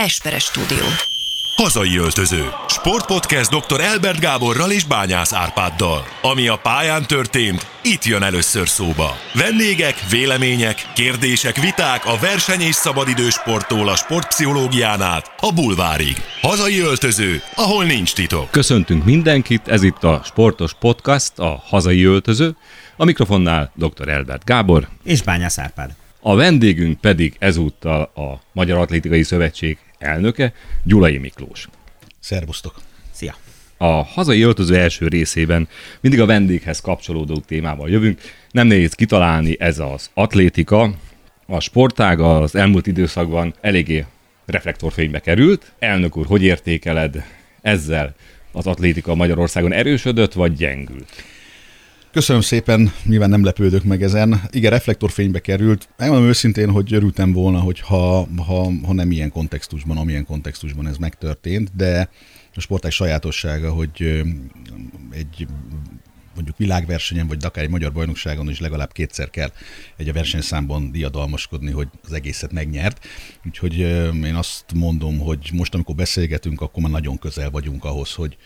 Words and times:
Esperes 0.00 0.44
stúdió. 0.44 0.84
Hazai 1.56 1.96
öltöző. 1.96 2.44
Sportpodcast 2.68 3.50
dr. 3.50 3.80
Elbert 3.80 4.20
Gáborral 4.20 4.70
és 4.70 4.84
Bányász 4.84 5.32
Árpáddal. 5.32 6.06
Ami 6.22 6.48
a 6.48 6.56
pályán 6.56 7.06
történt, 7.06 7.66
itt 7.82 8.04
jön 8.04 8.22
először 8.22 8.68
szóba. 8.68 9.16
Vendégek, 9.34 9.94
vélemények, 10.10 10.76
kérdések, 10.94 11.56
viták 11.56 12.06
a 12.06 12.18
verseny 12.20 12.60
és 12.60 12.74
szabadidős 12.74 13.34
sporttól 13.34 13.88
a 13.88 13.96
sportpszichológián 13.96 15.02
át 15.02 15.32
a 15.40 15.52
bulvárig. 15.52 16.16
Hazai 16.40 16.78
öltöző, 16.78 17.42
ahol 17.54 17.84
nincs 17.84 18.14
titok. 18.14 18.50
Köszöntünk 18.50 19.04
mindenkit, 19.04 19.68
ez 19.68 19.82
itt 19.82 20.04
a 20.04 20.22
Sportos 20.24 20.74
Podcast, 20.74 21.38
a 21.38 21.62
Hazai 21.66 22.04
Öltöző. 22.04 22.56
A 22.96 23.04
mikrofonnál 23.04 23.72
dr. 23.74 24.08
Elbert 24.08 24.44
Gábor. 24.44 24.88
És 25.04 25.22
Bányász 25.22 25.58
Árpád. 25.58 25.90
A 26.22 26.34
vendégünk 26.34 27.00
pedig 27.00 27.36
ezúttal 27.38 28.02
a 28.02 28.40
Magyar 28.52 28.78
Atlétikai 28.78 29.22
Szövetség 29.22 29.78
elnöke, 30.00 30.52
Gyulai 30.82 31.18
Miklós. 31.18 31.68
Szervusztok! 32.18 32.74
Szia! 33.12 33.34
A 33.76 34.04
hazai 34.04 34.42
öltöző 34.42 34.76
első 34.76 35.08
részében 35.08 35.68
mindig 36.00 36.20
a 36.20 36.26
vendéghez 36.26 36.80
kapcsolódó 36.80 37.38
témával 37.38 37.90
jövünk. 37.90 38.20
Nem 38.50 38.66
nehéz 38.66 38.92
kitalálni, 38.92 39.56
ez 39.58 39.78
az 39.78 40.10
atlétika. 40.14 40.94
A 41.46 41.60
sportág 41.60 42.20
az 42.20 42.54
elmúlt 42.54 42.86
időszakban 42.86 43.54
eléggé 43.60 44.04
reflektorfénybe 44.46 45.20
került. 45.20 45.72
Elnök 45.78 46.16
úr, 46.16 46.26
hogy 46.26 46.42
értékeled 46.42 47.24
ezzel 47.62 48.14
az 48.52 48.66
atlétika 48.66 49.14
Magyarországon 49.14 49.72
erősödött 49.72 50.32
vagy 50.32 50.54
gyengült? 50.54 51.24
Köszönöm 52.12 52.42
szépen, 52.42 52.92
nyilván 53.04 53.28
nem 53.28 53.44
lepődök 53.44 53.84
meg 53.84 54.02
ezen. 54.02 54.42
Igen, 54.50 54.70
reflektorfénybe 54.70 55.38
került. 55.38 55.88
Megmondom 55.96 56.28
őszintén, 56.28 56.70
hogy 56.70 56.94
örültem 56.94 57.32
volna, 57.32 57.58
hogy 57.58 57.80
ha, 57.80 58.26
ha, 58.36 58.72
ha 58.86 58.92
nem 58.92 59.10
ilyen 59.10 59.30
kontextusban, 59.30 59.96
amilyen 59.96 60.24
kontextusban 60.24 60.86
ez 60.86 60.96
megtörtént, 60.96 61.76
de 61.76 62.08
a 62.54 62.60
sportág 62.60 62.90
sajátossága, 62.90 63.72
hogy 63.72 64.22
egy 65.10 65.46
mondjuk 66.34 66.56
világversenyen, 66.56 67.26
vagy 67.26 67.44
akár 67.44 67.64
egy 67.64 67.70
magyar 67.70 67.92
bajnokságon 67.92 68.50
is 68.50 68.60
legalább 68.60 68.92
kétszer 68.92 69.30
kell 69.30 69.52
egy 69.96 70.08
a 70.08 70.12
versenyszámban 70.12 70.92
diadalmaskodni, 70.92 71.70
hogy 71.70 71.88
az 72.04 72.12
egészet 72.12 72.52
megnyert. 72.52 73.06
Úgyhogy 73.46 73.78
én 74.24 74.34
azt 74.34 74.64
mondom, 74.74 75.18
hogy 75.18 75.50
most, 75.52 75.74
amikor 75.74 75.94
beszélgetünk, 75.94 76.60
akkor 76.60 76.82
már 76.82 76.92
nagyon 76.92 77.18
közel 77.18 77.50
vagyunk 77.50 77.84
ahhoz, 77.84 78.14
hogy 78.14 78.36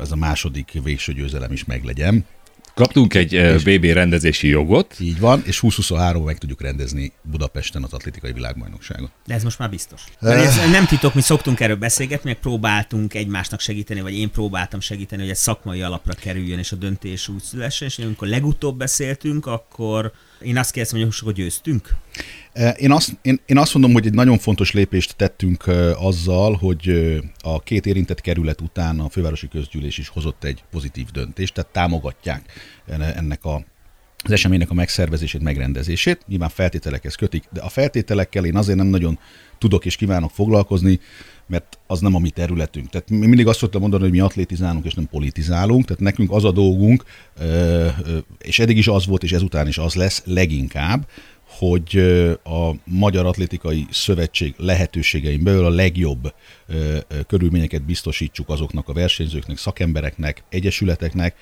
az 0.00 0.12
a 0.12 0.16
második 0.16 0.72
végső 0.82 1.12
győzelem 1.12 1.52
is 1.52 1.64
meglegyen. 1.64 2.24
Kaptunk 2.78 3.14
egy 3.14 3.62
BB 3.64 3.84
rendezési 3.84 4.48
jogot. 4.48 4.94
Így 5.00 5.18
van, 5.18 5.38
és 5.44 5.60
2023 5.60 6.24
meg 6.24 6.38
tudjuk 6.38 6.62
rendezni 6.62 7.12
Budapesten 7.22 7.82
az 7.82 7.92
atlétikai 7.92 8.32
világbajnokságot. 8.32 9.10
De 9.26 9.34
ez 9.34 9.42
most 9.42 9.58
már 9.58 9.70
biztos. 9.70 10.04
ez 10.20 10.56
nem 10.70 10.86
titok, 10.86 11.14
mi 11.14 11.20
szoktunk 11.20 11.60
erről 11.60 11.76
beszélgetni, 11.76 12.30
meg 12.30 12.38
próbáltunk 12.38 13.14
egymásnak 13.14 13.60
segíteni, 13.60 14.00
vagy 14.00 14.14
én 14.14 14.30
próbáltam 14.30 14.80
segíteni, 14.80 15.20
hogy 15.20 15.30
egy 15.30 15.36
szakmai 15.36 15.82
alapra 15.82 16.12
kerüljön, 16.14 16.58
és 16.58 16.72
a 16.72 16.76
döntés 16.76 17.28
úgy 17.28 17.42
szülessen, 17.42 17.88
és 17.88 17.98
amikor 17.98 18.28
legutóbb 18.28 18.78
beszéltünk, 18.78 19.46
akkor 19.46 20.12
én 20.40 20.58
azt 20.58 20.70
kérdezem, 20.70 21.00
hogy 21.00 21.18
hogy 21.18 21.34
győztünk? 21.34 21.88
Én 22.76 22.90
azt, 22.90 23.18
én, 23.22 23.40
én 23.46 23.58
azt 23.58 23.74
mondom, 23.74 23.92
hogy 23.92 24.06
egy 24.06 24.14
nagyon 24.14 24.38
fontos 24.38 24.72
lépést 24.72 25.16
tettünk 25.16 25.64
azzal, 25.96 26.54
hogy 26.54 27.12
a 27.38 27.60
két 27.60 27.86
érintett 27.86 28.20
kerület 28.20 28.60
után 28.60 29.00
a 29.00 29.08
fővárosi 29.08 29.48
közgyűlés 29.48 29.98
is 29.98 30.08
hozott 30.08 30.44
egy 30.44 30.64
pozitív 30.70 31.06
döntést, 31.06 31.54
tehát 31.54 31.72
támogatják 31.72 32.52
ennek 33.16 33.44
a 33.44 33.64
az 34.24 34.30
eseménynek 34.30 34.70
a 34.70 34.74
megszervezését, 34.74 35.42
megrendezését. 35.42 36.20
Nyilván 36.26 36.48
feltételekhez 36.48 37.14
kötik, 37.14 37.44
de 37.52 37.60
a 37.60 37.68
feltételekkel 37.68 38.44
én 38.44 38.56
azért 38.56 38.78
nem 38.78 38.86
nagyon 38.86 39.18
tudok 39.58 39.84
és 39.84 39.96
kívánok 39.96 40.30
foglalkozni, 40.30 41.00
mert 41.48 41.78
az 41.86 42.00
nem 42.00 42.14
a 42.14 42.18
mi 42.18 42.30
területünk. 42.30 42.88
Tehát 42.88 43.10
mi 43.10 43.26
mindig 43.26 43.46
azt 43.46 43.58
szoktam 43.58 43.80
mondani, 43.80 44.02
hogy 44.02 44.12
mi 44.12 44.20
atlétizálunk 44.20 44.84
és 44.84 44.94
nem 44.94 45.08
politizálunk, 45.08 45.84
tehát 45.84 46.02
nekünk 46.02 46.30
az 46.30 46.44
a 46.44 46.52
dolgunk, 46.52 47.04
és 48.38 48.58
eddig 48.58 48.76
is 48.76 48.88
az 48.88 49.06
volt, 49.06 49.22
és 49.22 49.32
ezután 49.32 49.68
is 49.68 49.78
az 49.78 49.94
lesz 49.94 50.22
leginkább, 50.24 51.06
hogy 51.48 51.96
a 52.44 52.70
Magyar 52.84 53.26
Atlétikai 53.26 53.86
Szövetség 53.90 54.54
lehetőségein 54.56 55.42
belül 55.42 55.64
a 55.64 55.70
legjobb 55.70 56.34
körülményeket 57.26 57.82
biztosítsuk 57.82 58.48
azoknak 58.48 58.88
a 58.88 58.92
versenyzőknek, 58.92 59.58
szakembereknek, 59.58 60.42
egyesületeknek, 60.48 61.34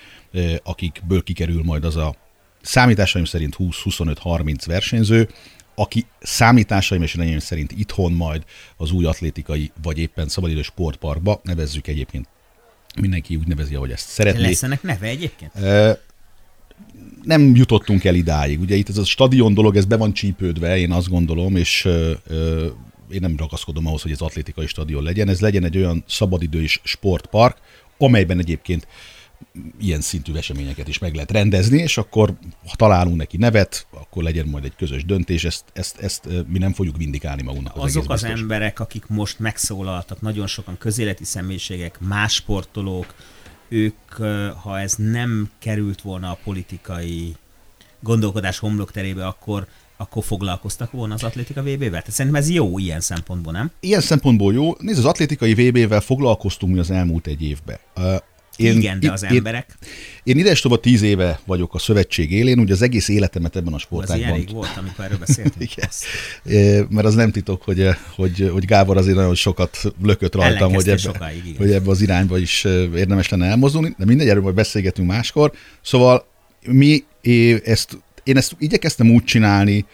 akikből 0.63 1.23
kikerül 1.23 1.63
majd 1.63 1.85
az 1.85 1.97
a 1.97 2.15
számításaim 2.63 3.25
szerint 3.25 3.57
20-25-30 3.59 4.63
versenyző, 4.67 5.29
aki 5.77 6.07
számításaim 6.21 7.03
és 7.03 7.15
enyém 7.15 7.39
szerint 7.39 7.73
itthon 7.73 8.13
majd 8.13 8.45
az 8.77 8.91
új 8.91 9.05
atlétikai, 9.05 9.71
vagy 9.83 9.99
éppen 9.99 10.29
szabadidő 10.29 10.63
sportparkba, 10.63 11.41
nevezzük 11.43 11.87
egyébként 11.87 12.29
mindenki 13.01 13.37
úgy 13.37 13.47
nevezi, 13.47 13.75
ahogy 13.75 13.91
ezt 13.91 14.09
szeretné. 14.09 14.43
Lesz 14.43 14.63
ennek 14.63 14.83
neve 14.83 15.07
egyébként? 15.07 15.53
nem 17.23 17.55
jutottunk 17.55 18.05
el 18.05 18.15
idáig. 18.15 18.61
Ugye 18.61 18.75
itt 18.75 18.89
ez 18.89 18.99
a 18.99 19.05
stadion 19.05 19.55
dolog, 19.55 19.77
ez 19.77 19.85
be 19.85 19.97
van 19.97 20.13
csípődve, 20.13 20.79
én 20.79 20.93
azt 20.93 21.09
gondolom, 21.09 21.57
és 21.57 21.85
én 23.11 23.21
nem 23.21 23.37
ragaszkodom 23.37 23.87
ahhoz, 23.87 24.03
hogy 24.03 24.11
ez 24.11 24.21
atlétikai 24.21 24.67
stadion 24.67 25.03
legyen. 25.03 25.29
Ez 25.29 25.41
legyen 25.41 25.65
egy 25.65 25.77
olyan 25.77 26.05
szabadidő 26.09 26.63
és 26.63 26.81
sportpark, 26.85 27.57
amelyben 27.99 28.39
egyébként 28.39 28.87
ilyen 29.81 30.01
szintű 30.01 30.35
eseményeket 30.35 30.89
is 30.89 30.99
meg 30.99 31.15
lehet 31.15 31.31
rendezni, 31.31 31.79
és 31.79 31.99
akkor 31.99 32.35
ha 32.69 32.77
találunk 32.77 33.17
neki 33.17 33.37
nevet, 33.37 33.87
akkor 33.91 34.23
legyen 34.23 34.47
majd 34.47 34.65
egy 34.65 34.77
közös 34.77 35.05
döntés, 35.05 35.45
ezt, 35.45 35.65
ezt, 35.73 35.99
ezt 35.99 36.29
mi 36.47 36.59
nem 36.59 36.73
fogjuk 36.73 36.97
vindikálni 36.97 37.43
magunknak. 37.43 37.77
Az 37.77 37.83
Azok 37.83 38.11
az 38.11 38.25
emberek, 38.25 38.81
akik 38.81 39.07
most 39.07 39.39
megszólaltak, 39.39 40.21
nagyon 40.21 40.47
sokan 40.47 40.79
közéleti 40.79 41.25
személyiségek, 41.25 42.01
más 42.01 42.35
sportolók, 42.35 43.15
ők, 43.69 44.13
ha 44.63 44.81
ez 44.81 44.95
nem 44.95 45.51
került 45.59 46.01
volna 46.01 46.31
a 46.31 46.39
politikai 46.45 47.37
gondolkodás 48.01 48.59
homlokterébe, 48.59 49.27
akkor 49.27 49.67
akkor 49.97 50.25
foglalkoztak 50.25 50.91
volna 50.91 51.15
az 51.15 51.23
atlétika 51.23 51.63
VB-vel? 51.63 52.05
Szerintem 52.09 52.41
ez 52.41 52.51
jó 52.51 52.79
ilyen 52.79 53.01
szempontból, 53.01 53.53
nem? 53.53 53.71
Ilyen 53.81 54.01
szempontból 54.01 54.53
jó. 54.53 54.75
Nézd, 54.79 54.99
az 54.99 55.05
atlétikai 55.05 55.55
VB-vel 55.55 56.01
foglalkoztunk 56.01 56.73
mi 56.73 56.79
az 56.79 56.91
elmúlt 56.91 57.27
egy 57.27 57.43
évben. 57.43 57.79
Én, 58.57 58.77
Igen, 58.77 59.01
de 59.01 59.13
az 59.13 59.23
én, 59.23 59.31
emberek. 59.37 59.77
Én, 60.23 60.35
én 60.37 60.41
ides 60.41 60.61
tovább 60.61 60.81
tíz 60.81 61.03
éve 61.03 61.41
vagyok 61.45 61.75
a 61.75 61.79
szövetség 61.79 62.33
élén, 62.33 62.59
ugye 62.59 62.73
az 62.73 62.83
egész 62.83 63.09
életemet 63.09 63.57
ebben 63.57 63.73
a 63.73 63.79
sportágban. 63.79 64.29
Az 64.29 64.35
elég 64.35 64.51
volt, 64.53 64.77
amikor 64.77 65.05
erről 65.05 65.19
beszéltünk. 65.19 65.71
Igen. 65.73 66.87
Mert 66.91 67.07
az 67.07 67.15
nem 67.15 67.31
titok, 67.31 67.63
hogy, 67.63 67.89
hogy, 68.15 68.51
hogy 68.53 68.65
Gábor 68.65 68.97
azért 68.97 69.17
nagyon 69.17 69.35
sokat 69.35 69.79
lökött 70.03 70.35
rajtam, 70.35 70.75
hogy, 70.75 70.89
ebbe, 70.89 70.97
sokáig, 70.97 71.55
hogy 71.57 71.73
ebbe 71.73 71.91
az 71.91 72.01
irányba 72.01 72.39
is 72.39 72.65
érdemes 72.95 73.29
lenne 73.29 73.47
elmozdulni, 73.47 73.95
de 73.99 74.05
mindegy, 74.05 74.29
erről 74.29 74.43
majd 74.43 74.55
beszélgetünk 74.55 75.09
máskor. 75.09 75.53
Szóval 75.83 76.27
mi 76.67 77.05
ezt, 77.65 77.99
én 78.25 78.37
ezt 78.37 78.57
igyekeztem 78.59 79.11
úgy 79.11 79.25
csinálni, 79.25 79.85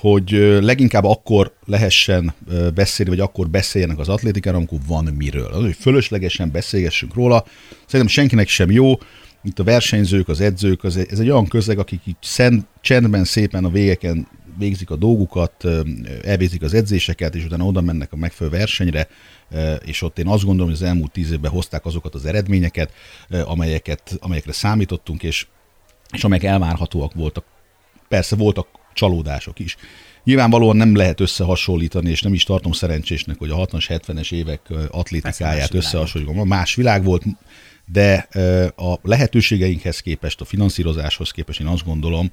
hogy 0.00 0.30
leginkább 0.60 1.04
akkor 1.04 1.54
lehessen 1.66 2.34
beszélni, 2.74 3.10
vagy 3.10 3.20
akkor 3.20 3.48
beszéljenek 3.48 3.98
az 3.98 4.08
atlétikára, 4.08 4.56
amikor 4.56 4.78
van 4.86 5.04
miről. 5.04 5.52
Az, 5.52 5.62
hogy 5.62 5.76
fölöslegesen 5.80 6.50
beszélgessünk 6.50 7.14
róla, 7.14 7.44
szerintem 7.86 8.14
senkinek 8.14 8.48
sem 8.48 8.70
jó. 8.70 8.92
Itt 9.42 9.58
a 9.58 9.64
versenyzők, 9.64 10.28
az 10.28 10.40
edzők, 10.40 10.84
az, 10.84 10.96
ez 10.96 11.18
egy 11.18 11.30
olyan 11.30 11.46
közeg, 11.46 11.78
akik 11.78 12.00
itt 12.04 12.22
szent, 12.22 12.66
csendben 12.80 13.24
szépen 13.24 13.64
a 13.64 13.70
végeken 13.70 14.28
végzik 14.58 14.90
a 14.90 14.96
dolgukat, 14.96 15.64
elvégzik 16.24 16.62
az 16.62 16.74
edzéseket, 16.74 17.34
és 17.34 17.44
utána 17.44 17.64
oda 17.64 17.80
mennek 17.80 18.12
a 18.12 18.16
megfelelő 18.16 18.56
versenyre, 18.56 19.08
és 19.84 20.02
ott 20.02 20.18
én 20.18 20.26
azt 20.26 20.44
gondolom, 20.44 20.70
hogy 20.72 20.80
az 20.82 20.88
elmúlt 20.88 21.12
tíz 21.12 21.30
évben 21.30 21.50
hozták 21.50 21.84
azokat 21.84 22.14
az 22.14 22.24
eredményeket, 22.24 22.92
amelyeket, 23.44 24.16
amelyekre 24.20 24.52
számítottunk, 24.52 25.22
és, 25.22 25.46
és 26.12 26.24
amelyek 26.24 26.44
elvárhatóak 26.44 27.14
voltak. 27.14 27.44
Persze 28.08 28.36
voltak 28.36 28.66
csalódások 28.92 29.58
is. 29.58 29.76
Nyilvánvalóan 30.24 30.76
nem 30.76 30.96
lehet 30.96 31.20
összehasonlítani, 31.20 32.10
és 32.10 32.22
nem 32.22 32.34
is 32.34 32.44
tartom 32.44 32.72
szerencsésnek, 32.72 33.38
hogy 33.38 33.50
a 33.50 33.56
60-as, 33.56 34.00
70-es 34.06 34.32
évek 34.32 34.60
atlétikáját 34.90 35.74
összehasonlítom. 35.74 36.48
Más 36.48 36.74
világ 36.74 37.04
volt, 37.04 37.24
de 37.92 38.28
a 38.76 38.98
lehetőségeinkhez 39.02 40.00
képest, 40.00 40.40
a 40.40 40.44
finanszírozáshoz 40.44 41.30
képest 41.30 41.60
én 41.60 41.66
azt 41.66 41.84
gondolom, 41.84 42.30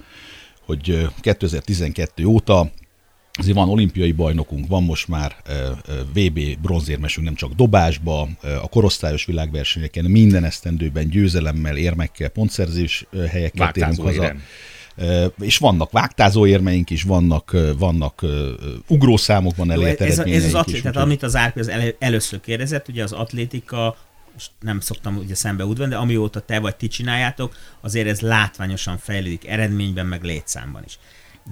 hogy 0.66 1.08
2012 1.22 2.26
óta 2.26 2.72
azért 3.32 3.56
van 3.56 3.70
olimpiai 3.70 4.12
bajnokunk, 4.12 4.68
van 4.68 4.84
most 4.84 5.08
már 5.08 5.36
VB 6.14 6.40
bronzérmesünk 6.62 7.26
nem 7.26 7.36
csak 7.36 7.54
dobásba, 7.54 8.30
a 8.42 8.70
korosztályos 8.70 9.26
világversenyeken, 9.26 10.06
minden 10.06 10.44
esztendőben 10.44 11.10
győzelemmel, 11.10 11.78
érmekkel, 11.78 12.30
pontszerzés 12.30 13.06
helyekkel 13.30 13.72
térünk 13.72 14.02
haza. 14.02 14.24
Érem 14.24 14.42
és 15.40 15.58
vannak 15.58 15.92
vágtázó 15.92 16.46
érmeink 16.48 16.90
is, 16.90 17.04
vannak, 17.04 17.56
vannak 17.78 18.26
ugrószámokban 18.88 19.72
elért 19.72 20.02
ez, 20.02 20.20
ez 20.20 20.46
az 20.46 20.54
atlétika, 20.54 21.00
amit 21.00 21.24
az 21.24 21.36
Árpi 21.36 21.60
az 21.60 21.68
el, 21.68 21.96
először 22.00 22.40
kérdezett, 22.40 22.88
ugye 22.88 23.04
az 23.04 23.12
atlétika 23.12 23.98
most 24.34 24.52
nem 24.60 24.80
szoktam 24.80 25.18
ugye 25.18 25.36
szembe 25.36 25.66
udvarni, 25.66 25.94
de 25.94 26.00
amióta 26.00 26.40
te 26.40 26.60
vagy 26.60 26.76
ti 26.76 26.88
csináljátok, 26.88 27.56
azért 27.82 28.08
ez 28.08 28.20
látványosan 28.20 28.98
fejlődik 28.98 29.48
eredményben, 29.48 30.06
meg 30.06 30.24
létszámban 30.24 30.84
is. 30.86 31.00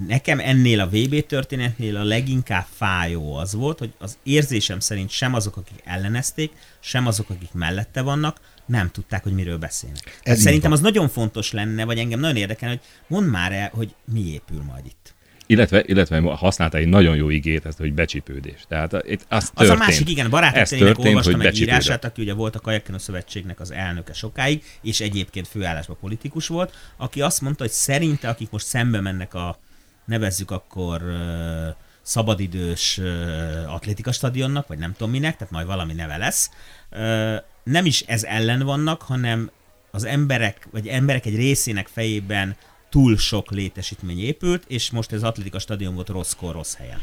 Nekem 0.06 0.40
ennél 0.40 0.80
a 0.80 0.88
VB 0.88 1.26
történetnél 1.26 1.96
a 1.96 2.04
leginkább 2.04 2.66
fájó 2.70 3.36
az 3.36 3.54
volt, 3.54 3.78
hogy 3.78 3.92
az 3.98 4.18
érzésem 4.22 4.80
szerint 4.80 5.10
sem 5.10 5.34
azok, 5.34 5.56
akik 5.56 5.80
ellenezték, 5.84 6.52
sem 6.80 7.06
azok, 7.06 7.30
akik 7.30 7.52
mellette 7.52 8.02
vannak, 8.02 8.40
nem 8.66 8.90
tudták, 8.90 9.22
hogy 9.22 9.32
miről 9.32 9.58
beszélnek. 9.58 10.18
Ez 10.22 10.40
Szerintem 10.40 10.72
az 10.72 10.80
nagyon 10.80 11.08
fontos 11.08 11.52
lenne, 11.52 11.84
vagy 11.84 11.98
engem 11.98 12.20
nagyon 12.20 12.36
érdekel, 12.36 12.68
hogy 12.68 12.80
mondd 13.06 13.26
már 13.26 13.52
el, 13.52 13.70
hogy 13.72 13.94
mi 14.04 14.20
épül 14.20 14.62
majd 14.62 14.86
itt. 14.86 15.14
Illetve, 15.46 15.82
illetve 15.86 16.20
használta 16.20 16.78
egy 16.78 16.88
nagyon 16.88 17.16
jó 17.16 17.30
igét, 17.30 17.66
ezt, 17.66 17.78
hogy 17.78 17.94
becsípődés. 17.94 18.64
Tehát 18.68 18.92
itt 18.92 19.26
az, 19.28 19.50
történt. 19.50 19.50
az 19.54 19.68
a 19.68 19.74
másik, 19.74 20.10
igen, 20.10 20.30
barátok 20.30 20.98
olvastam 20.98 21.40
egy 21.40 21.60
írását, 21.60 22.04
aki 22.04 22.22
ugye 22.22 22.32
volt 22.32 22.56
a 22.56 22.60
Kajakkenu 22.60 22.98
Szövetségnek 22.98 23.60
az 23.60 23.70
elnöke 23.70 24.12
sokáig, 24.12 24.62
és 24.82 25.00
egyébként 25.00 25.48
főállásban 25.48 25.96
politikus 26.00 26.46
volt, 26.46 26.74
aki 26.96 27.20
azt 27.20 27.40
mondta, 27.40 27.62
hogy 27.62 27.72
szerinte, 27.72 28.28
akik 28.28 28.50
most 28.50 28.66
szembe 28.66 29.00
mennek 29.00 29.34
a, 29.34 29.58
nevezzük 30.04 30.50
akkor 30.50 31.02
uh, 31.02 31.74
szabadidős 32.02 32.98
uh, 32.98 33.74
atlétika 33.74 34.12
stadionnak, 34.12 34.66
vagy 34.66 34.78
nem 34.78 34.92
tudom 34.92 35.10
minek, 35.10 35.36
tehát 35.36 35.52
majd 35.52 35.66
valami 35.66 35.92
neve 35.92 36.16
lesz, 36.16 36.50
uh, 36.90 37.36
nem 37.70 37.86
is 37.86 38.00
ez 38.00 38.24
ellen 38.24 38.62
vannak, 38.62 39.02
hanem 39.02 39.50
az 39.90 40.04
emberek, 40.04 40.68
vagy 40.72 40.86
emberek 40.86 41.26
egy 41.26 41.36
részének 41.36 41.88
fejében 41.92 42.56
túl 42.90 43.16
sok 43.16 43.50
létesítmény 43.50 44.20
épült, 44.20 44.64
és 44.68 44.90
most 44.90 45.12
ez 45.12 45.22
atlétika 45.22 45.58
stadion 45.58 45.94
volt 45.94 46.08
rosszkor, 46.08 46.54
rossz 46.54 46.74
helyen. 46.74 46.98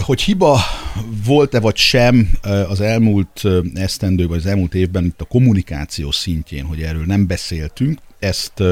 Hogy 0.00 0.22
hiba 0.22 0.60
volt-e 1.24 1.60
vagy 1.60 1.76
sem 1.76 2.30
az 2.68 2.80
elmúlt 2.80 3.42
esztendő, 3.74 4.26
vagy 4.26 4.38
az 4.38 4.46
elmúlt 4.46 4.74
évben 4.74 5.04
itt 5.04 5.20
a 5.20 5.24
kommunikáció 5.24 6.10
szintjén, 6.10 6.64
hogy 6.64 6.82
erről 6.82 7.04
nem 7.04 7.26
beszéltünk, 7.26 7.98
ezt, 8.18 8.62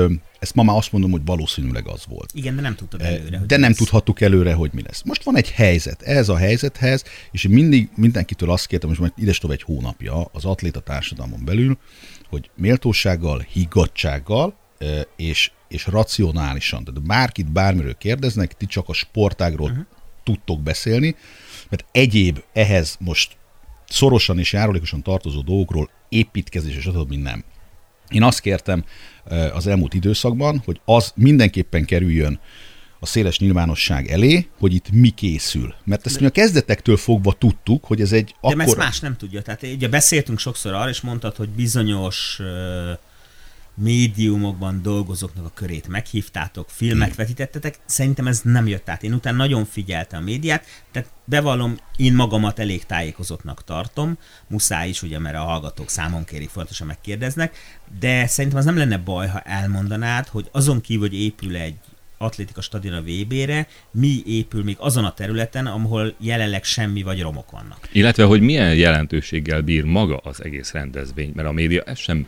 ezt 0.45 0.55
ma 0.55 0.63
már 0.63 0.77
azt 0.77 0.93
mondom, 0.93 1.11
hogy 1.11 1.25
valószínűleg 1.25 1.89
az 1.89 2.05
volt. 2.09 2.31
Igen, 2.35 2.57
de 2.57 2.61
nem 2.63 2.75
tudtad 2.75 3.01
előre. 3.01 3.43
De 3.47 3.57
nem 3.57 3.69
lesz. 3.69 3.79
tudhattuk 3.79 4.21
előre, 4.21 4.53
hogy 4.53 4.71
mi 4.73 4.83
lesz. 4.83 5.03
Most 5.03 5.23
van 5.23 5.37
egy 5.37 5.51
helyzet, 5.51 6.03
ez 6.03 6.29
a 6.29 6.37
helyzethez, 6.37 7.05
és 7.31 7.45
én 7.45 7.51
mindig 7.51 7.89
mindenkitől 7.97 8.51
azt 8.51 8.67
kértem, 8.67 8.89
most 8.89 9.01
már 9.01 9.13
ides 9.17 9.41
egy 9.49 9.63
hónapja 9.63 10.29
az 10.33 10.45
atléta 10.45 10.81
társadalmon 10.81 11.45
belül, 11.45 11.79
hogy 12.29 12.51
méltósággal, 12.57 13.47
higgadsággal 13.53 14.55
és 15.17 15.51
és 15.69 15.87
racionálisan. 15.87 16.85
Tehát 16.85 17.03
bárkit 17.03 17.53
bármiről 17.53 17.95
kérdeznek, 17.95 18.57
ti 18.57 18.67
csak 18.67 18.89
a 18.89 18.93
sportágról 18.93 19.71
uh-huh. 19.71 19.85
tudtok 20.23 20.61
beszélni, 20.63 21.17
mert 21.69 21.85
egyéb 21.93 22.43
ehhez 22.53 22.97
most 23.01 23.37
szorosan 23.89 24.39
és 24.39 24.53
járulékosan 24.53 25.03
tartozó 25.03 25.41
dolgokról 25.41 25.91
építkezés 26.09 26.77
és 26.77 26.89
mint 27.09 27.23
nem. 27.23 27.45
Én 28.09 28.23
azt 28.23 28.41
kértem 28.41 28.85
az 29.53 29.67
elmúlt 29.67 29.95
időszakban, 29.95 30.63
hogy 30.65 30.81
az 30.85 31.13
mindenképpen 31.15 31.85
kerüljön 31.85 32.41
a 33.01 33.07
széles 33.07 33.39
nyilvánosság 33.39 34.11
elé, 34.11 34.49
hogy 34.59 34.75
itt 34.75 34.91
mi 34.91 35.11
készül. 35.11 35.75
Mert 35.85 36.07
ezt 36.07 36.21
mi 36.21 36.27
a 36.27 36.31
kezdetektől 36.31 36.97
fogva 36.97 37.33
tudtuk, 37.33 37.85
hogy 37.85 38.01
ez 38.01 38.13
egy 38.13 38.27
De 38.27 38.49
akkor... 38.49 38.61
ezt 38.61 38.77
más 38.77 39.01
nem 39.01 39.17
tudja. 39.17 39.43
Tehát 39.43 39.63
ugye 39.63 39.89
beszéltünk 39.89 40.39
sokszor 40.39 40.73
arra, 40.73 40.89
és 40.89 41.01
mondtad, 41.01 41.37
hogy 41.37 41.49
bizonyos 41.49 42.39
uh 42.41 42.99
médiumokban 43.75 44.83
dolgozóknak 44.83 45.45
a 45.45 45.51
körét 45.55 45.89
meghívtátok, 45.89 46.69
filmet 46.71 47.07
hmm. 47.07 47.17
vetítettetek, 47.17 47.79
szerintem 47.85 48.27
ez 48.27 48.41
nem 48.41 48.67
jött 48.67 48.89
át. 48.89 49.03
Én 49.03 49.13
utána 49.13 49.37
nagyon 49.37 49.65
figyeltem 49.65 50.21
a 50.21 50.25
médiát, 50.25 50.65
tehát 50.93 51.09
bevallom, 51.25 51.77
én 51.97 52.15
magamat 52.15 52.59
elég 52.59 52.85
tájékozottnak 52.85 53.65
tartom, 53.65 54.19
muszáj 54.47 54.89
is, 54.89 55.03
ugye, 55.03 55.19
mert 55.19 55.37
a 55.37 55.43
hallgatók 55.43 55.89
számon 55.89 56.25
kérik, 56.25 56.49
fontosan 56.49 56.87
megkérdeznek, 56.87 57.57
de 58.01 58.27
szerintem 58.27 58.59
az 58.59 58.65
nem 58.65 58.77
lenne 58.77 58.97
baj, 58.97 59.29
ha 59.29 59.41
elmondanád, 59.41 60.27
hogy 60.27 60.49
azon 60.53 60.81
kívül, 60.81 61.09
hogy 61.09 61.21
épül 61.21 61.57
egy 61.57 61.77
atlétika 62.19 62.61
stadion 62.61 62.95
a 62.95 63.03
VB-re, 63.03 63.67
mi 63.91 64.23
épül 64.27 64.65
még 64.65 64.77
azon 64.79 65.05
a 65.05 65.15
területen, 65.15 65.67
ahol 65.67 66.15
jelenleg 66.19 66.65
semmi 66.65 67.03
vagy 67.03 67.21
romok 67.21 67.51
vannak. 67.51 67.89
Illetve, 67.93 68.25
hogy 68.25 68.41
milyen 68.41 68.75
jelentőséggel 68.75 69.61
bír 69.61 69.85
maga 69.85 70.17
az 70.17 70.45
egész 70.45 70.73
rendezvény, 70.73 71.33
mert 71.35 71.49
a 71.49 71.53
média 71.53 71.83
ezt 71.83 72.01
sem 72.01 72.27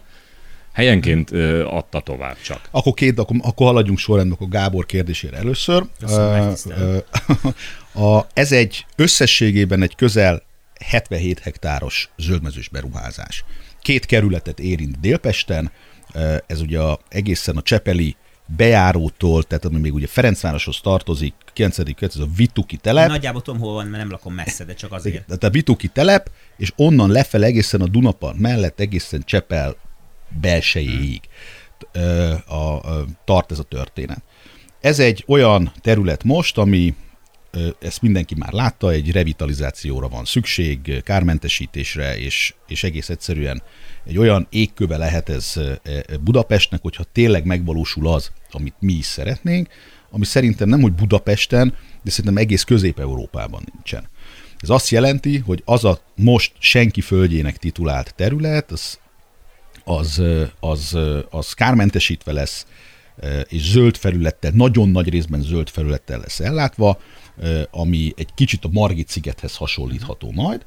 helyenként 0.77 1.31
adta 1.65 2.01
tovább 2.01 2.37
csak. 2.41 2.61
Akkor 2.71 2.95
két, 2.95 3.19
akkor, 3.19 3.37
akkor 3.43 3.67
haladjunk 3.67 3.99
sorrendben 3.99 4.39
a 4.41 4.49
Gábor 4.49 4.87
kérdésére 4.87 5.37
először. 5.37 5.87
Köszönöm, 6.01 6.55
uh, 7.95 8.05
a, 8.17 8.27
ez 8.33 8.53
egy 8.53 8.87
összességében 8.97 9.83
egy 9.83 9.95
közel 9.95 10.43
77 10.85 11.39
hektáros 11.39 12.11
zöldmezős 12.17 12.69
beruházás. 12.69 13.45
Két 13.83 14.07
kerületet 14.07 14.61
érint 14.61 15.01
Délpesten, 15.01 15.73
ez 16.47 16.61
ugye 16.61 16.81
a, 16.81 16.99
egészen 17.09 17.57
a 17.57 17.63
Csepeli 17.63 18.17
bejárótól, 18.57 19.43
tehát 19.43 19.65
ami 19.65 19.79
még 19.79 19.95
ugye 19.95 20.07
Ferencvároshoz 20.07 20.81
tartozik, 20.81 21.35
9. 21.53 21.79
ez 21.79 22.17
a 22.17 22.27
Vituki 22.37 22.77
telep. 22.77 23.09
Nagyjából 23.09 23.43
tudom, 23.43 23.61
hol 23.61 23.73
van, 23.73 23.87
mert 23.87 24.03
nem 24.03 24.11
lakom 24.11 24.35
messze, 24.35 24.65
de 24.65 24.75
csak 24.75 24.93
azért. 24.93 25.27
Tehát 25.27 25.45
a 25.45 25.51
Vituki 25.51 25.89
telep, 25.89 26.31
és 26.57 26.73
onnan 26.77 27.11
lefelé 27.11 27.47
egészen 27.47 27.81
a 27.81 27.87
Dunapart 27.87 28.39
mellett 28.39 28.81
egészen 28.81 29.23
Csepel 29.25 29.77
belsejéig 30.41 31.21
a, 32.47 32.55
a, 32.55 33.05
tart 33.25 33.53
ez 33.53 33.59
a 33.59 33.63
történet. 33.63 34.23
Ez 34.81 34.99
egy 34.99 35.25
olyan 35.27 35.73
terület 35.81 36.25
most, 36.25 36.59
ami 36.59 36.95
ezt 37.81 38.03
mindenki 38.03 38.35
már 38.35 38.53
látta, 38.53 38.91
egy 38.91 39.13
revitalizációra 39.13 40.09
van 40.09 40.25
szükség, 40.25 41.03
kármentesítésre, 41.03 42.19
és, 42.19 42.55
és 42.67 42.85
egész 42.85 43.09
egyszerűen 43.09 43.63
egy 44.05 44.19
olyan 44.19 44.47
égköve 44.51 44.97
lehet 44.97 45.29
ez 45.29 45.55
Budapestnek, 46.21 46.83
hogyha 46.83 47.05
tényleg 47.13 47.45
megvalósul 47.45 48.09
az, 48.09 48.31
amit 48.51 48.75
mi 48.79 48.93
is 48.93 49.05
szeretnénk, 49.05 49.69
ami 50.11 50.25
szerintem 50.25 50.69
nem, 50.69 50.81
hogy 50.81 50.93
Budapesten, 50.93 51.75
de 52.03 52.11
szerintem 52.11 52.37
egész 52.37 52.63
Közép-Európában 52.63 53.63
nincsen. 53.73 54.09
Ez 54.59 54.71
azt 54.71 54.89
jelenti, 54.89 55.39
hogy 55.39 55.63
az 55.65 55.85
a 55.85 56.01
most 56.15 56.53
senki 56.59 57.01
földjének 57.01 57.57
titulált 57.57 58.15
terület, 58.15 58.71
az 58.71 58.99
az, 59.89 60.23
az, 60.61 60.99
az 61.31 61.53
kármentesítve 61.53 62.33
lesz, 62.33 62.67
és 63.49 63.63
zöld 63.63 63.97
felülettel, 63.97 64.51
nagyon 64.55 64.89
nagy 64.89 65.09
részben 65.09 65.41
zöld 65.41 65.69
felülettel 65.69 66.19
lesz 66.19 66.41
ellátva, 66.41 66.99
ami 67.71 68.13
egy 68.17 68.35
kicsit 68.35 68.65
a 68.65 68.69
Margit 68.73 69.09
szigethez 69.09 69.57
hasonlítható 69.57 70.31
majd, 70.31 70.67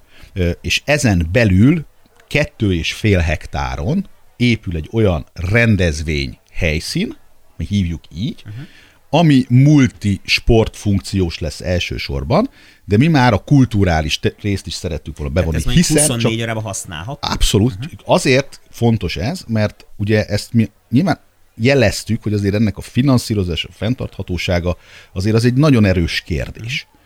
és 0.61 0.81
ezen 0.85 1.27
belül 1.31 1.85
kettő 2.27 2.73
és 2.73 2.93
fél 2.93 3.19
hektáron 3.19 4.07
épül 4.37 4.75
egy 4.75 4.89
olyan 4.91 5.25
rendezvény 5.33 6.37
helyszín, 6.51 7.17
mi 7.57 7.65
hívjuk 7.65 8.01
így, 8.15 8.43
uh-huh 8.45 8.67
ami 9.09 9.45
multi 9.49 10.21
sportfunkciós 10.23 11.39
lesz 11.39 11.61
elsősorban, 11.61 12.49
de 12.85 12.97
mi 12.97 13.07
már 13.07 13.33
a 13.33 13.37
kulturális 13.37 14.19
részt 14.41 14.67
is 14.67 14.73
szerettük 14.73 15.17
volna 15.17 15.33
bevonni. 15.33 15.57
Tehát 15.57 15.69
ez 15.69 15.75
hiszen 15.75 16.01
24 16.01 16.31
csak... 16.31 16.41
órában 16.41 16.63
használható? 16.63 17.27
Abszolút. 17.31 17.73
Uh-huh. 17.73 17.91
Azért 18.05 18.61
fontos 18.69 19.17
ez, 19.17 19.43
mert 19.47 19.85
ugye 19.97 20.25
ezt 20.25 20.53
mi 20.53 20.69
nyilván 20.89 21.19
jeleztük, 21.55 22.23
hogy 22.23 22.33
azért 22.33 22.53
ennek 22.53 22.77
a 22.77 22.81
finanszírozás, 22.81 23.65
a 23.65 23.71
fenntarthatósága 23.71 24.77
azért 25.13 25.35
az 25.35 25.45
egy 25.45 25.53
nagyon 25.53 25.85
erős 25.85 26.21
kérdés. 26.21 26.83
Uh-huh. 26.83 26.97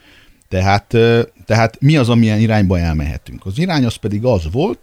Tehát, 0.50 0.88
tehát 1.46 1.80
mi 1.80 1.98
az, 1.98 2.10
amilyen 2.10 2.40
irányba 2.40 2.80
elmehetünk? 2.80 3.46
Az 3.46 3.60
irány 3.60 3.86
az 3.86 3.96
pedig 3.96 4.26
az 4.26 4.52
volt, 4.52 4.80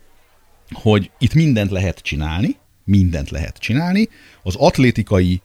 hogy 0.73 1.11
itt 1.19 1.35
mindent 1.35 1.71
lehet 1.71 1.99
csinálni, 1.99 2.57
mindent 2.85 3.31
lehet 3.31 3.57
csinálni. 3.59 4.09
Az 4.43 4.55
atlétikai 4.55 5.43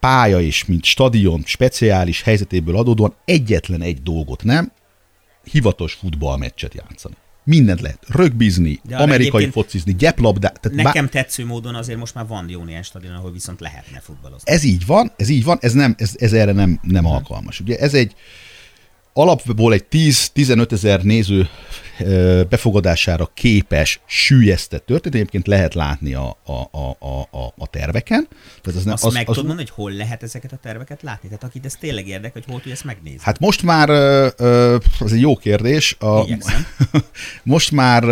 pálya 0.00 0.40
és 0.40 0.64
mint 0.64 0.84
stadion 0.84 1.42
speciális 1.44 2.22
helyzetéből 2.22 2.76
adódóan 2.76 3.14
egyetlen 3.24 3.82
egy 3.82 4.02
dolgot 4.02 4.44
nem, 4.44 4.72
hivatos 5.50 5.92
futballmeccset 5.92 6.74
játszani. 6.74 7.14
Mindent 7.44 7.80
lehet. 7.80 7.98
Rögbizni, 8.08 8.80
De 8.82 8.96
amerikai 8.96 9.50
focizni, 9.50 9.94
gyeplabdá. 9.94 10.48
Tehát 10.48 10.78
nekem 10.78 11.04
bá... 11.04 11.10
tetsző 11.10 11.46
módon 11.46 11.74
azért 11.74 11.98
most 11.98 12.14
már 12.14 12.26
van 12.26 12.48
jó 12.48 12.64
néhány 12.64 12.82
stadion, 12.82 13.14
ahol 13.14 13.32
viszont 13.32 13.60
lehetne 13.60 14.00
futballozni. 14.00 14.52
Ez 14.52 14.64
így 14.64 14.86
van, 14.86 15.12
ez 15.16 15.28
így 15.28 15.44
van, 15.44 15.58
ez, 15.60 15.72
nem, 15.72 15.94
ez, 15.98 16.14
ez 16.18 16.32
erre 16.32 16.52
nem, 16.52 16.78
nem 16.82 17.06
alkalmas. 17.06 17.60
Ugye 17.60 17.76
ez 17.78 17.94
egy 17.94 18.14
alapból 19.16 19.72
egy 19.72 19.84
10-15 19.90 20.72
ezer 20.72 21.02
néző 21.02 21.48
befogadására 22.48 23.30
képes, 23.34 24.00
sűjesztett 24.06 24.86
történet, 24.86 25.18
egyébként 25.18 25.46
lehet 25.46 25.74
látni 25.74 26.14
a, 26.14 26.36
a, 26.44 26.52
a, 26.78 26.96
a, 27.30 27.54
a 27.56 27.66
terveken. 27.66 28.28
Tehát 28.62 28.80
az 28.80 28.86
Azt 28.86 29.04
az, 29.04 29.14
meg 29.14 29.28
az, 29.28 29.36
tudod 29.36 29.56
hogy 29.56 29.70
hol 29.70 29.90
lehet 29.90 30.22
ezeket 30.22 30.52
a 30.52 30.56
terveket 30.62 31.02
látni? 31.02 31.28
Tehát 31.28 31.44
akit 31.44 31.64
ez 31.64 31.74
tényleg 31.74 32.08
érdek, 32.08 32.32
hogy 32.32 32.44
hol 32.46 32.56
tudja 32.56 32.72
ezt 32.72 32.84
megnézni? 32.84 33.20
Hát 33.22 33.38
most 33.38 33.62
már, 33.62 33.88
ez 35.00 35.12
egy 35.12 35.20
jó 35.20 35.36
kérdés, 35.36 35.96
a, 35.98 36.26
most 37.42 37.72
már 37.72 38.04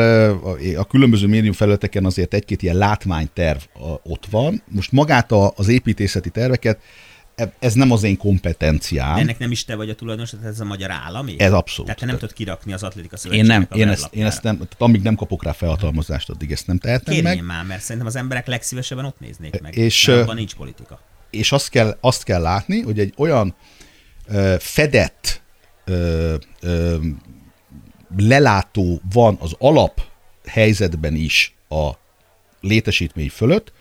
a 0.76 0.84
különböző 0.84 1.26
médium 1.26 1.52
felületeken 1.52 2.04
azért 2.04 2.34
egy-két 2.34 2.62
ilyen 2.62 2.76
látványterv 2.76 3.58
ott 4.02 4.26
van. 4.30 4.62
Most 4.68 4.92
magát 4.92 5.32
az 5.32 5.68
építészeti 5.68 6.30
terveket 6.30 6.78
ez 7.59 7.75
nem 7.75 7.91
az 7.91 8.03
én 8.03 8.17
kompetenciám. 8.17 9.17
Ennek 9.17 9.38
nem 9.38 9.50
is 9.50 9.64
te 9.64 9.75
vagy 9.75 9.91
a 9.91 9.95
tulajdonos, 9.95 10.31
tehát 10.31 10.47
ez 10.47 10.61
a 10.61 10.64
magyar 10.64 10.91
állami? 10.91 11.35
Ez 11.38 11.53
abszolút. 11.53 11.85
Tehát 11.85 12.00
te 12.00 12.07
nem 12.07 12.14
tudod 12.14 12.35
kirakni 12.35 12.73
az 12.73 12.83
atlétika 12.83 13.17
Én 13.31 13.45
nem, 13.45 13.69
én 13.75 13.88
ezt, 13.88 14.09
én 14.14 14.25
ezt 14.25 14.43
nem, 14.43 14.55
tehát 14.55 14.75
amíg 14.79 15.03
nem 15.03 15.14
kapok 15.14 15.45
rá 15.45 15.53
felhatalmazást, 15.53 16.31
addig 16.31 16.53
ezt 16.53 16.67
nem 16.67 16.79
tehetem 16.79 17.14
Kérjén 17.14 17.37
meg. 17.37 17.45
már, 17.45 17.64
mert 17.64 17.83
szerintem 17.83 18.07
az 18.07 18.17
emberek 18.17 18.47
legszívesebben 18.47 19.05
ott 19.05 19.21
néznék 19.21 19.61
meg. 19.61 19.76
És, 19.76 20.07
mert 20.07 20.35
nincs 20.35 20.55
politika. 20.55 21.00
És 21.31 21.53
azt 21.53 21.69
kell, 21.69 21.97
azt 22.00 22.23
kell 22.23 22.41
látni, 22.41 22.81
hogy 22.81 22.99
egy 22.99 23.14
olyan 23.17 23.55
fedett 24.59 25.43
lelátó 28.17 29.00
van 29.12 29.37
az 29.41 29.55
alap 29.59 30.00
helyzetben 30.47 31.14
is 31.14 31.55
a 31.69 31.91
létesítmény 32.61 33.31
fölött, 33.31 33.73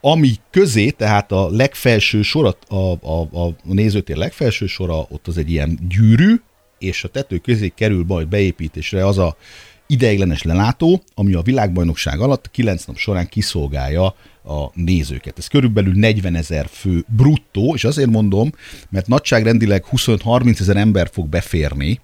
ami 0.00 0.34
közé, 0.50 0.90
tehát 0.90 1.32
a 1.32 1.50
legfelső 1.50 2.22
sor, 2.22 2.56
a, 2.68 2.74
a, 2.74 3.20
a, 3.20 3.54
nézőtér 3.62 4.16
legfelső 4.16 4.66
sora, 4.66 5.06
ott 5.08 5.26
az 5.26 5.38
egy 5.38 5.50
ilyen 5.50 5.78
gyűrű, 5.88 6.34
és 6.78 7.04
a 7.04 7.08
tető 7.08 7.38
közé 7.38 7.68
kerül 7.68 8.04
majd 8.06 8.28
beépítésre 8.28 9.06
az 9.06 9.18
a 9.18 9.36
ideiglenes 9.86 10.42
lelátó, 10.42 11.02
ami 11.14 11.34
a 11.34 11.42
világbajnokság 11.42 12.20
alatt 12.20 12.50
9 12.50 12.84
nap 12.84 12.96
során 12.96 13.28
kiszolgálja 13.28 14.04
a 14.44 14.70
nézőket. 14.74 15.38
Ez 15.38 15.46
körülbelül 15.46 15.92
40 15.94 16.34
ezer 16.34 16.66
fő 16.70 17.04
bruttó, 17.16 17.74
és 17.74 17.84
azért 17.84 18.10
mondom, 18.10 18.52
mert 18.90 19.06
nagyságrendileg 19.06 19.84
25-30 19.92 20.60
ezer 20.60 20.76
ember 20.76 21.08
fog 21.12 21.28
beférni 21.28 22.00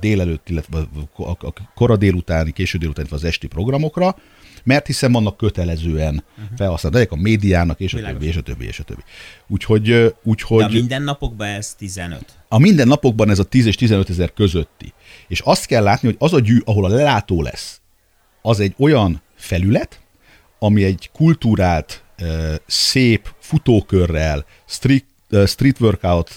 délelőtt, 0.00 0.48
illetve 0.48 0.78
a 1.16 1.52
kora 1.74 1.96
délutáni, 1.96 2.50
késő 2.50 2.78
délutáni, 2.78 3.08
az 3.10 3.24
esti 3.24 3.46
programokra, 3.46 4.16
mert 4.66 4.86
hiszen 4.86 5.12
vannak 5.12 5.36
kötelezően 5.36 6.24
uh-huh. 6.30 6.56
felhasználók, 6.56 7.12
a 7.12 7.16
médiának, 7.16 7.80
és 7.80 7.94
a 7.94 8.00
többi, 8.00 8.26
és 8.26 8.36
a 8.36 8.40
többi, 8.40 8.64
és 8.66 8.78
a 8.78 8.82
többi. 8.82 9.02
Úgyhogy, 9.46 10.14
úgyhogy... 10.22 10.58
De 10.58 10.64
a 10.64 10.68
mindennapokban 10.68 11.48
ez 11.48 11.74
15? 11.74 12.24
A 12.48 12.58
mindennapokban 12.58 13.30
ez 13.30 13.38
a 13.38 13.44
10 13.44 13.66
és 13.66 13.74
15 13.74 14.10
ezer 14.10 14.32
közötti. 14.32 14.92
És 15.28 15.40
azt 15.40 15.66
kell 15.66 15.82
látni, 15.82 16.08
hogy 16.08 16.16
az 16.18 16.32
a 16.32 16.40
gyű, 16.40 16.58
ahol 16.64 16.84
a 16.84 16.88
lelátó 16.88 17.42
lesz, 17.42 17.80
az 18.42 18.60
egy 18.60 18.74
olyan 18.78 19.22
felület, 19.34 20.00
ami 20.58 20.84
egy 20.84 21.10
kultúrált, 21.12 22.04
szép 22.66 23.34
futókörrel, 23.38 24.44
strikt 24.66 25.06
street 25.46 25.80
workout 25.80 26.34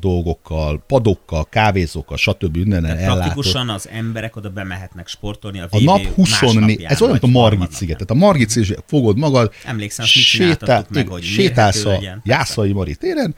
dolgokkal, 0.00 0.82
padokkal, 0.86 1.44
kávézókkal, 1.44 2.16
stb. 2.16 2.56
mindenen 2.56 2.96
ellátott. 2.96 3.22
Praktikusan 3.22 3.68
az 3.68 3.88
emberek 3.88 4.36
oda 4.36 4.50
bemehetnek 4.50 5.08
sportolni 5.08 5.60
a, 5.60 5.66
a 5.70 5.80
nap 5.80 6.04
24, 6.04 6.82
ez 6.82 7.00
olyan, 7.00 7.18
mint 7.20 7.36
a 7.36 7.38
Margit 7.38 7.72
sziget. 7.72 7.94
Tehát 7.96 8.10
a 8.10 8.26
Margit 8.26 8.48
sziget, 8.48 8.84
fogod 8.86 9.18
magad, 9.18 9.52
Emlékszem, 9.64 10.04
azt 10.04 10.14
sétál, 10.14 10.86
meg, 10.88 11.08
hogy 11.08 11.22
sétálsz 11.22 11.84
a 11.84 12.20
Jászai 12.24 12.72
Mari 12.72 12.94
téren, 12.94 13.34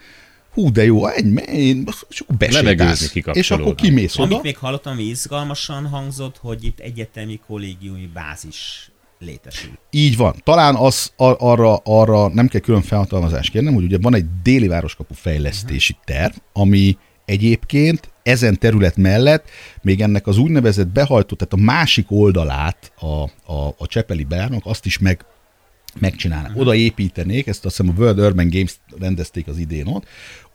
hú, 0.53 0.71
de 0.71 0.83
jó, 0.83 1.07
ennyi, 1.07 1.41
én, 1.41 1.87
és 2.09 2.19
akkor 2.19 2.35
besétálsz, 2.35 3.15
és 3.33 3.51
akkor 3.51 3.75
kimész 3.75 4.17
oda. 4.17 4.23
Amit 4.23 4.43
még 4.43 4.57
hallottam, 4.57 4.93
ami 4.93 5.03
izgalmasan 5.03 5.87
hangzott, 5.87 6.37
hogy 6.37 6.63
itt 6.63 6.79
egyetemi 6.79 7.39
kollégiumi 7.47 8.09
bázis 8.13 8.91
létesül. 9.19 9.71
Így 9.89 10.17
van. 10.17 10.35
Talán 10.43 10.75
az 10.75 11.13
arra, 11.17 11.75
arra 11.75 12.27
nem 12.27 12.47
kell 12.47 12.61
külön 12.61 12.81
felhatalmazást 12.81 13.51
kérnem, 13.51 13.73
hogy 13.73 13.83
ugye 13.83 13.97
van 14.01 14.15
egy 14.15 14.25
déli 14.43 14.67
városkapu 14.67 15.13
fejlesztési 15.13 15.97
terv, 16.03 16.33
ami 16.53 16.97
egyébként 17.25 18.09
ezen 18.23 18.59
terület 18.59 18.95
mellett 18.97 19.49
még 19.81 20.01
ennek 20.01 20.27
az 20.27 20.37
úgynevezett 20.37 20.87
behajtó, 20.87 21.35
tehát 21.35 21.53
a 21.53 21.71
másik 21.73 22.11
oldalát 22.11 22.91
a, 22.99 23.23
a, 23.53 23.75
a 23.77 23.87
Csepeli 23.87 24.23
bárnak 24.23 24.61
azt 24.65 24.85
is 24.85 24.97
meg 24.97 25.25
megcsinálnak. 25.99 26.55
Oda 26.55 26.75
építenék, 26.75 27.47
ezt 27.47 27.65
azt 27.65 27.77
hiszem 27.77 27.95
a 27.95 27.99
World 28.01 28.19
Urban 28.19 28.49
Games 28.49 28.75
rendezték 28.99 29.47
az 29.47 29.57
idén 29.57 29.87
ott, 29.87 30.05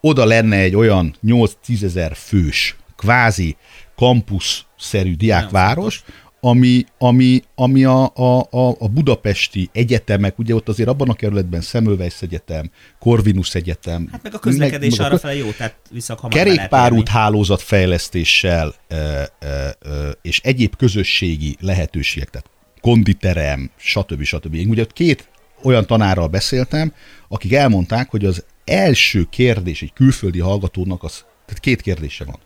oda 0.00 0.24
lenne 0.24 0.56
egy 0.56 0.76
olyan 0.76 1.14
8-10 1.26 1.82
ezer 1.82 2.16
fős, 2.16 2.76
kvázi 2.96 3.56
kampusz-szerű 3.96 5.14
diákváros, 5.14 6.04
ami, 6.46 6.84
ami, 6.98 7.42
ami 7.54 7.84
a, 7.84 8.12
a, 8.14 8.38
a, 8.50 8.76
a 8.78 8.88
budapesti 8.88 9.68
egyetemek, 9.72 10.38
ugye 10.38 10.54
ott 10.54 10.68
azért 10.68 10.88
abban 10.88 11.08
a 11.08 11.14
kerületben 11.14 11.60
Szemölvejsz 11.60 12.22
Egyetem, 12.22 12.70
Corvinus 12.98 13.54
Egyetem. 13.54 14.08
Hát 14.12 14.22
meg 14.22 14.34
a 14.34 14.38
közlekedés 14.38 14.96
meg, 14.96 15.06
arra 15.06 15.18
fel 15.18 15.34
jó, 15.34 15.50
tehát 15.50 15.76
vissza 15.90 16.18
Kerékpárút 16.28 17.08
hálózat 17.08 17.60
fejlesztéssel 17.62 18.74
e, 18.88 18.96
e, 18.96 19.28
e, 19.40 19.76
és 20.22 20.40
egyéb 20.40 20.76
közösségi 20.76 21.56
lehetőségek, 21.60 22.30
tehát 22.30 22.50
konditerem, 22.80 23.70
stb. 23.76 24.22
stb. 24.22 24.54
Én 24.54 24.68
ugye 24.68 24.84
két 24.92 25.28
olyan 25.62 25.86
tanárral 25.86 26.28
beszéltem, 26.28 26.92
akik 27.28 27.52
elmondták, 27.52 28.10
hogy 28.10 28.24
az 28.24 28.44
első 28.64 29.26
kérdés 29.30 29.82
egy 29.82 29.92
külföldi 29.92 30.40
hallgatónak 30.40 31.02
az, 31.02 31.24
tehát 31.46 31.60
két 31.60 31.80
kérdése 31.80 32.24
van. 32.24 32.38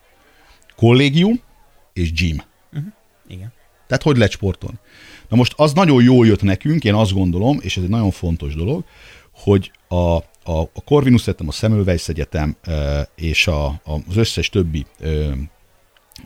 Kollégium 0.76 1.40
és 1.92 2.12
gym. 2.12 2.42
Uh-huh. 2.72 2.92
Igen. 3.28 3.56
Tehát 3.88 4.02
hogy 4.02 4.16
lehet 4.16 4.32
sportolni? 4.32 4.78
Na 5.28 5.36
most 5.36 5.52
az 5.56 5.72
nagyon 5.72 6.02
jól 6.02 6.26
jött 6.26 6.42
nekünk, 6.42 6.84
én 6.84 6.94
azt 6.94 7.12
gondolom, 7.12 7.58
és 7.62 7.76
ez 7.76 7.82
egy 7.82 7.88
nagyon 7.88 8.10
fontos 8.10 8.54
dolog, 8.54 8.84
hogy 9.32 9.70
a, 9.88 10.16
a, 10.52 10.60
a 10.72 10.80
Corvinus 10.84 11.22
Egyetem, 11.22 11.48
a 11.48 11.52
Semmelweis 11.52 12.08
Egyetem 12.08 12.56
és 13.14 13.46
a, 13.46 13.66
a, 13.66 13.80
az 14.08 14.16
összes 14.16 14.48
többi 14.48 14.86
ö, 15.00 15.30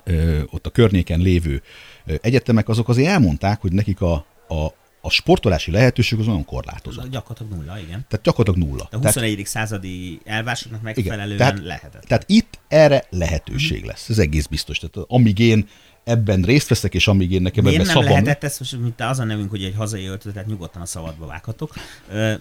ö, 0.05 0.41
ott 0.51 0.67
a 0.67 0.71
környéken 0.71 1.21
lévő 1.21 1.63
egyetemek, 2.05 2.69
azok 2.69 2.89
azért 2.89 3.09
elmondták, 3.09 3.61
hogy 3.61 3.73
nekik 3.73 4.01
a, 4.01 4.27
a, 4.49 4.67
a 5.01 5.11
sportolási 5.11 5.71
lehetőség 5.71 6.19
az 6.19 6.27
nagyon 6.27 6.45
korlátozott. 6.45 7.11
Gyakorlatilag 7.11 7.53
nulla, 7.53 7.79
igen. 7.79 8.05
Tehát 8.09 8.21
gyakorlatilag 8.23 8.69
nulla. 8.69 8.89
A 8.91 8.97
21. 8.97 9.33
Tehát, 9.33 9.47
századi 9.47 10.21
elvásoknak 10.25 10.83
megfelelően 10.83 11.27
igen, 11.27 11.37
tehát, 11.39 11.65
lehetett. 11.65 12.03
Tehát 12.03 12.25
itt 12.27 12.59
erre 12.69 13.05
lehetőség 13.11 13.85
lesz, 13.85 14.09
ez 14.09 14.19
egész 14.19 14.47
biztos. 14.47 14.79
Tehát 14.79 15.09
amíg 15.09 15.39
én 15.39 15.69
ebben 16.05 16.43
részt 16.43 16.69
veszek, 16.69 16.95
és 16.95 17.09
amíg 17.09 17.33
én 17.33 17.43
nekem 17.43 17.65
Miért 17.65 17.81
ebben 17.81 17.95
nem 17.95 18.03
szabam... 18.03 18.23
lehetett 18.23 18.45
ez, 18.45 18.59
most 18.59 18.79
mint 18.81 19.01
az 19.01 19.19
a 19.19 19.25
nevünk, 19.25 19.51
hogy 19.51 19.63
egy 19.63 19.75
hazai 19.77 20.07
öltöző, 20.07 20.33
tehát 20.33 20.49
nyugodtan 20.49 20.83
a 20.83 20.87
szabadba 20.87 21.27
vághatok. 21.27 21.75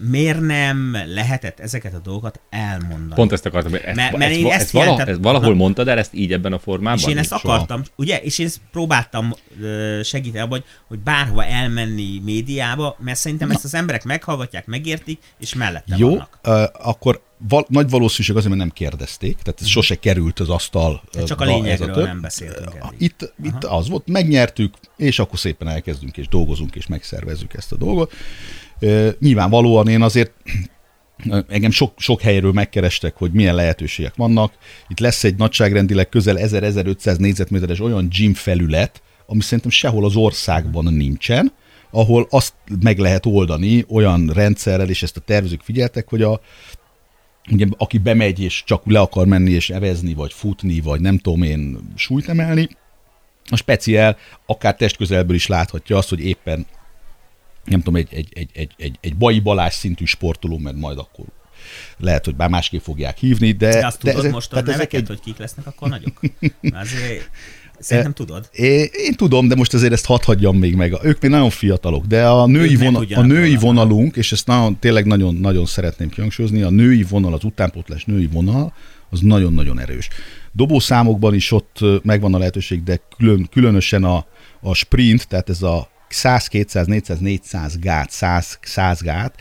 Miért 0.00 0.40
nem 0.40 0.96
lehetett 1.06 1.60
ezeket 1.60 1.94
a 1.94 1.98
dolgokat 1.98 2.40
elmondani? 2.50 3.14
Pont 3.14 3.32
ezt 3.32 3.46
akartam. 3.46 3.74
Ezt, 3.74 3.96
mert, 3.96 4.16
mert 4.16 4.30
ezt, 4.30 4.40
én 4.40 4.46
ezt, 4.46 4.60
ezt, 4.60 4.70
valaha, 4.70 5.04
ezt 5.04 5.18
valahol 5.22 5.48
na, 5.48 5.54
mondtad 5.54 5.88
el 5.88 5.98
ezt 5.98 6.14
így 6.14 6.32
ebben 6.32 6.52
a 6.52 6.58
formában? 6.58 6.98
És 6.98 7.06
én 7.06 7.18
ezt 7.18 7.28
soha. 7.28 7.52
akartam, 7.52 7.82
ugye? 7.96 8.20
És 8.20 8.38
én 8.38 8.46
ezt 8.46 8.60
próbáltam 8.70 9.34
segíteni 10.02 10.44
abban, 10.44 10.58
hogy, 10.58 10.64
hogy 10.88 10.98
bárhova 10.98 11.44
elmenni 11.44 12.20
médiába, 12.24 12.96
mert 12.98 13.18
szerintem 13.18 13.48
na. 13.48 13.54
ezt 13.54 13.64
az 13.64 13.74
emberek 13.74 14.04
meghallgatják, 14.04 14.66
megértik, 14.66 15.20
és 15.38 15.54
mellette 15.54 15.94
Jó, 15.98 16.08
vannak. 16.08 16.38
Uh, 16.44 16.88
akkor 16.88 17.22
val- 17.48 17.68
nagy 17.68 17.90
valószínűség 17.90 18.36
azért, 18.36 18.54
mert 18.54 18.66
nem 18.66 18.74
kérdezték, 18.74 19.36
tehát 19.36 19.60
ez 19.60 19.66
sose 19.66 19.94
került 19.94 20.40
az 20.40 20.48
asztal. 20.48 21.02
De 21.12 21.22
csak 21.22 21.40
a 21.40 21.44
lényegről 21.44 21.94
a 21.94 22.04
nem 22.04 22.20
beszéltünk 22.20 22.74
eddig. 22.74 22.94
Itt, 22.98 23.34
itt 23.44 23.64
az 23.64 23.88
volt, 23.88 24.08
megnyertük, 24.08 24.74
és 24.96 25.18
akkor 25.18 25.38
szépen 25.38 25.68
elkezdünk, 25.68 26.16
és 26.16 26.28
dolgozunk, 26.28 26.74
és 26.74 26.86
megszervezzük 26.86 27.54
ezt 27.54 27.72
a 27.72 27.76
dolgot. 27.76 28.12
Nyilvánvalóan 29.18 29.88
én 29.88 30.02
azért 30.02 30.32
engem 31.48 31.70
sok, 31.70 31.92
sok 31.96 32.20
helyről 32.20 32.52
megkerestek, 32.52 33.16
hogy 33.16 33.32
milyen 33.32 33.54
lehetőségek 33.54 34.14
vannak. 34.14 34.52
Itt 34.88 34.98
lesz 34.98 35.24
egy 35.24 35.36
nagyságrendileg 35.36 36.08
közel 36.08 36.36
1000-1500 36.38 37.18
négyzetméteres 37.18 37.80
olyan 37.80 38.08
gym 38.08 38.34
felület, 38.34 39.02
ami 39.26 39.40
szerintem 39.40 39.70
sehol 39.70 40.04
az 40.04 40.16
országban 40.16 40.94
nincsen, 40.94 41.52
ahol 41.90 42.26
azt 42.30 42.54
meg 42.80 42.98
lehet 42.98 43.26
oldani 43.26 43.84
olyan 43.88 44.30
rendszerrel, 44.34 44.88
és 44.88 45.02
ezt 45.02 45.16
a 45.16 45.20
tervezők 45.20 45.60
figyeltek, 45.60 46.08
hogy 46.08 46.22
a 46.22 46.40
ugye, 47.50 47.66
aki 47.76 47.98
bemegy 47.98 48.40
és 48.40 48.62
csak 48.66 48.82
le 48.86 49.00
akar 49.00 49.26
menni 49.26 49.50
és 49.50 49.70
evezni, 49.70 50.14
vagy 50.14 50.32
futni, 50.32 50.80
vagy 50.80 51.00
nem 51.00 51.18
tudom 51.18 51.42
én 51.42 51.78
súlyt 51.94 52.28
emelni, 52.28 52.68
a 53.50 53.56
speciál 53.56 54.16
akár 54.46 54.76
testközelből 54.76 55.36
is 55.36 55.46
láthatja 55.46 55.96
azt, 55.96 56.08
hogy 56.08 56.20
éppen 56.20 56.66
nem 57.64 57.78
tudom, 57.78 57.96
egy, 57.96 58.08
egy, 58.14 58.28
egy, 58.34 58.50
egy, 58.54 58.72
egy, 58.76 58.98
egy 59.00 59.16
Bai 59.16 59.40
Balázs 59.40 59.74
szintű 59.74 60.04
sportoló, 60.04 60.58
mert 60.58 60.76
majd 60.76 60.98
akkor 60.98 61.24
lehet, 61.98 62.24
hogy 62.24 62.36
bár 62.36 62.48
másképp 62.48 62.80
fogják 62.80 63.18
hívni, 63.18 63.52
de... 63.52 63.68
De 63.68 63.86
azt 63.86 63.98
tudod 63.98 64.16
ezek, 64.16 64.32
most 64.32 64.52
a 64.52 64.60
neveket, 64.60 65.00
egy... 65.00 65.06
hogy 65.06 65.20
kik 65.20 65.36
lesznek 65.36 65.66
akkor 65.66 65.88
nagyok? 65.88 66.20
Azért 66.82 67.30
Szerintem 67.82 68.12
tudod. 68.12 68.48
Én, 68.52 68.86
én 68.92 69.12
tudom, 69.16 69.48
de 69.48 69.54
most 69.54 69.74
azért 69.74 69.92
ezt 69.92 70.06
hadd 70.06 70.24
hagyjam 70.24 70.56
még 70.56 70.74
meg. 70.74 70.94
Ők 71.02 71.20
még 71.20 71.30
nagyon 71.30 71.50
fiatalok, 71.50 72.06
de 72.06 72.26
a 72.28 72.46
női, 72.46 72.76
vonal, 72.76 73.06
a 73.14 73.22
női 73.22 73.56
vonalunk, 73.56 74.16
és 74.16 74.32
ezt 74.32 74.46
nagyon, 74.46 74.78
tényleg 74.78 75.06
nagyon, 75.06 75.34
nagyon 75.34 75.66
szeretném 75.66 76.08
kihangsúlyozni, 76.08 76.62
a 76.62 76.70
női 76.70 77.02
vonal, 77.02 77.32
az 77.32 77.44
utánpótlás 77.44 78.04
női 78.04 78.28
vonal, 78.32 78.72
az 79.10 79.20
nagyon-nagyon 79.20 79.80
erős. 79.80 80.08
Dobószámokban 80.52 81.34
is 81.34 81.52
ott 81.52 81.78
megvan 82.02 82.34
a 82.34 82.38
lehetőség, 82.38 82.82
de 82.82 83.00
külön, 83.16 83.48
különösen 83.50 84.04
a, 84.04 84.26
a 84.60 84.74
sprint, 84.74 85.28
tehát 85.28 85.48
ez 85.48 85.62
a 85.62 85.90
100, 86.08 86.46
200, 86.46 86.86
400, 86.86 87.18
400 87.18 87.78
gát, 87.78 88.10
100, 88.10 88.58
100 88.62 89.00
gát, 89.00 89.34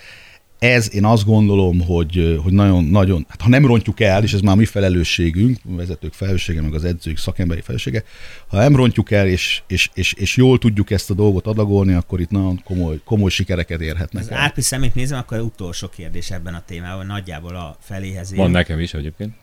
ez 0.62 0.94
én 0.94 1.06
azt 1.06 1.26
gondolom, 1.26 1.80
hogy, 1.80 2.40
hogy 2.44 2.54
nagyon, 2.54 2.84
nagyon, 2.84 3.26
hát 3.30 3.42
ha 3.42 3.50
nem 3.50 3.66
rontjuk 3.66 4.00
el, 4.00 4.24
és 4.24 4.34
ez 4.34 4.42
már 4.42 4.54
a 4.54 4.58
mi 4.58 4.66
felelősségünk, 4.66 5.58
a 5.72 5.76
vezetők 5.76 6.14
felelőssége, 6.14 6.62
meg 6.62 6.74
az 6.74 6.84
edzők 6.84 7.18
szakemberi 7.18 7.62
felelőssége, 7.62 8.04
ha 8.48 8.58
nem 8.58 8.76
rontjuk 8.76 9.12
el, 9.12 9.28
és, 9.28 9.62
és, 9.68 9.90
és, 9.94 10.14
és 10.14 10.36
jól 10.36 10.58
tudjuk 10.58 10.92
ezt 10.92 11.10
a 11.10 11.14
dolgot 11.14 11.48
adagolni, 11.48 11.94
akkor 11.94 12.20
itt 12.20 12.30
nagyon 12.30 12.62
komoly, 12.64 13.00
komoly 13.04 13.30
sikereket 13.30 13.82
érhetnek. 13.82 14.24
Az 14.24 14.32
Árpi 14.32 14.62
szemét 14.62 14.96
nézem, 14.96 15.18
akkor 15.18 15.40
utolsó 15.40 15.88
kérdés 15.88 16.32
ebben 16.32 16.54
a 16.54 16.64
témában, 16.66 17.06
nagyjából 17.06 17.56
a 17.56 17.78
feléhez. 17.80 18.36
Van 18.36 18.52
nekem 18.52 18.80
is 18.80 18.94
egyébként. 18.94 19.34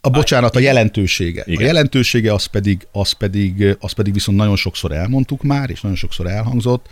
A 0.00 0.10
bocsánat, 0.10 0.56
a 0.56 0.58
jelentősége. 0.58 1.42
Igen. 1.46 1.62
A 1.62 1.66
jelentősége 1.66 2.32
az 2.32 2.44
pedig, 2.44 2.86
az, 2.92 3.12
pedig, 3.12 3.76
az 3.80 3.92
pedig 3.92 4.12
viszont 4.12 4.38
nagyon 4.38 4.56
sokszor 4.56 4.92
elmondtuk 4.92 5.42
már, 5.42 5.70
és 5.70 5.80
nagyon 5.80 5.96
sokszor 5.96 6.26
elhangzott, 6.26 6.88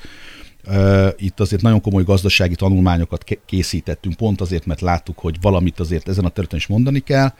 itt 1.16 1.40
azért 1.40 1.62
nagyon 1.62 1.80
komoly 1.80 2.02
gazdasági 2.02 2.54
tanulmányokat 2.54 3.24
készítettünk, 3.46 4.16
pont 4.16 4.40
azért, 4.40 4.66
mert 4.66 4.80
láttuk, 4.80 5.18
hogy 5.18 5.36
valamit 5.40 5.80
azért 5.80 6.08
ezen 6.08 6.24
a 6.24 6.28
területen 6.28 6.58
is 6.58 6.66
mondani 6.66 7.00
kell. 7.00 7.32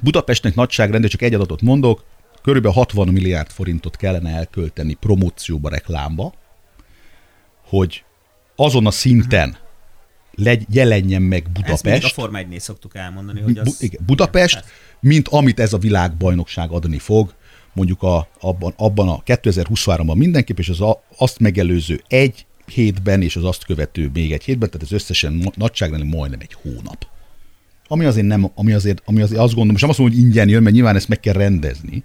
Budapestnek 0.00 0.54
nagyságrendű, 0.54 1.06
csak 1.06 1.22
egy 1.22 1.34
adatot 1.34 1.62
mondok, 1.62 2.04
körülbelül 2.42 2.76
60 2.76 3.08
milliárd 3.08 3.50
forintot 3.50 3.96
kellene 3.96 4.30
elkölteni 4.30 4.94
promócióba, 4.94 5.68
reklámba, 5.68 6.34
hogy 7.64 8.04
azon 8.56 8.86
a 8.86 8.90
szinten 8.90 9.56
legy, 10.34 10.64
jelenjen 10.70 11.22
meg 11.22 11.50
Budapest. 11.52 12.04
Ezt 12.04 12.04
a 12.04 12.20
Forma 12.20 12.38
1 12.38 12.60
szoktuk 12.60 12.96
elmondani, 12.96 13.40
hogy 13.40 13.58
az... 13.58 13.64
Bu- 13.64 13.82
igen, 13.82 14.02
Budapest, 14.06 14.56
igen, 14.58 14.70
mint 15.00 15.28
amit 15.28 15.60
ez 15.60 15.72
a 15.72 15.78
világbajnokság 15.78 16.70
adni 16.70 16.98
fog, 16.98 17.34
mondjuk 17.76 18.02
a, 18.02 18.28
abban, 18.40 18.74
abban 18.76 19.08
a 19.08 19.22
2023-ban 19.22 20.16
mindenképp, 20.16 20.58
és 20.58 20.68
az 20.68 20.80
a, 20.80 21.02
azt 21.16 21.38
megelőző 21.38 22.02
egy 22.08 22.46
hétben, 22.66 23.22
és 23.22 23.36
az 23.36 23.44
azt 23.44 23.64
követő 23.64 24.10
még 24.12 24.32
egy 24.32 24.44
hétben, 24.44 24.70
tehát 24.70 24.86
ez 24.86 24.92
összesen 24.92 25.52
nagyságrendben 25.54 26.18
majdnem 26.18 26.40
egy 26.40 26.56
hónap. 26.62 27.06
Ami 27.88 28.04
azért, 28.04 28.26
nem, 28.26 28.50
ami 28.54 28.72
azért, 28.72 29.02
ami 29.04 29.20
azért 29.20 29.40
azt 29.40 29.54
gondolom, 29.54 29.74
és 29.74 29.80
nem 29.80 29.90
azt 29.90 29.98
mondom, 29.98 30.18
hogy 30.18 30.26
ingyen 30.26 30.48
jön, 30.48 30.62
mert 30.62 30.74
nyilván 30.74 30.96
ezt 30.96 31.08
meg 31.08 31.20
kell 31.20 31.34
rendezni, 31.34 32.04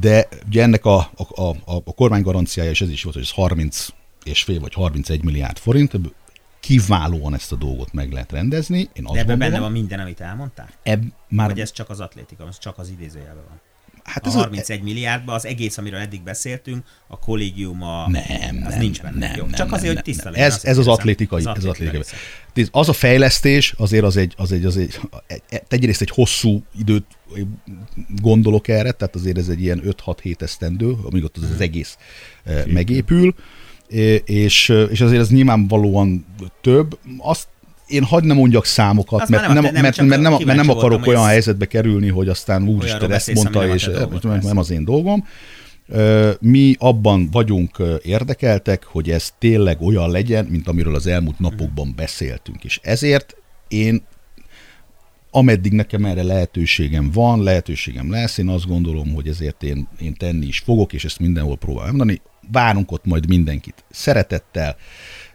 de 0.00 0.28
ugye 0.46 0.62
ennek 0.62 0.84
a, 0.84 0.96
a, 1.16 1.42
a, 1.42 1.56
a 1.64 1.94
kormány 1.94 2.22
garanciája, 2.22 2.70
és 2.70 2.80
ez 2.80 2.90
is 2.90 3.02
volt, 3.02 3.14
hogy 3.14 3.24
ez 3.24 3.32
30 3.32 3.88
és 4.24 4.42
fél 4.42 4.60
vagy 4.60 4.74
31 4.74 5.22
milliárd 5.22 5.58
forint, 5.58 5.92
kiválóan 6.60 7.34
ezt 7.34 7.52
a 7.52 7.56
dolgot 7.56 7.92
meg 7.92 8.12
lehet 8.12 8.32
rendezni. 8.32 8.88
Én 8.92 9.04
azt 9.04 9.14
De 9.14 9.20
ebben 9.20 9.38
benne 9.38 9.60
van 9.60 9.72
minden, 9.72 10.00
amit 10.00 10.20
elmondtál? 10.20 10.68
Ebb, 10.82 11.02
már... 11.28 11.48
Vagy 11.48 11.60
ez 11.60 11.72
csak 11.72 11.90
az 11.90 12.00
atlétika, 12.00 12.46
ez 12.48 12.58
csak 12.58 12.78
az 12.78 12.88
idézőjelben 12.88 13.44
van? 13.48 13.60
Hát 14.08 14.26
a 14.26 14.30
31 14.30 14.80
a... 14.80 14.84
milliárdban 14.84 15.34
az 15.34 15.46
egész, 15.46 15.78
amiről 15.78 16.00
eddig 16.00 16.22
beszéltünk, 16.22 16.84
a 17.06 17.18
kollégium, 17.18 17.82
a... 17.82 18.08
Nem, 18.08 18.62
az 18.64 18.70
nem, 18.70 18.80
nincs 18.80 19.02
benne. 19.02 19.18
Nem, 19.18 19.36
Jó, 19.36 19.42
nem, 19.42 19.52
csak 19.52 19.66
nem, 19.66 19.74
azért, 19.74 19.86
nem, 19.86 19.94
hogy 19.94 20.04
tiszta 20.04 20.30
legyen. 20.30 20.46
Ez, 20.46 20.64
ez 20.64 20.78
az 20.78 20.86
atlétikai. 20.86 21.40
Az, 21.44 21.46
ez 21.46 21.64
az, 21.64 21.70
atlétikai. 21.70 22.66
az 22.70 22.88
a 22.88 22.92
fejlesztés 22.92 23.74
azért 23.76 24.04
az 24.04 24.16
egy, 24.16 24.34
az 24.36 24.52
egy, 24.52 24.64
az 24.64 24.76
egy, 24.76 25.00
egyrészt 25.68 26.00
egy 26.00 26.10
hosszú 26.10 26.62
időt 26.78 27.06
gondolok 28.22 28.68
erre, 28.68 28.92
tehát 28.92 29.14
azért 29.14 29.38
ez 29.38 29.48
egy 29.48 29.60
ilyen 29.60 29.82
5-6-7 30.04 30.40
esztendő, 30.40 30.94
amíg 31.10 31.24
ott 31.24 31.36
az, 31.36 31.50
az 31.54 31.60
egész 31.60 31.96
eh, 32.44 32.64
megépül, 32.66 33.34
és, 34.24 34.68
és 34.90 35.00
azért 35.00 35.20
ez 35.20 35.30
nyilvánvalóan 35.30 36.26
több. 36.60 36.98
Azt 37.18 37.48
én 37.88 38.04
hagyd 38.04 38.26
ne 38.26 38.34
mondjak 38.34 38.64
számokat, 38.64 39.28
mert 39.28 39.42
nem, 39.42 39.52
nem, 39.52 39.62
nem, 39.62 39.82
mert, 39.82 40.02
mert, 40.02 40.20
nem, 40.20 40.32
mert 40.44 40.58
nem 40.58 40.70
akarok 40.70 41.06
olyan 41.06 41.24
helyzetbe 41.24 41.66
kerülni, 41.66 42.08
hogy 42.08 42.28
aztán 42.28 42.68
úristen 42.68 43.12
ezt 43.12 43.34
mondta, 43.34 43.74
és 43.74 43.90
nem, 44.22 44.38
nem 44.42 44.58
az 44.58 44.70
én 44.70 44.84
dolgom. 44.84 45.26
Mi 46.40 46.74
abban 46.78 47.28
vagyunk 47.30 47.82
érdekeltek, 48.02 48.84
hogy 48.84 49.10
ez 49.10 49.30
tényleg 49.38 49.82
olyan 49.82 50.10
legyen, 50.10 50.44
mint 50.44 50.68
amiről 50.68 50.94
az 50.94 51.06
elmúlt 51.06 51.38
napokban 51.38 51.92
beszéltünk. 51.96 52.64
És 52.64 52.80
ezért 52.82 53.36
én 53.68 54.02
ameddig 55.30 55.72
nekem 55.72 56.04
erre 56.04 56.22
lehetőségem 56.22 57.10
van, 57.10 57.42
lehetőségem 57.42 58.10
lesz, 58.10 58.38
én 58.38 58.48
azt 58.48 58.66
gondolom, 58.66 59.14
hogy 59.14 59.28
ezért 59.28 59.62
én, 59.62 59.88
én 60.00 60.14
tenni 60.14 60.46
is 60.46 60.58
fogok, 60.58 60.92
és 60.92 61.04
ezt 61.04 61.18
mindenhol 61.18 61.56
próbálom 61.56 61.96
mondani. 61.96 62.20
Várunk 62.52 62.92
ott 62.92 63.04
majd 63.04 63.28
mindenkit 63.28 63.84
szeretettel, 63.90 64.76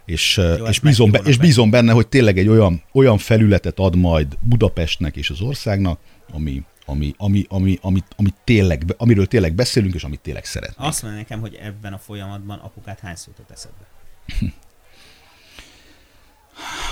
és, 0.04 0.36
Jó, 0.36 0.66
és, 0.66 0.80
bízom, 0.80 1.10
be, 1.10 1.18
és 1.18 1.38
bízom 1.38 1.70
benne, 1.70 1.92
hogy 1.92 2.08
tényleg 2.08 2.38
egy 2.38 2.48
olyan, 2.48 2.82
olyan 2.92 3.18
felületet 3.18 3.78
ad 3.78 3.96
majd 3.96 4.38
Budapestnek 4.40 5.16
és 5.16 5.30
az 5.30 5.40
országnak, 5.40 5.98
ami, 6.32 6.62
ami, 6.86 7.14
ami, 7.16 7.46
ami, 7.48 7.78
ami, 7.82 8.02
ami 8.16 8.28
tényleg, 8.44 8.94
amiről 8.96 9.26
tényleg 9.26 9.54
beszélünk, 9.54 9.94
és 9.94 10.04
amit 10.04 10.20
tényleg 10.20 10.44
szeretnénk. 10.44 10.88
Azt 10.88 11.02
mondja 11.02 11.20
nekem, 11.20 11.40
hogy 11.40 11.54
ebben 11.62 11.92
a 11.92 11.98
folyamatban 11.98 12.58
apukát 12.58 13.00
hány 13.00 13.14
szót 13.14 13.34
eszedbe? 13.52 13.86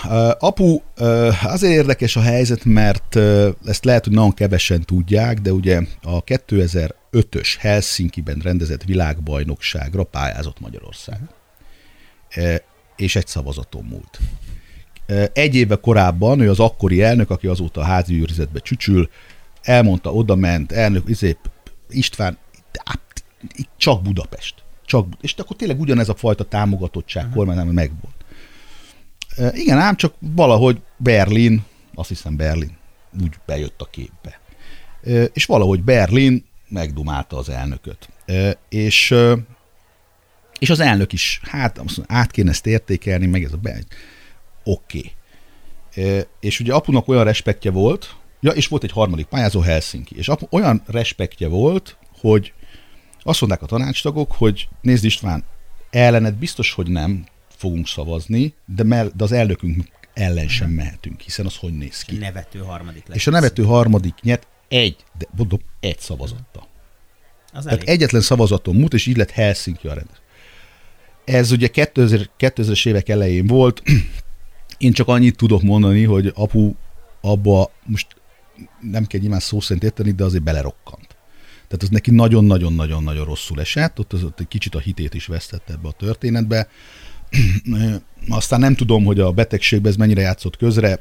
Uh, 0.04 0.30
apu, 0.38 0.80
uh, 0.98 1.44
azért 1.52 1.72
érdekes 1.72 2.16
a 2.16 2.20
helyzet, 2.20 2.64
mert 2.64 3.14
uh, 3.14 3.48
ezt 3.64 3.84
lehet, 3.84 4.04
hogy 4.04 4.12
nagyon 4.12 4.34
kevesen 4.34 4.80
tudják, 4.80 5.40
de 5.40 5.52
ugye 5.52 5.80
a 6.02 6.24
2005-ös 6.24 7.54
Helsinki-ben 7.58 8.38
rendezett 8.38 8.82
világbajnokságra 8.82 10.04
pályázott 10.04 10.60
Magyarország. 10.60 11.20
Uh, 12.36 12.56
és 13.02 13.16
egy 13.16 13.26
szavazaton 13.26 13.84
múlt. 13.84 14.18
Egy 15.32 15.54
éve 15.54 15.76
korábban 15.76 16.40
ő 16.40 16.50
az 16.50 16.60
akkori 16.60 17.02
elnök, 17.02 17.30
aki 17.30 17.46
azóta 17.46 17.80
a 17.80 17.84
házi 17.84 18.20
őrizetbe 18.20 18.58
csücsül, 18.58 19.10
elmondta, 19.62 20.12
oda 20.12 20.34
ment, 20.34 20.72
elnök, 20.72 21.08
izé, 21.08 21.36
István, 21.88 22.38
csak 23.76 24.02
Budapest. 24.02 24.54
Csak, 24.86 25.06
és 25.20 25.34
akkor 25.34 25.56
tényleg 25.56 25.80
ugyanez 25.80 26.08
a 26.08 26.14
fajta 26.14 26.44
támogatottság 26.44 27.22
uh-huh. 27.22 27.36
kormánynál 27.36 27.72
megvolt. 27.72 28.14
Igen, 29.52 29.78
ám 29.78 29.96
csak 29.96 30.14
valahogy 30.18 30.80
Berlin, 30.96 31.64
azt 31.94 32.08
hiszem 32.08 32.36
Berlin, 32.36 32.76
úgy 33.22 33.34
bejött 33.46 33.80
a 33.80 33.88
képbe. 33.90 34.40
És 35.32 35.44
valahogy 35.44 35.82
Berlin 35.82 36.44
megdumálta 36.68 37.36
az 37.36 37.48
elnököt. 37.48 38.08
És 38.68 39.14
és 40.62 40.70
az 40.70 40.80
elnök 40.80 41.12
is, 41.12 41.40
hát 41.42 41.80
át 42.06 42.30
kéne 42.30 42.50
ezt 42.50 42.66
értékelni, 42.66 43.26
meg 43.26 43.44
ez 43.44 43.52
a 43.52 43.56
be... 43.56 43.82
Oké. 44.64 45.12
Okay. 45.94 46.24
És 46.40 46.60
ugye 46.60 46.74
apunak 46.74 47.08
olyan 47.08 47.24
respektje 47.24 47.70
volt, 47.70 48.16
ja, 48.40 48.50
és 48.50 48.66
volt 48.66 48.84
egy 48.84 48.92
harmadik 48.92 49.26
pályázó 49.26 49.60
Helsinki, 49.60 50.16
és 50.16 50.28
apu, 50.28 50.46
olyan 50.50 50.82
respektje 50.86 51.48
volt, 51.48 51.96
hogy 52.20 52.52
azt 53.22 53.40
mondták 53.40 53.62
a 53.62 53.66
tanácstagok, 53.66 54.32
hogy 54.32 54.68
nézd 54.80 55.04
István, 55.04 55.44
ellened 55.90 56.34
biztos, 56.34 56.72
hogy 56.72 56.90
nem 56.90 57.26
fogunk 57.56 57.88
szavazni, 57.88 58.54
de, 58.66 58.82
mell- 58.82 59.16
de 59.16 59.24
az 59.24 59.32
elnökünk 59.32 59.88
ellen 60.14 60.48
sem 60.48 60.70
mehetünk, 60.70 61.20
hiszen 61.20 61.46
az 61.46 61.56
hogy 61.56 61.76
néz 61.76 62.02
ki. 62.02 62.16
A 62.16 62.18
nevető 62.18 62.58
harmadik 62.58 63.06
lesz. 63.06 63.16
És 63.16 63.26
a 63.26 63.30
nevető 63.30 63.62
harmadik 63.64 64.14
nyert 64.20 64.46
egy, 64.68 64.96
de 65.18 65.26
mondom, 65.36 65.60
egy 65.80 65.98
szavazatta. 65.98 66.66
Az 67.52 67.64
Tehát 67.64 67.78
elég. 67.78 67.88
egyetlen 67.88 68.22
szavazaton 68.22 68.74
múlt, 68.74 68.94
és 68.94 69.06
így 69.06 69.16
lett 69.16 69.30
Helsinki 69.30 69.88
a 69.88 69.94
rendes. 69.94 70.20
Ez 71.24 71.50
ugye 71.50 71.66
2000, 71.66 72.30
2000-es 72.38 72.86
évek 72.86 73.08
elején 73.08 73.46
volt, 73.46 73.82
én 74.78 74.92
csak 74.92 75.08
annyit 75.08 75.36
tudok 75.36 75.62
mondani, 75.62 76.04
hogy 76.04 76.32
apu 76.34 76.74
abba 77.20 77.70
most 77.84 78.06
nem 78.80 79.06
kell 79.06 79.20
nyilván 79.20 79.40
szó 79.40 79.60
szerint 79.60 79.84
érteni, 79.84 80.10
de 80.10 80.24
azért 80.24 80.42
belerokkant. 80.42 81.06
Tehát 81.68 81.82
az 81.82 81.88
neki 81.88 82.10
nagyon-nagyon-nagyon-nagyon 82.10 83.24
rosszul 83.24 83.60
esett, 83.60 83.98
ott, 83.98 84.12
az, 84.12 84.24
ott 84.24 84.40
egy 84.40 84.48
kicsit 84.48 84.74
a 84.74 84.78
hitét 84.78 85.14
is 85.14 85.26
vesztette 85.26 85.72
ebbe 85.72 85.88
a 85.88 85.92
történetbe. 85.92 86.68
aztán 88.28 88.60
nem 88.60 88.74
tudom, 88.74 89.04
hogy 89.04 89.20
a 89.20 89.32
betegségben 89.32 89.90
ez 89.90 89.96
mennyire 89.96 90.20
játszott 90.20 90.56
közre, 90.56 90.98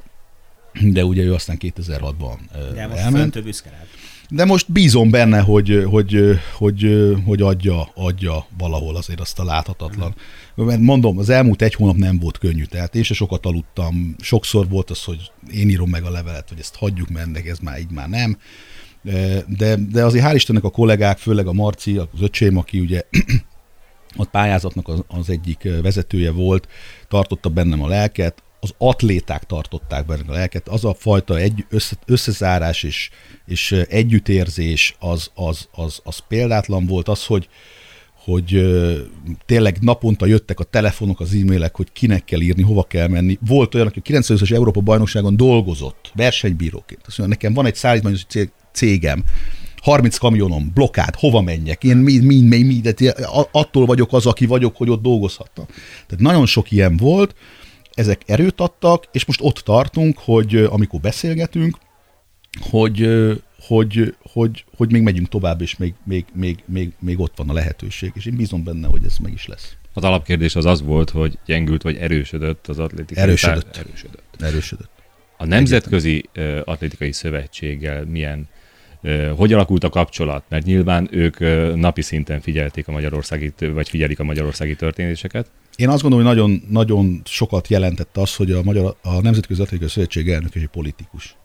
de 0.81 1.05
ugye 1.05 1.23
ő 1.23 1.33
aztán 1.33 1.57
2006-ban 1.59 2.37
de 2.73 2.87
most 2.87 2.99
elment. 2.99 3.43
büszke 3.43 3.87
de 4.33 4.45
most 4.45 4.71
bízom 4.71 5.09
benne, 5.09 5.39
hogy, 5.39 5.83
hogy, 5.89 6.39
hogy, 6.57 7.13
hogy 7.25 7.41
adja, 7.41 7.89
adja 7.93 8.45
valahol 8.57 8.95
azért 8.95 9.19
azt 9.19 9.39
a 9.39 9.43
láthatatlan. 9.43 10.15
Mert 10.55 10.79
mondom, 10.79 11.17
az 11.17 11.29
elmúlt 11.29 11.61
egy 11.61 11.73
hónap 11.73 11.95
nem 11.95 12.19
volt 12.19 12.37
könnyű, 12.37 12.63
tehát 12.63 12.95
én 12.95 13.03
se 13.03 13.13
sokat 13.13 13.45
aludtam. 13.45 14.15
Sokszor 14.19 14.69
volt 14.69 14.89
az, 14.89 15.03
hogy 15.03 15.31
én 15.51 15.69
írom 15.69 15.89
meg 15.89 16.03
a 16.03 16.09
levelet, 16.09 16.49
hogy 16.49 16.59
ezt 16.59 16.75
hagyjuk, 16.75 17.09
mert 17.09 17.47
ez 17.47 17.59
már 17.59 17.79
így 17.79 17.91
már 17.91 18.09
nem. 18.09 18.37
De, 19.47 19.75
de 19.91 20.05
azért 20.05 20.25
hál' 20.25 20.35
Istennek 20.35 20.63
a 20.63 20.69
kollégák, 20.69 21.17
főleg 21.17 21.47
a 21.47 21.53
Marci, 21.53 21.97
az 21.97 22.21
öcsém, 22.21 22.57
aki 22.57 22.79
ugye 22.79 23.01
ott 24.17 24.29
pályázatnak 24.29 24.87
az, 24.87 25.03
az 25.07 25.29
egyik 25.29 25.67
vezetője 25.81 26.31
volt, 26.31 26.67
tartotta 27.07 27.49
bennem 27.49 27.83
a 27.83 27.87
lelket, 27.87 28.43
az 28.63 28.73
atléták 28.77 29.43
tartották 29.43 30.05
benne 30.05 30.23
a 30.27 30.31
lelket, 30.31 30.67
az 30.67 30.85
a 30.85 30.93
fajta 30.93 31.37
egy, 31.37 31.65
össze, 31.69 31.95
összezárás 32.05 32.83
és, 32.83 33.09
és 33.45 33.71
együttérzés 33.71 34.95
az, 34.99 35.31
az, 35.33 35.67
az, 35.71 35.99
az 36.03 36.17
példátlan 36.27 36.85
volt, 36.85 37.07
az, 37.07 37.25
hogy, 37.25 37.49
hogy 38.23 38.61
tényleg 39.45 39.77
naponta 39.79 40.25
jöttek 40.25 40.59
a 40.59 40.63
telefonok, 40.63 41.19
az 41.19 41.33
e-mailek, 41.33 41.75
hogy 41.75 41.91
kinek 41.91 42.23
kell 42.23 42.41
írni, 42.41 42.61
hova 42.61 42.83
kell 42.83 43.07
menni. 43.07 43.37
Volt 43.47 43.75
olyan, 43.75 43.87
aki 43.87 43.99
a 43.99 44.19
95-ös 44.19 44.51
Európa 44.53 44.81
bajnokságon 44.81 45.37
dolgozott, 45.37 46.11
versenybíróként. 46.15 47.01
Azt 47.07 47.17
mondja, 47.17 47.35
nekem 47.35 47.53
van 47.53 47.65
egy 47.65 47.75
szállítmányos 47.75 48.25
cégem, 48.71 49.23
30 49.81 50.17
kamionom, 50.17 50.71
blokkád, 50.73 51.15
hova 51.15 51.41
menjek, 51.41 51.83
én 51.83 51.97
mi, 51.97 52.17
mi, 52.17 52.41
mi, 52.41 52.63
mi, 52.63 52.73
de 52.73 53.15
attól 53.51 53.85
vagyok 53.85 54.13
az, 54.13 54.25
aki 54.25 54.45
vagyok, 54.45 54.75
hogy 54.75 54.89
ott 54.89 55.01
dolgozhattam. 55.01 55.65
Tehát 56.07 56.23
nagyon 56.23 56.45
sok 56.45 56.71
ilyen 56.71 56.97
volt, 56.97 57.35
ezek 57.93 58.21
erőt 58.25 58.61
adtak, 58.61 59.07
és 59.11 59.25
most 59.25 59.39
ott 59.41 59.57
tartunk, 59.57 60.17
hogy 60.17 60.55
amikor 60.55 60.99
beszélgetünk, 60.99 61.77
hogy, 62.59 63.09
hogy, 63.59 64.15
hogy, 64.21 64.65
hogy 64.77 64.91
még 64.91 65.01
megyünk 65.01 65.29
tovább, 65.29 65.61
és 65.61 65.77
még, 65.77 65.93
még, 66.03 66.25
még, 66.33 66.63
még, 66.65 66.91
még 66.99 67.19
ott 67.19 67.37
van 67.37 67.49
a 67.49 67.53
lehetőség, 67.53 68.11
és 68.15 68.25
én 68.25 68.35
bízom 68.35 68.63
benne, 68.63 68.87
hogy 68.87 69.05
ez 69.05 69.17
meg 69.17 69.33
is 69.33 69.47
lesz. 69.47 69.75
Az 69.93 70.03
alapkérdés 70.03 70.55
az 70.55 70.65
az 70.65 70.81
volt, 70.81 71.09
hogy 71.09 71.37
gyengült 71.45 71.81
vagy 71.81 71.95
erősödött 71.95 72.67
az 72.67 72.79
atlétikai 72.79 73.23
Erősödött. 73.23 73.77
Erősödött. 73.77 74.41
erősödött. 74.41 74.89
A 75.37 75.45
Nemzetközi 75.45 76.25
Egyetem. 76.33 76.63
Atlétikai 76.65 77.11
Szövetséggel 77.11 78.05
milyen 78.05 78.47
hogy 79.35 79.53
alakult 79.53 79.83
a 79.83 79.89
kapcsolat? 79.89 80.43
Mert 80.49 80.65
nyilván 80.65 81.07
ők 81.11 81.39
napi 81.75 82.01
szinten 82.01 82.41
figyelték 82.41 82.87
a 82.87 82.91
magyarországi, 82.91 83.53
vagy 83.59 83.89
figyelik 83.89 84.19
a 84.19 84.23
magyarországi 84.23 84.75
történéseket. 84.75 85.51
Én 85.75 85.89
azt 85.89 86.01
gondolom, 86.01 86.25
hogy 86.25 86.35
nagyon, 86.35 86.63
nagyon 86.69 87.21
sokat 87.25 87.67
jelentett 87.67 88.17
az, 88.17 88.35
hogy 88.35 88.51
a, 88.51 88.63
Magyar, 88.63 88.95
a 89.01 89.21
Nemzetközi 89.21 89.61
Atlétikai 89.61 89.89
Szövetség 89.89 90.29
elnök 90.29 90.55
egy 90.55 90.67
politikus. 90.67 91.35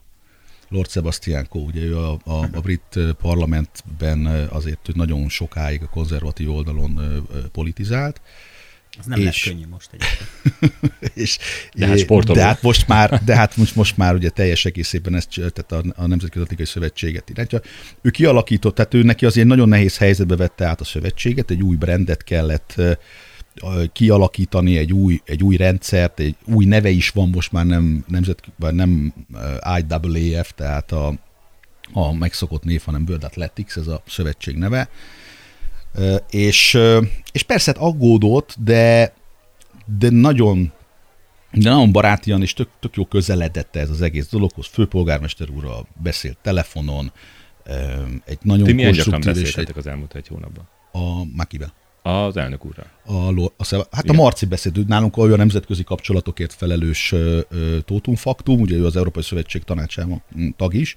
Lord 0.69 0.91
Sebastian 0.91 1.47
Coe, 1.49 1.63
ugye 1.63 1.81
ő 1.81 1.99
a, 1.99 2.19
a, 2.25 2.49
a 2.53 2.61
brit 2.61 2.99
parlamentben 3.21 4.27
azért 4.51 4.89
nagyon 4.95 5.29
sokáig 5.29 5.83
a 5.83 5.89
konzervatív 5.89 6.51
oldalon 6.51 7.01
politizált, 7.53 8.21
ez 8.99 9.07
nem 9.07 9.19
és, 9.19 9.25
lesz 9.25 9.43
könnyű 9.43 9.67
most 9.71 9.91
egyébként. 9.93 11.13
és, 11.25 11.39
de 11.75 11.87
hát 11.87 11.99
sportoló. 11.99 12.39
De 12.39 12.45
hát 12.45 12.63
most 12.63 12.89
már, 12.89 13.25
de 13.25 13.37
hát 13.37 13.57
most, 13.57 13.77
most 13.77 13.97
már 13.97 14.15
ugye 14.15 14.29
teljes 14.29 14.65
egészében 14.65 15.15
ezt, 15.15 15.29
tehát 15.35 15.73
a, 15.73 16.03
a 16.03 16.07
Nemzetközi 16.07 16.45
Atlétikai 16.45 16.65
Szövetséget 16.67 17.31
irányítja. 17.31 17.61
Ő 18.03 18.11
kialakított, 18.11 18.75
tehát 18.75 18.95
ő 18.95 19.03
neki 19.03 19.27
azért 19.27 19.47
nagyon 19.47 19.69
nehéz 19.69 19.97
helyzetbe 19.97 20.37
vette 20.37 20.65
át 20.65 20.81
a 20.81 20.85
szövetséget, 20.85 21.51
egy 21.51 21.63
új 21.63 21.77
brendet 21.77 22.25
kellett 22.25 22.81
kialakítani, 23.93 24.79
egy 24.79 24.93
új, 24.93 25.21
egy 25.25 25.43
új 25.43 25.57
rendszert, 25.57 26.21
egy 26.21 26.37
új 26.45 26.65
neve 26.65 26.91
is 26.91 27.11
van 27.11 27.29
most 27.29 27.53
már 27.53 27.67
nem, 27.67 28.05
nemzet, 28.09 28.43
nem 28.59 29.15
IAAF, 30.15 30.53
tehát 30.55 30.93
a, 30.93 31.15
a 31.93 32.15
megszokott 32.15 32.65
név, 32.65 32.83
hanem 32.85 33.05
World 33.09 33.25
Athletics, 33.25 33.77
ez 33.77 33.87
a 33.87 34.03
szövetség 34.07 34.57
neve 34.57 34.89
és, 36.31 36.79
és 37.33 37.43
persze 37.43 37.73
hát 37.73 37.83
aggódott, 37.83 38.57
de, 38.59 39.15
de 39.99 40.11
nagyon 40.11 40.73
de 41.53 41.71
nagyon 41.71 41.93
barátian 41.93 42.43
és 42.43 42.53
tök, 42.53 42.69
tök 42.81 42.97
jó 42.97 43.05
közeledett 43.05 43.77
ez 43.77 43.91
az 43.91 44.03
egész 44.03 44.29
dologhoz. 44.29 44.67
Főpolgármester 44.67 45.51
úrral 45.51 45.87
beszélt 46.03 46.39
telefonon, 46.43 47.13
egy 48.25 48.39
nagyon 48.43 48.65
Ti 48.65 48.73
milyen 48.73 48.93
gyakran 48.93 49.21
beszéltetek 49.21 49.69
egy, 49.69 49.79
az 49.79 49.87
elmúlt 49.87 50.15
egy 50.15 50.27
hónapban? 50.27 50.69
A 50.93 51.25
Makivel. 51.25 51.73
Az 52.07 52.37
elnök 52.37 52.65
úrral. 52.65 52.87
A, 53.05 53.43
a, 53.57 53.87
hát 53.91 54.05
Igen. 54.05 54.17
a 54.17 54.23
Marci 54.23 54.47
beszélt, 54.47 54.87
nálunk 54.87 55.17
olyan 55.17 55.39
nemzetközi 55.39 55.85
kapcsolatokért 55.85 56.53
felelős 56.53 57.15
Tótum 57.85 58.15
Faktum, 58.15 58.61
ugye 58.61 58.77
ő 58.77 58.85
az 58.87 58.97
Európai 58.97 59.23
Szövetség 59.23 59.63
tanácsában 59.63 60.23
tag 60.57 60.75
is, 60.75 60.95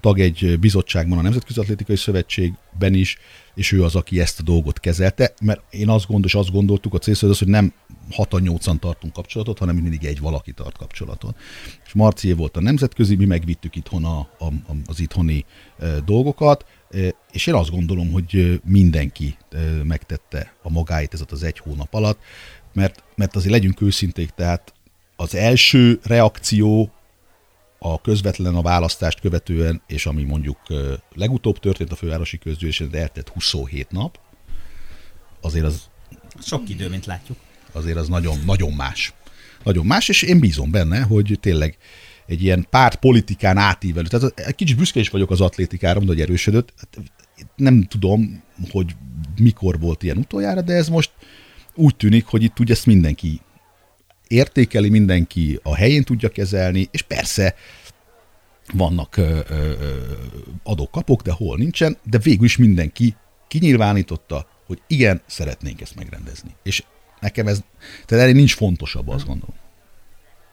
tag 0.00 0.18
egy 0.18 0.58
bizottságban 0.60 1.18
a 1.18 1.22
Nemzetközi 1.22 1.60
Atlétikai 1.60 1.96
Szövetségben 1.96 2.94
is, 2.94 3.18
és 3.54 3.72
ő 3.72 3.84
az, 3.84 3.94
aki 3.94 4.20
ezt 4.20 4.40
a 4.40 4.42
dolgot 4.42 4.80
kezelte, 4.80 5.34
mert 5.40 5.62
én 5.70 5.88
azt 5.88 6.06
gondol, 6.06 6.26
és 6.26 6.34
azt 6.34 6.52
gondoltuk 6.52 6.94
a 6.94 6.98
célszó, 6.98 7.28
az, 7.28 7.38
hogy 7.38 7.48
nem 7.48 7.72
6-8-an 8.10 8.78
tartunk 8.78 9.12
kapcsolatot, 9.12 9.58
hanem 9.58 9.76
mindig 9.76 10.04
egy 10.04 10.20
valaki 10.20 10.52
tart 10.52 10.78
kapcsolatot. 10.78 11.36
És 11.86 11.92
Marcié 11.92 12.32
volt 12.32 12.56
a 12.56 12.60
nemzetközi, 12.60 13.16
mi 13.16 13.24
megvittük 13.24 13.76
itthon 13.76 14.04
a, 14.04 14.18
a, 14.18 14.52
az 14.86 15.00
itthoni 15.00 15.44
e, 15.78 15.86
dolgokat, 16.04 16.64
és 17.32 17.46
én 17.46 17.54
azt 17.54 17.70
gondolom, 17.70 18.10
hogy 18.12 18.60
mindenki 18.64 19.36
megtette 19.82 20.54
a 20.62 20.70
magáit 20.70 21.14
ez 21.14 21.24
az 21.30 21.42
egy 21.42 21.58
hónap 21.58 21.94
alatt, 21.94 22.20
mert, 22.72 23.02
mert 23.14 23.36
azért 23.36 23.52
legyünk 23.52 23.80
őszinték, 23.80 24.30
tehát 24.30 24.74
az 25.16 25.34
első 25.34 26.00
reakció 26.02 26.92
a 27.78 28.00
közvetlen 28.00 28.54
a 28.54 28.62
választást 28.62 29.20
követően, 29.20 29.82
és 29.86 30.06
ami 30.06 30.22
mondjuk 30.22 30.58
legutóbb 31.14 31.58
történt 31.58 31.92
a 31.92 31.96
fővárosi 31.96 32.38
közgyűlésen, 32.38 32.90
de 32.90 32.98
eltett 32.98 33.28
27 33.28 33.90
nap, 33.90 34.18
azért 35.40 35.64
az... 35.64 35.80
Sok 36.42 36.68
idő, 36.68 36.88
mint 36.88 37.06
látjuk. 37.06 37.38
Azért 37.72 37.96
az 37.96 38.08
nagyon, 38.08 38.38
nagyon 38.46 38.72
más. 38.72 39.12
Nagyon 39.62 39.86
más, 39.86 40.08
és 40.08 40.22
én 40.22 40.40
bízom 40.40 40.70
benne, 40.70 41.00
hogy 41.00 41.38
tényleg 41.40 41.78
egy 42.32 42.42
ilyen 42.42 42.66
párt 42.70 42.96
politikán 42.96 43.56
átívelő. 43.56 44.06
Tehát 44.06 44.40
egy 44.40 44.54
kicsit 44.54 44.76
büszke 44.76 45.00
is 45.00 45.08
vagyok 45.08 45.30
az 45.30 45.40
atlétikára, 45.40 46.00
hogy 46.06 46.20
erősödött. 46.20 46.72
Nem 47.56 47.82
tudom, 47.82 48.42
hogy 48.70 48.94
mikor 49.40 49.80
volt 49.80 50.02
ilyen 50.02 50.16
utoljára, 50.16 50.60
de 50.60 50.72
ez 50.72 50.88
most 50.88 51.10
úgy 51.74 51.96
tűnik, 51.96 52.26
hogy 52.26 52.42
itt 52.42 52.58
ugye 52.58 52.72
ezt 52.72 52.86
mindenki 52.86 53.40
értékeli 54.28 54.88
mindenki, 54.88 55.60
a 55.62 55.74
helyén 55.74 56.02
tudja 56.02 56.28
kezelni, 56.28 56.88
és 56.90 57.02
persze 57.02 57.54
vannak 58.72 59.20
adókapok, 60.62 61.22
de 61.22 61.32
hol 61.32 61.56
nincsen, 61.56 61.96
de 62.04 62.18
végül 62.18 62.44
is 62.44 62.56
mindenki 62.56 63.16
kinyilvánította, 63.48 64.46
hogy 64.66 64.82
igen, 64.86 65.22
szeretnénk 65.26 65.80
ezt 65.80 65.94
megrendezni. 65.94 66.50
És 66.62 66.84
nekem 67.20 67.46
ez, 67.46 67.62
tehát 68.06 68.24
erre 68.24 68.32
nincs 68.32 68.54
fontosabb, 68.54 69.08
azt 69.08 69.26
gondolom. 69.26 69.54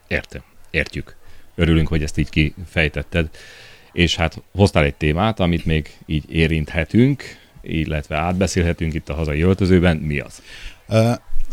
Értem, 0.08 0.44
értjük. 0.72 1.18
Örülünk, 1.60 1.88
hogy 1.88 2.04
ezt 2.04 2.17
így 2.17 2.30
kifejtetted. 2.30 3.30
És 3.91 4.15
hát 4.15 4.41
hoztál 4.52 4.84
egy 4.84 4.95
témát, 4.95 5.39
amit 5.39 5.65
még 5.65 5.98
így 6.06 6.24
érinthetünk, 6.32 7.24
illetve 7.62 8.15
átbeszélhetünk 8.15 8.93
itt 8.93 9.10
a 9.10 9.13
hazai 9.13 9.41
öltözőben. 9.41 9.98
Mi 9.98 10.19
az? 10.19 10.41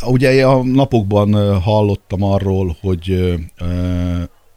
Ugye 0.06 0.46
a 0.46 0.62
napokban 0.64 1.60
hallottam 1.60 2.22
arról, 2.22 2.76
hogy 2.80 3.34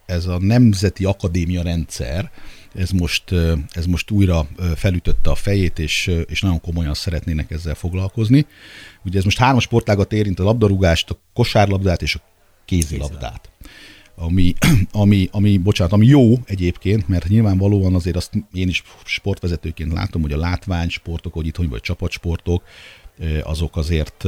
ez 0.06 0.26
a 0.26 0.38
Nemzeti 0.40 1.06
Akadémia 1.06 1.64
rendszer, 1.64 2.32
ez 2.76 2.90
most, 2.90 3.24
ez 3.70 3.86
most 3.86 4.12
újra 4.12 4.48
felütötte 4.76 5.30
a 5.30 5.36
fejét, 5.36 5.80
és, 5.80 6.12
és 6.28 6.42
nagyon 6.42 6.62
komolyan 6.62 6.94
szeretnének 6.94 7.52
ezzel 7.52 7.76
foglalkozni. 7.76 8.46
Ugye 9.06 9.18
ez 9.18 9.24
most 9.24 9.38
három 9.38 9.60
sportágat 9.60 10.14
érint, 10.14 10.40
a 10.40 10.44
labdarúgást, 10.44 11.10
a 11.10 11.18
kosárlabdát 11.34 12.02
és 12.02 12.16
a 12.16 12.22
kézilabdát. 12.66 13.50
Ami, 14.20 14.54
ami, 14.92 15.30
ami, 15.32 15.58
bocsánat, 15.58 15.94
ami 15.94 16.06
jó 16.06 16.34
egyébként, 16.46 17.08
mert 17.08 17.28
nyilvánvalóan 17.28 17.96
azért 17.96 18.16
azt 18.16 18.32
én 18.54 18.68
is 18.68 18.84
sportvezetőként 19.04 19.94
látom, 19.94 20.22
hogy 20.22 20.34
a 20.34 20.38
látványsportok, 20.38 21.34
hogy 21.34 21.48
itt 21.48 21.56
hogy 21.56 21.70
vagy 21.70 21.82
csapatsportok, 21.82 22.64
azok 23.44 23.78
azért, 23.78 24.26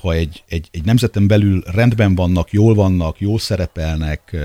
ha 0.00 0.12
egy, 0.12 0.44
egy, 0.48 0.68
egy 0.70 0.84
nemzeten 0.84 1.26
belül 1.26 1.62
rendben 1.66 2.14
vannak, 2.14 2.50
jól 2.50 2.74
vannak, 2.74 3.20
jól 3.20 3.38
szerepelnek, 3.38 4.36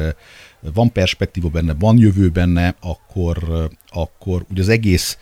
van 0.73 0.91
perspektíva 0.91 1.49
benne, 1.49 1.73
van 1.73 1.97
jövő 1.97 2.29
benne, 2.29 2.75
akkor, 2.79 3.69
akkor 3.89 4.45
ugye 4.49 4.61
az 4.61 4.69
egész, 4.69 5.17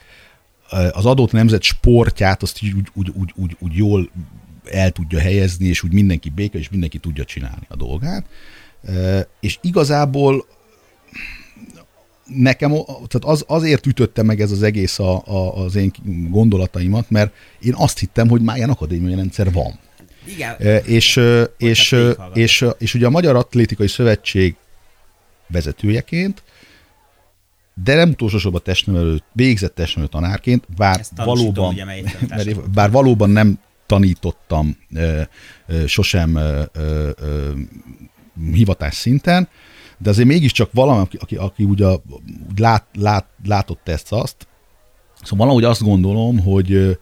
az 0.91 1.05
adott 1.05 1.31
nemzet 1.31 1.63
sportját 1.63 2.41
azt 2.41 2.59
úgy, 2.63 2.87
úgy, 2.93 3.11
úgy, 3.15 3.33
úgy, 3.35 3.55
úgy 3.59 3.73
jól 3.73 4.09
el 4.65 4.91
tudja 4.91 5.19
helyezni, 5.19 5.67
és 5.67 5.83
úgy 5.83 5.93
mindenki 5.93 6.29
béke, 6.29 6.57
és 6.57 6.69
mindenki 6.69 6.97
tudja 6.97 7.23
csinálni 7.23 7.65
a 7.67 7.75
dolgát. 7.75 8.25
És 9.39 9.57
igazából 9.61 10.45
nekem 12.25 12.71
tehát 12.85 13.19
az, 13.21 13.43
azért 13.47 13.85
ütötte 13.85 14.23
meg 14.23 14.41
ez 14.41 14.51
az 14.51 14.63
egész 14.63 14.99
a, 14.99 15.21
a, 15.25 15.63
az 15.63 15.75
én 15.75 15.91
gondolataimat, 16.29 17.09
mert 17.09 17.33
én 17.59 17.73
azt 17.75 17.99
hittem, 17.99 18.29
hogy 18.29 18.41
már 18.41 18.55
ilyen 18.55 18.69
akadémiai 18.69 19.15
rendszer 19.15 19.51
van. 19.51 19.79
Igen. 20.25 20.55
És, 20.85 20.85
és, 20.85 21.21
és, 21.57 21.95
és, 22.33 22.65
és 22.77 22.93
ugye 22.93 23.05
a 23.05 23.09
Magyar 23.09 23.35
Atlétikai 23.35 23.87
Szövetség 23.87 24.55
vezetőjeként, 25.47 26.43
de 27.83 27.95
nem 27.95 28.09
utolsó 28.09 28.37
sorban 28.37 28.61
testnevelő, 28.63 29.21
végzett 29.33 29.75
testnevelő 29.75 30.11
tanárként, 30.11 30.65
bár 30.75 31.01
valóban, 31.15 31.75
ugye, 32.37 32.55
bár 32.73 32.91
valóban 32.91 33.29
nem 33.29 33.59
tanítottam 33.85 34.77
e, 34.93 35.01
e, 35.01 35.87
sosem 35.87 36.37
e, 36.37 36.41
e, 36.41 36.69
hivatás 38.53 38.95
szinten, 38.95 39.49
de 39.97 40.09
azért 40.09 40.27
mégiscsak 40.27 40.69
valami, 40.73 40.99
aki, 40.99 41.17
aki, 41.17 41.35
aki 41.35 41.63
ugye 41.63 41.87
lát, 42.57 42.85
lát, 42.93 43.25
látott 43.45 43.87
ezt 43.87 44.11
azt, 44.11 44.47
szóval 45.21 45.45
valahogy 45.45 45.63
azt 45.63 45.83
gondolom, 45.83 46.39
hogy 46.39 46.97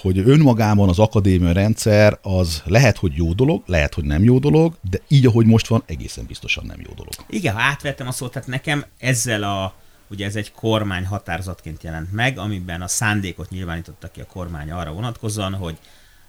hogy 0.00 0.18
önmagában 0.18 0.88
az 0.88 0.98
akadémia 0.98 1.52
rendszer 1.52 2.18
az 2.22 2.62
lehet, 2.64 2.96
hogy 2.96 3.12
jó 3.14 3.32
dolog, 3.32 3.62
lehet, 3.66 3.94
hogy 3.94 4.04
nem 4.04 4.24
jó 4.24 4.38
dolog, 4.38 4.76
de 4.90 5.00
így, 5.08 5.26
ahogy 5.26 5.46
most 5.46 5.66
van, 5.66 5.82
egészen 5.86 6.26
biztosan 6.26 6.64
nem 6.66 6.80
jó 6.86 6.92
dolog. 6.94 7.12
Igen, 7.28 7.54
ha 7.54 7.60
átvettem 7.60 8.06
a 8.06 8.12
szót, 8.12 8.32
tehát 8.32 8.48
nekem 8.48 8.84
ezzel 8.98 9.42
a, 9.42 9.74
ugye 10.10 10.26
ez 10.26 10.36
egy 10.36 10.52
kormány 10.52 11.06
határozatként 11.06 11.82
jelent 11.82 12.12
meg, 12.12 12.38
amiben 12.38 12.82
a 12.82 12.88
szándékot 12.88 13.50
nyilvánította 13.50 14.08
ki 14.08 14.20
a 14.20 14.26
kormány 14.26 14.70
arra 14.70 14.92
vonatkozóan, 14.92 15.54
hogy 15.54 15.78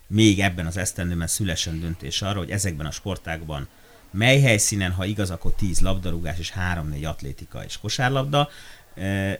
még 0.08 0.40
ebben 0.40 0.66
az 0.66 0.78
esztendőben 0.78 1.28
szülesen 1.28 1.80
döntés 1.80 2.22
arra, 2.22 2.38
hogy 2.38 2.50
ezekben 2.50 2.86
a 2.86 2.92
sportákban 2.92 3.68
mely 4.12 4.42
helyszínen, 4.42 4.92
ha 4.92 5.06
igaz, 5.06 5.30
akkor 5.30 5.52
10 5.52 5.80
labdarúgás 5.80 6.40
és 6.40 6.54
3-4 6.74 7.08
atlétika 7.08 7.64
és 7.64 7.78
kosárlabda. 7.78 8.50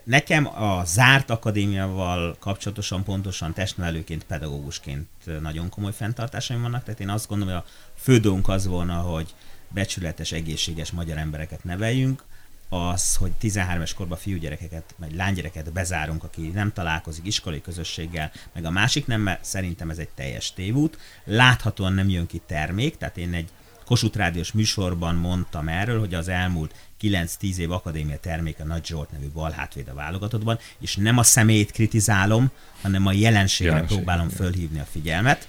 Nekem 0.04 0.48
a 0.62 0.86
zárt 0.86 1.30
akadémiával 1.30 2.36
kapcsolatosan 2.40 3.04
pontosan 3.04 3.54
testnevelőként, 3.54 4.24
pedagógusként 4.24 5.08
nagyon 5.42 5.70
komoly 5.70 5.94
fenntartásaim 5.94 6.62
vannak, 6.62 6.84
tehát 6.84 7.00
én 7.00 7.10
azt 7.10 7.28
gondolom, 7.28 7.54
hogy 7.54 7.64
a 7.64 7.72
fő 7.96 8.18
dolgunk 8.18 8.48
az 8.48 8.68
volna, 8.68 8.94
hogy 8.94 9.34
becsületes, 9.70 10.32
egészséges 10.32 10.92
magyar 10.92 11.18
embereket 11.18 11.64
neveljünk, 11.64 12.24
az, 12.70 13.16
hogy 13.16 13.32
13 13.32 13.82
es 13.82 13.94
korban 13.94 14.18
fiúgyerekeket, 14.18 14.96
vagy 14.98 15.16
lánygyerekeket 15.16 15.74
bezárunk, 15.74 16.24
aki 16.24 16.48
nem 16.48 16.74
találkozik 16.74 17.26
iskolai 17.26 17.62
közösséggel, 17.62 18.32
meg 18.54 18.66
a 18.66 18.72
másik 18.72 19.08
nem, 19.08 19.22
mert 19.22 19.46
szerintem 19.46 19.90
ez 19.90 19.98
egy 19.98 20.10
teljes 20.10 20.54
tévút. 20.54 20.98
Láthatóan 21.24 21.94
nem 21.94 22.10
jön 22.10 22.26
ki 22.26 22.42
termék, 22.46 22.98
tehát 22.98 23.18
én 23.18 23.34
egy 23.34 23.50
Kossuth 23.88 24.18
Rádiós 24.18 24.52
műsorban 24.52 25.16
mondtam 25.16 25.68
erről, 25.68 26.00
hogy 26.00 26.14
az 26.14 26.28
elmúlt 26.28 26.74
9-10 27.02 27.56
év 27.56 27.72
akadémia 27.72 28.18
terméke 28.20 28.64
Nagy 28.64 28.86
Zsolt 28.86 29.12
nevű 29.12 29.28
balhátvéd 29.34 29.88
a 29.88 29.94
válogatottban, 29.94 30.60
és 30.80 30.96
nem 30.96 31.18
a 31.18 31.24
személyt 31.24 31.72
kritizálom, 31.72 32.52
hanem 32.82 33.06
a 33.06 33.12
jelenségre 33.12 33.74
Jelenség, 33.74 33.98
próbálom 33.98 34.26
igen. 34.26 34.38
fölhívni 34.38 34.80
a 34.80 34.88
figyelmet. 34.92 35.48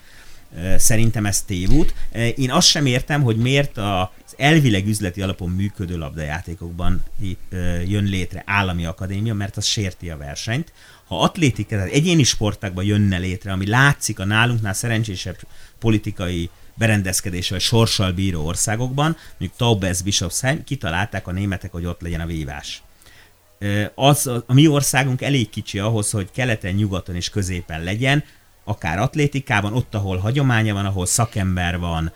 Szerintem 0.77 1.27
ez 1.27 1.43
tévút. 1.43 1.95
Én 2.37 2.51
azt 2.51 2.69
sem 2.69 2.87
értem, 2.87 3.23
hogy 3.23 3.37
miért 3.37 3.77
az 3.77 4.35
elvileg 4.37 4.87
üzleti 4.87 5.23
alapon 5.23 5.51
működő 5.51 5.99
labdajátékokban 5.99 7.05
jön 7.87 8.05
létre 8.05 8.43
állami 8.47 8.85
akadémia, 8.85 9.35
mert 9.35 9.57
az 9.57 9.65
sérti 9.65 10.11
a 10.11 10.17
versenyt. 10.17 10.73
Ha 11.05 11.21
atlétika, 11.21 11.69
tehát 11.69 11.93
egyéni 11.93 12.23
sportákban 12.23 12.85
jönne 12.85 13.19
létre, 13.19 13.53
ami 13.53 13.67
látszik 13.67 14.19
a 14.19 14.25
nálunknál 14.25 14.73
szerencsésebb 14.73 15.37
politikai 15.79 16.51
berendezkedése 16.79 17.55
vagy 17.55 17.63
sorssal 17.63 18.13
bíró 18.13 18.47
országokban, 18.47 19.17
mondjuk 19.31 19.53
Taubes 19.57 20.03
Bischofsheim, 20.03 20.65
kitalálták 20.65 21.27
a 21.27 21.33
németek, 21.33 21.73
hogy 21.73 21.85
ott 21.85 22.01
legyen 22.01 22.21
a 22.21 22.27
vívás. 22.27 22.83
Az, 23.95 24.27
a 24.27 24.55
mi 24.55 24.67
országunk 24.67 25.23
elég 25.23 25.49
kicsi 25.51 25.79
ahhoz, 25.79 26.11
hogy 26.11 26.31
keleten, 26.31 26.75
nyugaton 26.75 27.15
és 27.15 27.31
középen 27.31 27.83
legyen, 27.83 28.25
akár 28.65 28.99
atlétikában, 28.99 29.73
ott, 29.73 29.95
ahol 29.95 30.17
hagyománya 30.17 30.75
van, 30.75 30.87
ahol 30.87 31.07
szakember 31.07 31.79
van, 31.79 32.13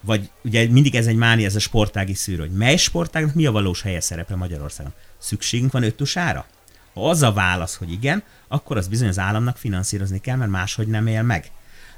vagy 0.00 0.30
ugye 0.44 0.68
mindig 0.68 0.94
ez 0.94 1.06
egy 1.06 1.16
mánia, 1.16 1.46
ez 1.46 1.54
a 1.54 1.58
sportági 1.58 2.14
szűrő, 2.14 2.40
hogy 2.40 2.50
mely 2.50 2.76
sportágnak 2.76 3.34
mi 3.34 3.46
a 3.46 3.52
valós 3.52 3.82
helye 3.82 4.00
szerepe 4.00 4.36
Magyarországon? 4.36 4.92
Szükségünk 5.18 5.72
van 5.72 5.82
öttusára? 5.82 6.46
Ha 6.94 7.08
az 7.08 7.22
a 7.22 7.32
válasz, 7.32 7.76
hogy 7.76 7.92
igen, 7.92 8.22
akkor 8.48 8.76
az 8.76 8.88
bizony 8.88 9.08
az 9.08 9.18
államnak 9.18 9.56
finanszírozni 9.56 10.20
kell, 10.20 10.36
mert 10.36 10.50
máshogy 10.50 10.86
nem 10.86 11.06
él 11.06 11.22
meg. 11.22 11.50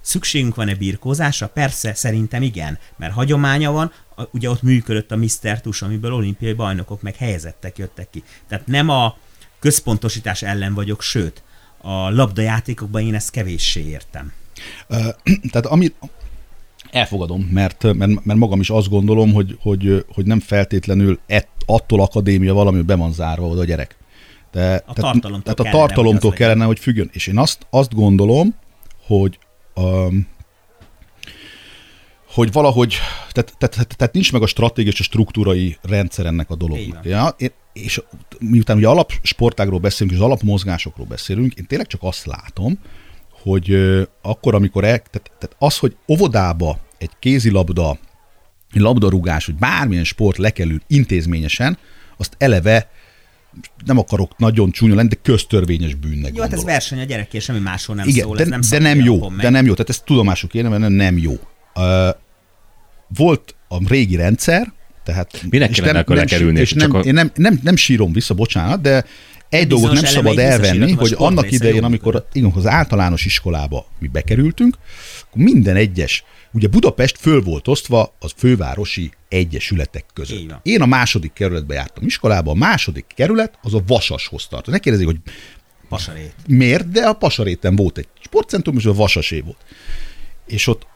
Szükségünk 0.02 0.54
van-e 0.54 0.74
birkózásra? 0.74 1.48
Persze, 1.48 1.94
szerintem 1.94 2.42
igen, 2.42 2.78
mert 2.96 3.12
hagyománya 3.12 3.72
van, 3.72 3.92
ugye 4.30 4.50
ott 4.50 4.62
működött 4.62 5.10
a 5.12 5.16
Mr. 5.16 5.60
Tus, 5.60 5.82
amiből 5.82 6.12
olimpiai 6.12 6.52
bajnokok 6.52 7.02
meg 7.02 7.16
helyezettek 7.16 7.78
jöttek 7.78 8.10
ki. 8.10 8.22
Tehát 8.48 8.66
nem 8.66 8.88
a 8.88 9.16
központosítás 9.58 10.42
ellen 10.42 10.74
vagyok, 10.74 11.02
sőt, 11.02 11.42
a 11.80 12.10
labdajátékokban 12.10 13.02
én 13.02 13.14
ezt 13.14 13.30
kevéssé 13.30 13.80
értem. 13.80 14.32
Tehát 15.52 15.66
ami, 15.66 15.92
elfogadom, 16.90 17.40
mert, 17.40 17.82
mert, 17.82 18.24
mert 18.24 18.38
magam 18.38 18.60
is 18.60 18.70
azt 18.70 18.88
gondolom, 18.88 19.32
hogy, 19.32 19.56
hogy, 19.60 20.04
hogy 20.14 20.26
nem 20.26 20.40
feltétlenül 20.40 21.18
ett, 21.26 21.48
attól 21.66 22.00
akadémia 22.00 22.54
valami, 22.54 22.82
be 22.82 22.94
van 22.94 23.12
zárva 23.12 23.46
oda 23.46 23.60
a 23.60 23.64
gyerek. 23.64 23.96
De, 24.52 24.60
a 24.60 24.92
tehát, 24.94 25.12
tartalomtól, 25.12 25.54
tehát 25.54 25.74
a 25.74 25.78
tartalomtól 25.78 26.30
hogy 26.30 26.38
kellene, 26.38 26.64
hogy 26.64 26.78
függjön. 26.78 27.10
És 27.12 27.26
én 27.26 27.38
azt, 27.38 27.66
azt 27.70 27.94
gondolom, 27.94 28.54
hogy 29.06 29.38
um, 29.74 30.26
hogy 32.26 32.52
valahogy, 32.52 32.94
tehát, 33.30 33.54
tehát, 33.58 33.74
tehát, 33.74 33.96
tehát 33.96 34.12
nincs 34.14 34.32
meg 34.32 34.42
a 34.42 34.46
stratégiai 34.46 34.92
és 34.94 35.00
a 35.00 35.02
struktúrai 35.02 35.76
rendszer 35.82 36.26
ennek 36.26 36.50
a 36.50 36.54
dolognak. 36.54 37.04
Ja, 37.04 37.36
és 37.72 38.02
miután 38.38 38.76
ugye 38.76 38.88
alapsportágról 38.88 39.78
beszélünk, 39.78 40.16
és 40.16 40.22
az 40.22 40.26
alapmozgásokról 40.26 41.06
beszélünk, 41.06 41.54
én 41.54 41.66
tényleg 41.66 41.86
csak 41.86 42.00
azt 42.02 42.26
látom, 42.26 42.78
hogy 43.42 43.76
akkor, 44.22 44.54
amikor 44.54 44.84
el, 44.84 44.98
tehát, 44.98 45.30
tehát 45.38 45.56
az, 45.58 45.78
hogy 45.78 45.96
óvodába 46.08 46.78
egy 46.98 47.10
kézilabda, 47.18 47.98
egy 48.72 48.80
labdarúgás, 48.80 49.46
vagy 49.46 49.54
bármilyen 49.54 50.04
sport 50.04 50.36
lekerül 50.36 50.82
intézményesen, 50.86 51.78
azt 52.16 52.34
eleve 52.38 52.90
nem 53.84 53.98
akarok 53.98 54.38
nagyon 54.38 54.70
csúnya 54.70 54.94
lenni, 54.94 55.08
de 55.08 55.16
köztörvényes 55.22 55.94
bűnnek 55.94 56.34
Jó, 56.34 56.42
hát 56.42 56.52
ez 56.52 56.64
verseny 56.64 57.00
a 57.00 57.04
gyereké, 57.04 57.38
semmi 57.38 57.58
máshol 57.58 57.96
nem 57.96 58.08
Igen, 58.08 58.24
szól, 58.24 58.36
de, 58.36 58.42
ez 58.42 58.48
nem 58.48 58.60
de 58.70 58.78
nem 58.78 59.00
jó, 59.00 59.28
de 59.28 59.48
nem 59.48 59.66
jó, 59.66 59.72
tehát 59.72 59.88
ezt 59.88 60.04
tudomásuk 60.04 60.50
kéne, 60.50 60.68
mert 60.68 60.88
nem 60.88 61.18
jó. 61.18 61.32
Uh, 61.74 62.08
volt 63.16 63.54
a 63.68 63.88
régi 63.88 64.16
rendszer, 64.16 64.72
tehát... 65.04 65.42
Minek 65.50 65.70
kellene 65.70 65.98
akkor 65.98 66.16
lekerülni? 66.16 66.60
És 66.60 66.72
nem, 66.72 66.94
a... 66.94 66.98
én 66.98 67.14
nem, 67.14 67.30
nem, 67.34 67.60
nem 67.62 67.76
sírom 67.76 68.12
vissza, 68.12 68.34
bocsánat, 68.34 68.80
de 68.80 69.04
egy 69.48 69.66
dolgot 69.66 69.92
nem 69.92 70.04
szabad 70.04 70.38
elvenni, 70.38 70.92
hogy 70.92 71.14
annak 71.16 71.50
idején, 71.50 71.84
amikor 71.84 72.26
igen, 72.32 72.52
az 72.54 72.66
általános 72.66 73.24
iskolába 73.24 73.86
mi 73.98 74.08
bekerültünk, 74.08 74.76
akkor 75.28 75.42
minden 75.42 75.76
egyes, 75.76 76.24
ugye 76.52 76.68
Budapest 76.68 77.18
föl 77.18 77.42
volt 77.42 77.68
osztva 77.68 78.14
az 78.18 78.32
fővárosi 78.36 79.10
egyesületek 79.28 80.04
között. 80.14 80.54
Én 80.62 80.82
a 80.82 80.86
második 80.86 81.32
kerületbe 81.32 81.74
jártam 81.74 82.06
iskolába, 82.06 82.50
a 82.50 82.54
második 82.54 83.04
kerület 83.14 83.58
az 83.62 83.74
a 83.74 83.82
Vasashoz 83.86 84.46
tart. 84.46 84.66
Ne 84.66 84.78
kérdezik, 84.78 85.06
hogy 85.06 85.18
Pasarét. 85.88 86.34
Miért? 86.46 86.90
De 86.90 87.06
a 87.06 87.12
Pasaréten 87.12 87.76
volt 87.76 87.98
egy 87.98 88.08
sportcentrum, 88.20 88.76
és 88.76 88.84
a 88.84 88.94
Vasasé 88.94 89.40
volt. 89.40 89.64
És 90.46 90.66
ott 90.66 90.86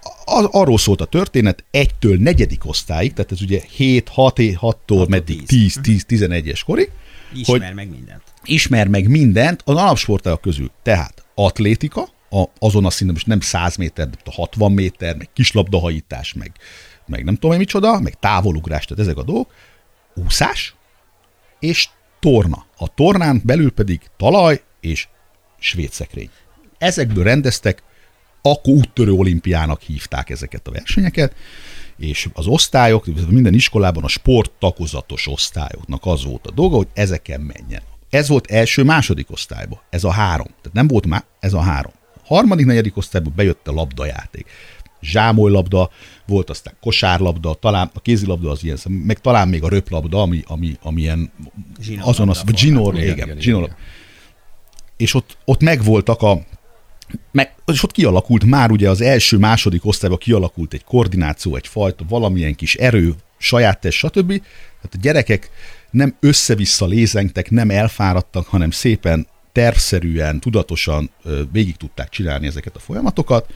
arról 0.50 0.78
szólt 0.78 1.00
a 1.00 1.04
történet, 1.04 1.64
egytől 1.70 2.16
negyedik 2.16 2.66
osztályig, 2.66 3.12
tehát 3.12 3.32
ez 3.32 3.42
ugye 3.42 3.60
7, 3.70 4.08
6, 4.08 4.34
6-tól 4.38 5.08
meddig 5.08 5.42
10, 5.46 5.78
10, 5.82 6.04
11-es 6.08 6.60
korig. 6.64 6.90
Ismer 7.34 7.60
hogy 7.60 7.74
meg 7.74 7.90
mindent. 7.90 8.22
Ismer 8.44 8.88
meg 8.88 9.08
mindent 9.08 9.62
az 9.64 9.76
alapsportágak 9.76 10.40
közül. 10.40 10.70
Tehát 10.82 11.24
atlétika, 11.34 12.08
a, 12.36 12.50
azon 12.58 12.84
a 12.84 12.90
szinten 12.90 13.14
most 13.14 13.26
nem 13.26 13.40
100 13.40 13.76
méter, 13.76 14.08
de 14.08 14.16
60 14.24 14.72
méter, 14.72 15.16
meg 15.16 15.28
kislabdahajítás, 15.32 16.32
meg, 16.32 16.52
meg 17.06 17.24
nem 17.24 17.34
tudom, 17.34 17.50
hogy 17.50 17.58
micsoda, 17.58 18.00
meg 18.00 18.18
távolugrás, 18.18 18.84
tehát 18.84 19.02
ezek 19.02 19.16
a 19.16 19.22
dolgok, 19.22 19.52
úszás 20.14 20.74
és 21.60 21.88
torna. 22.20 22.66
A 22.76 22.94
tornán 22.94 23.42
belül 23.44 23.72
pedig 23.72 24.00
talaj 24.16 24.62
és 24.80 25.08
svédszekrény. 25.58 26.30
Ezekből 26.78 27.24
rendeztek, 27.24 27.82
akkor 28.42 28.74
úttörő 28.74 29.12
olimpiának 29.12 29.80
hívták 29.80 30.30
ezeket 30.30 30.68
a 30.68 30.70
versenyeket, 30.70 31.34
és 31.98 32.28
az 32.32 32.46
osztályok, 32.46 33.06
minden 33.28 33.54
iskolában 33.54 34.04
a 34.04 34.08
sporttakozatos 34.08 35.26
osztályoknak 35.26 36.06
az 36.06 36.24
volt 36.24 36.46
a 36.46 36.50
dolga, 36.50 36.76
hogy 36.76 36.88
ezeken 36.94 37.40
menjen. 37.40 37.82
Ez 38.10 38.28
volt 38.28 38.50
első, 38.50 38.82
második 38.82 39.30
osztályban. 39.30 39.80
Ez 39.90 40.04
a 40.04 40.10
három. 40.10 40.46
Tehát 40.46 40.72
nem 40.72 40.86
volt 40.86 41.06
már, 41.06 41.24
ez 41.40 41.52
a 41.52 41.60
három. 41.60 41.92
Harmadik, 42.26 42.66
negyedik 42.66 42.96
osztályban 42.96 43.32
bejött 43.36 43.68
a 43.68 43.72
labdajáték. 43.72 44.46
Zsámolylabda, 45.00 45.90
volt 46.26 46.50
aztán 46.50 46.74
kosárlabda, 46.80 47.54
talán 47.54 47.90
a 47.94 48.00
kézilabda 48.00 48.50
az 48.50 48.64
ilyen, 48.64 48.78
meg 48.88 49.18
talán 49.18 49.48
még 49.48 49.62
a 49.62 49.68
röplabda, 49.68 50.22
ami, 50.22 50.42
ami, 50.46 50.76
ami 50.82 51.00
ilyen 51.00 51.32
azon 52.00 52.28
az, 52.28 52.42
vagy 52.44 52.58
zsinór, 52.58 52.94
igen, 52.94 53.06
igen, 53.06 53.38
igen, 53.38 53.58
igen. 53.58 53.76
És 54.96 55.14
ott, 55.14 55.36
ott 55.44 55.62
megvoltak 55.62 56.22
a, 56.22 56.40
meg, 57.32 57.54
és 57.66 57.82
ott 57.82 57.92
kialakult 57.92 58.44
már 58.44 58.70
ugye 58.70 58.90
az 58.90 59.00
első, 59.00 59.38
második 59.38 59.84
osztályban 59.84 60.18
kialakult 60.18 60.74
egy 60.74 60.84
koordináció, 60.84 61.56
egy 61.56 61.66
fajta, 61.66 62.04
valamilyen 62.08 62.54
kis 62.54 62.74
erő, 62.74 63.14
saját 63.38 63.80
test, 63.80 63.98
stb. 63.98 64.28
Tehát 64.28 64.94
a 64.94 64.98
gyerekek 65.00 65.50
nem 65.90 66.16
össze-vissza 66.20 66.86
lézengtek, 66.86 67.50
nem 67.50 67.70
elfáradtak, 67.70 68.46
hanem 68.46 68.70
szépen 68.70 69.26
tervszerűen, 69.56 70.40
tudatosan 70.40 71.10
végig 71.52 71.76
tudták 71.76 72.08
csinálni 72.08 72.46
ezeket 72.46 72.76
a 72.76 72.78
folyamatokat, 72.78 73.52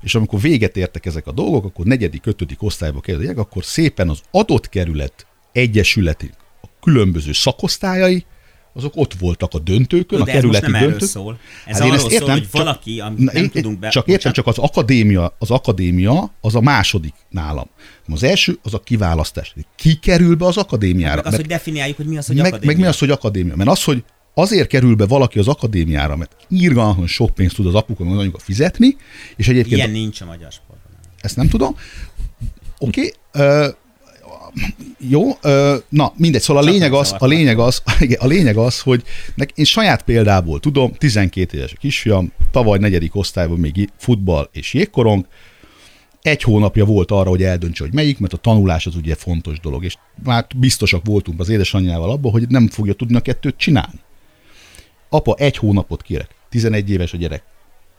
és 0.00 0.14
amikor 0.14 0.40
véget 0.40 0.76
értek 0.76 1.06
ezek 1.06 1.26
a 1.26 1.32
dolgok, 1.32 1.64
akkor 1.64 1.84
negyedik, 1.84 2.26
ötödik 2.26 2.62
osztályba 2.62 3.00
kerültek, 3.00 3.38
akkor 3.38 3.64
szépen 3.64 4.08
az 4.08 4.20
adott 4.30 4.68
kerület 4.68 5.26
egyesületi 5.52 6.30
a 6.62 6.66
különböző 6.80 7.32
szakosztályai, 7.32 8.24
azok 8.72 8.92
ott 8.96 9.14
voltak 9.14 9.54
a 9.54 9.58
döntőkön, 9.58 10.18
Jó, 10.18 10.24
a 10.24 10.26
kerületi 10.26 10.74
ez 10.74 10.80
döntők. 10.80 11.08
szól. 11.08 11.38
Ez 11.66 11.72
hát 11.72 11.82
arról 11.82 11.94
ezt 11.94 12.10
értem, 12.10 12.26
szól, 12.26 12.36
hogy 12.36 12.48
valaki, 12.50 13.00
amit 13.00 13.32
nem 13.32 13.42
én, 13.42 13.50
tudunk 13.50 13.78
be... 13.78 13.88
Csak 13.88 14.08
értem, 14.08 14.32
csak 14.32 14.46
az 14.46 14.58
akadémia, 14.58 15.36
az 15.38 15.50
akadémia 15.50 16.34
az 16.40 16.54
a 16.54 16.60
második 16.60 17.14
nálam. 17.28 17.68
Az 18.08 18.22
első 18.22 18.58
az 18.62 18.74
a 18.74 18.78
kiválasztás. 18.78 19.54
Ki 19.76 19.94
kerül 19.94 20.36
be 20.36 20.46
az 20.46 20.56
akadémiára? 20.56 21.16
Meg 21.16 21.24
az, 21.24 21.30
mert, 21.30 21.36
hogy 21.36 21.52
definiáljuk, 21.52 21.96
hogy 21.96 22.06
mi 22.06 22.16
az, 22.16 22.26
hogy 22.26 22.36
meg, 22.36 22.46
akadémia. 22.46 22.72
Meg 22.72 22.82
mi 22.82 22.88
az, 22.88 22.98
hogy 22.98 23.10
akadémia. 23.10 23.56
Mert 23.56 23.70
az, 23.70 23.84
hogy 23.84 24.04
azért 24.40 24.68
kerül 24.68 24.94
be 24.94 25.06
valaki 25.06 25.38
az 25.38 25.48
akadémiára, 25.48 26.16
mert 26.16 26.36
írgalmasan 26.48 27.06
sok 27.06 27.34
pénzt 27.34 27.54
tud 27.54 27.66
az 27.66 27.74
apuka 27.74 28.04
meg 28.04 28.18
anyuka 28.18 28.38
fizetni, 28.38 28.96
és 29.36 29.48
egyébként... 29.48 29.76
Ilyen 29.76 29.90
nincs 29.90 30.20
a 30.20 30.24
magyar 30.24 30.52
sportban. 30.52 30.92
Ezt 31.20 31.36
nem 31.36 31.48
tudom. 31.48 31.76
Oké, 32.78 33.12
okay, 33.32 33.74
jó, 34.98 35.30
ö, 35.42 35.76
na 35.88 36.12
mindegy, 36.16 36.40
szóval 36.40 36.62
a 36.62 36.66
lényeg, 36.66 36.92
az, 36.92 37.14
a, 37.18 37.26
lényeg 37.26 37.58
az, 37.58 37.82
a 38.18 38.26
lényeg 38.26 38.56
az, 38.56 38.80
hogy 38.80 39.02
én 39.54 39.64
saját 39.64 40.02
példából 40.02 40.60
tudom, 40.60 40.92
12 40.92 41.56
éves 41.56 41.72
a 41.72 41.76
kisfiam, 41.78 42.32
tavaly 42.50 42.78
negyedik 42.78 43.16
osztályban 43.16 43.58
még 43.58 43.90
futball 43.96 44.48
és 44.52 44.74
jégkorong, 44.74 45.26
egy 46.22 46.42
hónapja 46.42 46.84
volt 46.84 47.10
arra, 47.10 47.28
hogy 47.28 47.42
eldöntse, 47.42 47.84
hogy 47.84 47.94
melyik, 47.94 48.18
mert 48.18 48.32
a 48.32 48.36
tanulás 48.36 48.86
az 48.86 48.96
ugye 48.96 49.14
fontos 49.14 49.60
dolog, 49.60 49.84
és 49.84 49.96
már 50.24 50.46
biztosak 50.56 51.04
voltunk 51.04 51.40
az 51.40 51.48
édesanyjával 51.48 52.10
abban, 52.10 52.32
hogy 52.32 52.48
nem 52.48 52.68
fogja 52.68 52.92
tudni 52.92 53.16
a 53.16 53.20
kettőt 53.20 53.56
csinálni. 53.56 54.00
Apa, 55.12 55.34
egy 55.34 55.56
hónapot 55.56 56.02
kérek, 56.02 56.34
11 56.48 56.90
éves 56.90 57.12
a 57.12 57.16
gyerek. 57.16 57.42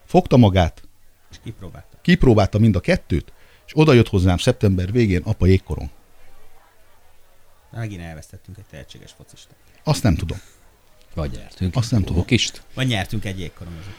Fogta 0.05 0.37
magát, 0.37 0.83
és 1.31 1.37
kipróbálta. 1.43 1.97
Kipróbálta 2.01 2.59
mind 2.59 2.75
a 2.75 2.79
kettőt, 2.79 3.31
és 3.65 3.71
oda 3.75 3.93
jött 3.93 4.07
hozzám 4.07 4.37
szeptember 4.37 4.91
végén, 4.91 5.21
apa 5.21 5.45
jégkorong. 5.45 5.89
Megint 7.71 8.01
elvesztettünk 8.01 8.57
egy 8.57 8.65
tehetséges 8.69 9.11
focistát. 9.11 9.55
Azt 9.83 10.03
nem 10.03 10.15
tudom. 10.15 10.37
Vagy 11.13 11.31
nyertünk. 11.31 11.75
Azt 11.75 11.91
nem 11.91 12.03
tudom. 12.03 12.25
Kist. 12.25 12.63
Vagy 12.73 12.87
nyertünk 12.87 13.25
egy 13.25 13.39
jégkorongozót. 13.39 13.93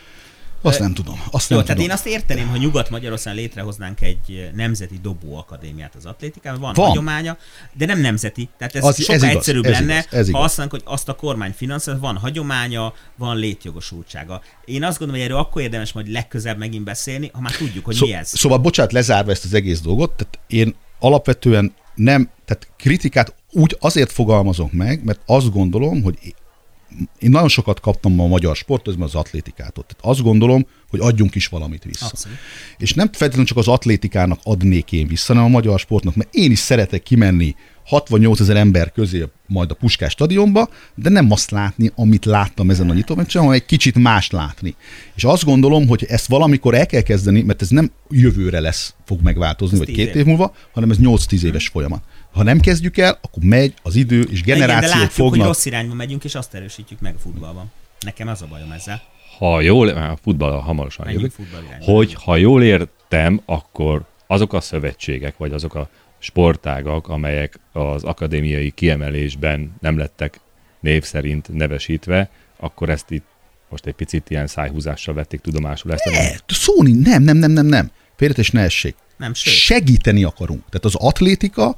Azt 0.62 0.78
nem 0.78 0.94
tudom. 0.94 1.22
Azt 1.30 1.50
Jó, 1.50 1.56
nem 1.56 1.64
tehát 1.66 1.80
tudom. 1.80 1.84
én 1.84 1.90
azt 1.90 2.06
érteném, 2.06 2.48
hogy 2.48 2.60
Nyugat-Magyarországon 2.60 3.40
létrehoznánk 3.40 4.00
egy 4.00 4.50
nemzeti 4.54 4.98
dobóakadémiát 5.02 5.94
az 5.94 6.06
atlétikában. 6.06 6.60
Van, 6.60 6.72
Van. 6.74 6.86
hagyománya, 6.88 7.36
de 7.72 7.86
nem 7.86 8.00
nemzeti. 8.00 8.48
Tehát 8.58 8.74
ez 8.74 8.84
Az- 8.84 8.96
sokkal 8.98 9.14
ez 9.14 9.22
igaz, 9.22 9.34
egyszerűbb 9.36 9.64
ez 9.64 9.70
lenne, 9.72 9.92
igaz, 9.98 10.06
ez 10.12 10.24
ha 10.24 10.28
igaz. 10.28 10.42
azt 10.42 10.56
mondjuk, 10.58 10.82
hogy 10.82 10.92
azt 10.94 11.08
a 11.08 11.14
kormány 11.14 11.52
finanszíroz, 11.56 12.00
van 12.00 12.16
hagyománya, 12.16 12.94
van 13.16 13.36
létjogosultsága. 13.36 14.40
Én 14.64 14.84
azt 14.84 14.98
gondolom, 14.98 15.22
hogy 15.22 15.30
erről 15.30 15.42
akkor 15.44 15.62
érdemes 15.62 15.92
majd 15.92 16.08
legközelebb 16.10 16.58
megint 16.58 16.84
beszélni, 16.84 17.30
ha 17.32 17.40
már 17.40 17.52
tudjuk, 17.56 17.84
hogy 17.84 17.94
Szó, 17.94 18.06
mi 18.06 18.12
ez. 18.12 18.28
Szóval, 18.38 18.58
bocsánat, 18.58 18.92
lezárva 18.92 19.30
ezt 19.30 19.44
az 19.44 19.54
egész 19.54 19.80
dolgot, 19.80 20.12
tehát 20.16 20.38
én 20.46 20.74
alapvetően 20.98 21.74
nem, 21.94 22.30
tehát 22.44 22.68
kritikát 22.76 23.34
úgy 23.50 23.76
azért 23.80 24.12
fogalmazok 24.12 24.72
meg, 24.72 25.04
mert 25.04 25.20
azt 25.26 25.52
gondolom, 25.52 26.02
hogy 26.02 26.34
én 27.18 27.30
nagyon 27.30 27.48
sokat 27.48 27.80
kaptam 27.80 28.20
a 28.20 28.26
magyar 28.26 28.56
sportozban 28.56 29.06
az 29.06 29.14
atlétikától. 29.14 29.84
Tehát 29.84 30.04
azt 30.04 30.22
gondolom, 30.22 30.66
hogy 30.88 31.00
adjunk 31.00 31.34
is 31.34 31.46
valamit 31.46 31.84
vissza. 31.84 32.06
Abszolút. 32.06 32.38
És 32.78 32.94
nem 32.94 33.06
feltétlenül 33.06 33.46
csak 33.46 33.56
az 33.56 33.68
atlétikának 33.68 34.40
adnék 34.42 34.92
én 34.92 35.06
vissza, 35.06 35.32
hanem 35.32 35.48
a 35.48 35.52
magyar 35.52 35.78
sportnak, 35.78 36.14
mert 36.14 36.34
én 36.34 36.50
is 36.50 36.58
szeretek 36.58 37.02
kimenni 37.02 37.54
68 37.86 38.40
ezer 38.40 38.56
ember 38.56 38.92
közé 38.92 39.24
majd 39.46 39.70
a 39.70 39.74
Puskás 39.74 40.12
stadionba, 40.12 40.68
de 40.94 41.08
nem 41.08 41.30
azt 41.30 41.50
látni, 41.50 41.92
amit 41.94 42.24
láttam 42.24 42.70
ezen 42.70 42.90
a 42.90 42.94
nyitómeccsen, 42.94 43.42
hanem 43.42 43.56
egy 43.56 43.64
kicsit 43.64 43.98
más 43.98 44.30
látni. 44.30 44.74
És 45.14 45.24
azt 45.24 45.44
gondolom, 45.44 45.86
hogy 45.88 46.04
ezt 46.08 46.26
valamikor 46.26 46.74
el 46.74 46.86
kell 46.86 47.00
kezdeni, 47.00 47.42
mert 47.42 47.62
ez 47.62 47.68
nem 47.68 47.90
jövőre 48.10 48.60
lesz, 48.60 48.94
fog 49.04 49.22
megváltozni, 49.22 49.78
Ez 49.80 49.84
vagy 49.84 49.94
két 49.94 50.14
év 50.14 50.24
múlva, 50.24 50.54
hanem 50.72 50.90
ez 50.90 50.96
8-10 51.00 51.42
éves 51.42 51.68
folyamat. 51.68 52.02
Ha 52.32 52.42
nem 52.42 52.60
kezdjük 52.60 52.98
el, 52.98 53.18
akkor 53.22 53.42
megy 53.42 53.74
az 53.82 53.94
idő, 53.94 54.20
és 54.20 54.40
Igen, 54.40 54.58
de 54.58 54.66
generációk 54.66 54.92
látjuk, 54.92 55.10
hogy 55.10 55.28
fognak. 55.28 55.46
rossz 55.46 55.64
irányba 55.64 55.94
megyünk, 55.94 56.24
és 56.24 56.34
azt 56.34 56.54
erősítjük 56.54 57.00
meg 57.00 57.14
a 57.14 57.18
futballban. 57.18 57.70
Nekem 58.00 58.28
az 58.28 58.42
a 58.42 58.46
bajom 58.46 58.70
ezzel. 58.70 59.02
Ha 59.38 59.60
jól, 59.60 59.88
a 59.88 60.18
futball 60.22 60.60
hamarosan 60.60 61.10
jövök, 61.10 61.32
hogy 61.80 62.14
ha 62.14 62.36
jól 62.36 62.62
értem, 62.62 63.40
akkor 63.44 64.04
azok 64.26 64.52
a 64.52 64.60
szövetségek, 64.60 65.36
vagy 65.36 65.52
azok 65.52 65.74
a 65.74 65.88
sportágak, 66.18 67.08
amelyek 67.08 67.58
az 67.72 68.04
akadémiai 68.04 68.70
kiemelésben 68.70 69.74
nem 69.80 69.98
lettek 69.98 70.40
név 70.80 71.04
szerint 71.04 71.48
nevesítve, 71.52 72.30
akkor 72.56 72.88
ezt 72.90 73.10
itt 73.10 73.24
most 73.68 73.86
egy 73.86 73.94
picit 73.94 74.30
ilyen 74.30 74.46
szájhúzással 74.46 75.14
vették 75.14 75.40
tudomásul 75.40 75.92
ezt. 75.92 76.04
Ne, 76.10 76.54
szó 76.54 76.82
nincs, 76.82 77.06
nem, 77.06 77.22
nem, 77.22 77.36
nem, 77.36 77.50
nem, 77.50 77.66
nem. 77.66 77.90
Félretés 78.16 78.50
ne 78.50 78.60
essék. 78.60 78.94
Nem, 79.16 79.34
sőt. 79.34 79.54
segíteni 79.54 80.24
akarunk. 80.24 80.60
Tehát 80.68 80.84
az 80.84 80.94
atlétika, 80.94 81.76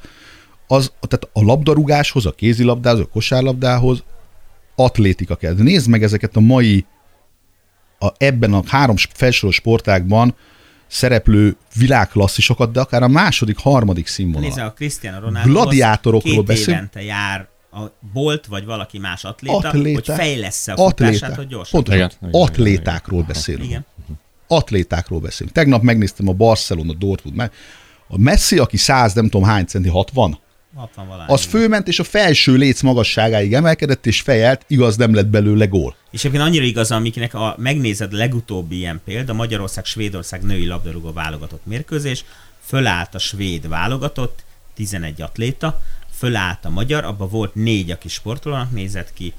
az, 0.66 0.92
tehát 1.00 1.28
a 1.32 1.44
labdarúgáshoz, 1.44 2.26
a 2.26 2.32
kézilabdához, 2.32 3.00
a 3.00 3.06
kosárlabdához 3.06 4.02
atlétika 4.76 5.36
kell. 5.36 5.52
De 5.52 5.62
nézd 5.62 5.88
meg 5.88 6.02
ezeket 6.02 6.36
a 6.36 6.40
mai, 6.40 6.84
a, 7.98 8.08
ebben 8.16 8.52
a 8.52 8.62
három 8.66 8.96
felsorolt 8.96 9.56
sportágban 9.56 10.34
szereplő 10.86 11.56
világklasszisokat, 11.74 12.72
de 12.72 12.80
akár 12.80 13.02
a 13.02 13.08
második, 13.08 13.58
harmadik 13.58 14.06
színvonal. 14.06 14.48
Nézd, 14.48 14.58
a 14.58 14.72
Cristiano 14.72 15.20
Ronaldo 15.20 15.48
Gladiátorokról 15.52 16.34
két 16.34 16.44
beszél- 16.44 16.68
évente 16.68 17.02
jár 17.02 17.48
a 17.72 17.90
Bolt 18.12 18.46
vagy 18.46 18.64
valaki 18.64 18.98
más 18.98 19.24
atléta, 19.24 19.56
Atléta- 19.68 20.06
hogy 20.06 20.16
fejlessze 20.16 20.72
a 20.72 20.76
futását, 20.76 21.34
hogy 21.34 21.46
gyorsan. 21.46 21.82
Pontosan. 21.82 21.98
Igen, 21.98 22.10
igen, 22.18 22.28
igen, 22.28 22.42
atlétákról 22.42 23.22
beszélünk. 23.22 23.64
Igen. 23.64 23.86
Atlétákról 24.46 25.20
beszélünk. 25.20 25.54
Tegnap 25.56 25.82
megnéztem 25.82 26.28
a 26.28 26.32
Barcelona 26.32 26.92
Dortmund, 26.92 27.36
meg 27.36 27.52
a 28.08 28.18
Messi, 28.18 28.58
aki 28.58 28.76
100, 28.76 29.12
nem 29.12 29.28
tudom 29.28 29.46
hány 29.46 29.64
centi, 29.64 29.88
60, 29.88 30.38
60 30.38 30.38
valány. 30.38 30.43
Az 31.26 31.44
fölment, 31.44 31.88
és 31.88 31.98
a 31.98 32.04
felső 32.04 32.54
léc 32.54 32.80
magasságáig 32.82 33.54
emelkedett, 33.54 34.06
és 34.06 34.20
fejelt, 34.20 34.64
igaz, 34.68 34.96
nem 34.96 35.14
lett 35.14 35.26
belőle 35.26 35.66
gól. 35.66 35.96
És 36.10 36.20
egyébként 36.20 36.42
annyira 36.42 36.64
igaz, 36.64 36.90
amiknek 36.90 37.34
a, 37.34 37.54
megnézed 37.58 38.12
a 38.12 38.16
legutóbbi 38.16 38.76
ilyen 38.76 39.00
példa, 39.04 39.32
Magyarország-Svédország 39.32 40.42
női 40.42 40.66
labdarúgó 40.66 41.12
válogatott 41.12 41.66
mérkőzés, 41.66 42.24
fölállt 42.60 43.14
a 43.14 43.18
svéd 43.18 43.68
válogatott, 43.68 44.44
11 44.74 45.22
atléta, 45.22 45.80
fölállt 46.16 46.64
a 46.64 46.70
magyar, 46.70 47.04
abban 47.04 47.28
volt 47.28 47.54
négy, 47.54 47.90
aki 47.90 48.08
sportolónak 48.08 48.70
nézett 48.70 49.12
ki, 49.12 49.32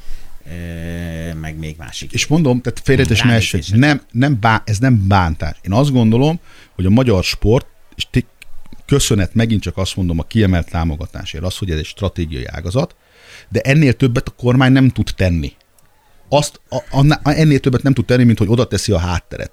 e, 0.46 1.34
meg 1.34 1.58
még 1.58 1.76
másik. 1.78 2.12
És 2.12 2.28
mondom, 2.28 2.62
tehát 2.62 2.82
félretes 2.84 3.22
ne 3.22 3.78
nem, 3.78 4.02
nem 4.12 4.40
bá, 4.40 4.62
ez 4.66 4.80
nem 4.80 5.08
bántás. 5.08 5.58
Én 5.62 5.74
azt 5.74 5.92
gondolom, 5.92 6.40
hogy 6.76 6.86
a 6.86 6.90
magyar 6.90 7.24
sport, 7.24 7.66
és 7.96 8.08
köszönet 8.86 9.34
megint 9.34 9.62
csak 9.62 9.78
azt 9.78 9.96
mondom 9.96 10.20
a 10.20 10.24
kiemelt 10.24 10.70
támogatásért, 10.70 11.44
az, 11.44 11.58
hogy 11.58 11.72
ez 11.72 11.78
egy 11.78 11.86
stratégiai 11.86 12.46
ágazat, 12.46 12.96
de 13.50 13.60
ennél 13.60 13.94
többet 13.94 14.28
a 14.28 14.32
kormány 14.32 14.72
nem 14.72 14.90
tud 14.90 15.10
tenni. 15.16 15.54
Azt, 16.30 16.62
a, 16.70 16.98
a, 17.00 17.20
ennél 17.24 17.60
többet 17.60 17.84
nem 17.84 17.94
tud 17.94 18.06
tenni, 18.06 18.24
mint 18.24 18.38
hogy 18.38 18.48
oda 18.50 18.66
teszi 18.66 18.92
a 18.92 18.98
hátteret. 18.98 19.52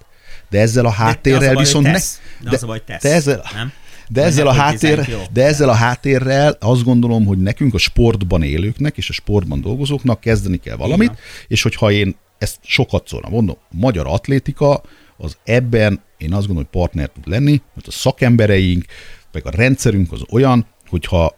De 0.50 0.60
ezzel 0.60 0.86
a 0.86 0.90
háttérrel 0.90 1.56
viszont 1.56 1.86
tesz. 1.86 2.20
De 2.40 2.50
az 2.50 2.62
a 2.62 2.66
baj, 2.66 2.84
tesz. 2.84 3.02
de 3.02 3.12
ezzel, 3.12 3.44
nem? 3.54 3.72
de 4.08 4.22
ezzel, 4.22 4.46
a 4.46 4.52
háttér, 4.52 5.16
de 5.32 5.44
ezzel 5.44 5.68
a 5.68 5.74
háttérrel 5.74 6.56
azt 6.60 6.84
gondolom, 6.84 7.24
hogy 7.26 7.38
nekünk 7.38 7.74
a 7.74 7.78
sportban 7.78 8.42
élőknek 8.42 8.96
és 8.96 9.08
a 9.08 9.12
sportban 9.12 9.60
dolgozóknak 9.60 10.20
kezdeni 10.20 10.56
kell 10.56 10.76
valamit, 10.76 11.08
van. 11.08 11.16
és 11.48 11.62
hogyha 11.62 11.90
én 11.90 12.16
ezt 12.38 12.58
sokat 12.62 13.08
szólna 13.08 13.28
mondom, 13.28 13.56
a 13.70 13.76
magyar 13.76 14.06
atlétika 14.06 14.82
az 15.16 15.36
ebben 15.44 16.02
én 16.18 16.32
azt 16.32 16.46
gondolom, 16.46 16.68
hogy 16.70 16.80
partner 16.80 17.08
tud 17.08 17.28
lenni, 17.28 17.62
mert 17.74 17.86
a 17.86 17.90
szakembereink, 17.90 18.84
meg 19.32 19.46
a 19.46 19.50
rendszerünk 19.50 20.12
az 20.12 20.22
olyan, 20.30 20.66
hogyha 20.88 21.36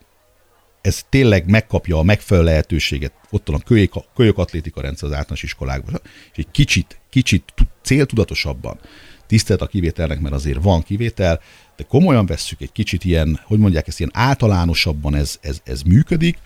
ez 0.80 1.04
tényleg 1.08 1.50
megkapja 1.50 1.98
a 1.98 2.02
megfelelő 2.02 2.46
lehetőséget, 2.46 3.12
ott 3.30 3.46
van 3.46 3.60
a 3.60 3.64
kölyök, 3.64 3.92
kölyök 4.14 4.38
atlétika 4.38 4.80
rendszer 4.80 5.08
az 5.08 5.14
általános 5.14 5.42
iskolákban, 5.42 6.00
és 6.32 6.38
egy 6.38 6.50
kicsit, 6.50 7.00
kicsit 7.10 7.52
tu- 7.54 7.68
céltudatosabban, 7.82 8.78
tisztelt 9.26 9.60
a 9.60 9.66
kivételnek, 9.66 10.20
mert 10.20 10.34
azért 10.34 10.62
van 10.62 10.82
kivétel, 10.82 11.40
de 11.76 11.84
komolyan 11.84 12.26
vesszük 12.26 12.60
egy 12.60 12.72
kicsit 12.72 13.04
ilyen, 13.04 13.40
hogy 13.44 13.58
mondják 13.58 13.88
ezt, 13.88 13.98
ilyen 13.98 14.10
általánosabban 14.14 15.14
ez, 15.14 15.38
ez, 15.40 15.60
ez 15.64 15.82
működik, 15.82 16.38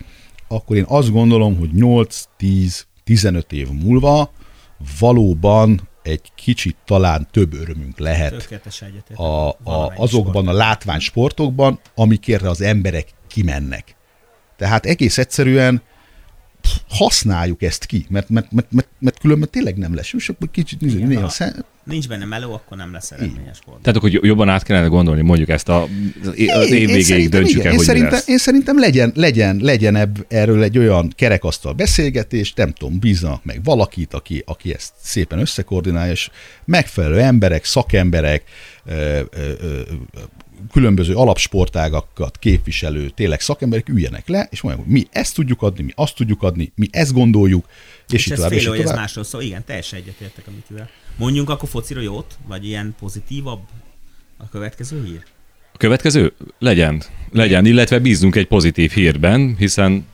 akkor 0.49 0.77
én 0.77 0.85
azt 0.89 1.13
gondolom, 1.13 1.59
hogy 1.59 1.71
8-10-15 1.75 3.53
év 3.53 3.69
múlva 3.69 4.33
valóban 4.99 5.88
egy 6.09 6.33
kicsit 6.35 6.77
talán 6.85 7.29
több 7.31 7.55
örömünk 7.55 7.99
lehet 7.99 8.49
a, 9.15 9.49
a, 9.49 9.93
azokban 9.97 10.43
sport. 10.43 10.47
a 10.47 10.53
látványsportokban, 10.53 11.81
amikért 11.95 12.43
az 12.43 12.61
emberek 12.61 13.09
kimennek. 13.27 13.97
Tehát 14.57 14.87
egész 14.87 15.19
egyszerűen 15.19 15.83
használjuk 16.89 17.63
ezt 17.63 17.85
ki, 17.85 18.07
mert, 18.09 18.29
mert, 18.29 18.53
mert, 18.53 18.73
mert, 18.73 18.89
mert 18.99 19.19
különben 19.19 19.49
tényleg 19.51 19.77
nem 19.77 19.95
lesz. 19.95 20.13
És 20.13 20.29
akkor 20.29 20.51
kicsit 20.51 20.81
nézzük, 20.81 21.07
néha 21.07 21.21
ha- 21.21 21.29
szem, 21.29 21.65
Nincs 21.89 22.09
benne 22.09 22.25
meló, 22.25 22.53
akkor 22.53 22.77
nem 22.77 22.93
lesz 22.93 23.11
eredményes 23.11 23.57
sport. 23.57 23.83
Tehát 23.83 23.99
akkor 23.99 24.11
jobban 24.11 24.49
át 24.49 24.63
kellene 24.63 24.87
gondolni, 24.87 25.23
mondjuk 25.23 25.49
ezt 25.49 25.69
a, 25.69 25.89
az 26.49 26.71
év 26.71 26.91
végéig 26.91 27.29
döntsük 27.29 27.51
igen. 27.51 27.67
el, 27.67 27.71
én 27.71 27.77
hogy 27.77 27.87
szerintem, 27.87 28.13
lesz. 28.13 28.29
én 28.29 28.39
szerintem 28.39 28.79
legyen, 28.79 29.13
legyen, 29.15 29.59
legyen 29.61 29.97
ebb, 29.97 30.25
erről 30.29 30.63
egy 30.63 30.79
olyan 30.79 31.13
kerekasztal 31.17 31.73
beszélgetés, 31.73 32.53
nem 32.55 32.73
tudom, 32.73 32.99
bízzanak 32.99 33.45
meg 33.45 33.61
valakit, 33.65 34.15
aki, 34.15 34.43
aki 34.47 34.75
ezt 34.75 34.93
szépen 35.03 35.39
összekoordinálja, 35.39 36.13
és 36.13 36.31
megfelelő 36.65 37.21
emberek, 37.21 37.65
szakemberek, 37.65 38.43
ö, 38.85 39.21
ö, 39.31 39.53
ö, 39.61 39.81
különböző 40.73 41.15
alapsportágakat 41.15 42.39
képviselő, 42.39 43.09
tényleg 43.09 43.41
szakemberek 43.41 43.89
üljenek 43.89 44.29
le, 44.29 44.49
és 44.51 44.61
mondják, 44.61 44.85
hogy 44.85 44.95
mi 44.95 45.07
ezt 45.11 45.35
tudjuk 45.35 45.63
adni, 45.63 45.83
mi 45.83 45.93
azt 45.95 46.17
tudjuk 46.17 46.43
adni, 46.43 46.73
mi 46.75 46.89
ezt 46.91 47.13
gondoljuk, 47.13 47.67
és, 48.09 48.15
És, 48.15 48.27
így 48.27 48.33
ez 48.33 48.39
tovább, 48.39 48.53
és 48.53 48.63
fél, 48.63 48.73
így 48.73 48.79
hogy 48.81 48.91
ez 48.91 48.97
másról 48.97 49.25
szól. 49.25 49.43
Igen, 49.43 49.65
teljesen 49.65 49.99
egyetértek 49.99 50.47
a 50.47 50.51
Mitivel. 50.51 50.89
Mondjunk 51.17 51.51
akkor 51.51 51.69
focira 51.69 52.01
jót? 52.01 52.39
Vagy 52.47 52.67
ilyen 52.67 52.95
pozitívabb 52.99 53.61
a 54.37 54.49
következő 54.49 55.05
hír? 55.05 55.25
A 55.73 55.77
következő? 55.77 56.33
Legyen. 56.59 57.03
Legyen, 57.31 57.67
illetve 57.67 57.99
bízzunk 57.99 58.37
egy 58.37 58.47
pozitív 58.47 58.91
hírben, 58.91 59.55
hiszen 59.59 60.07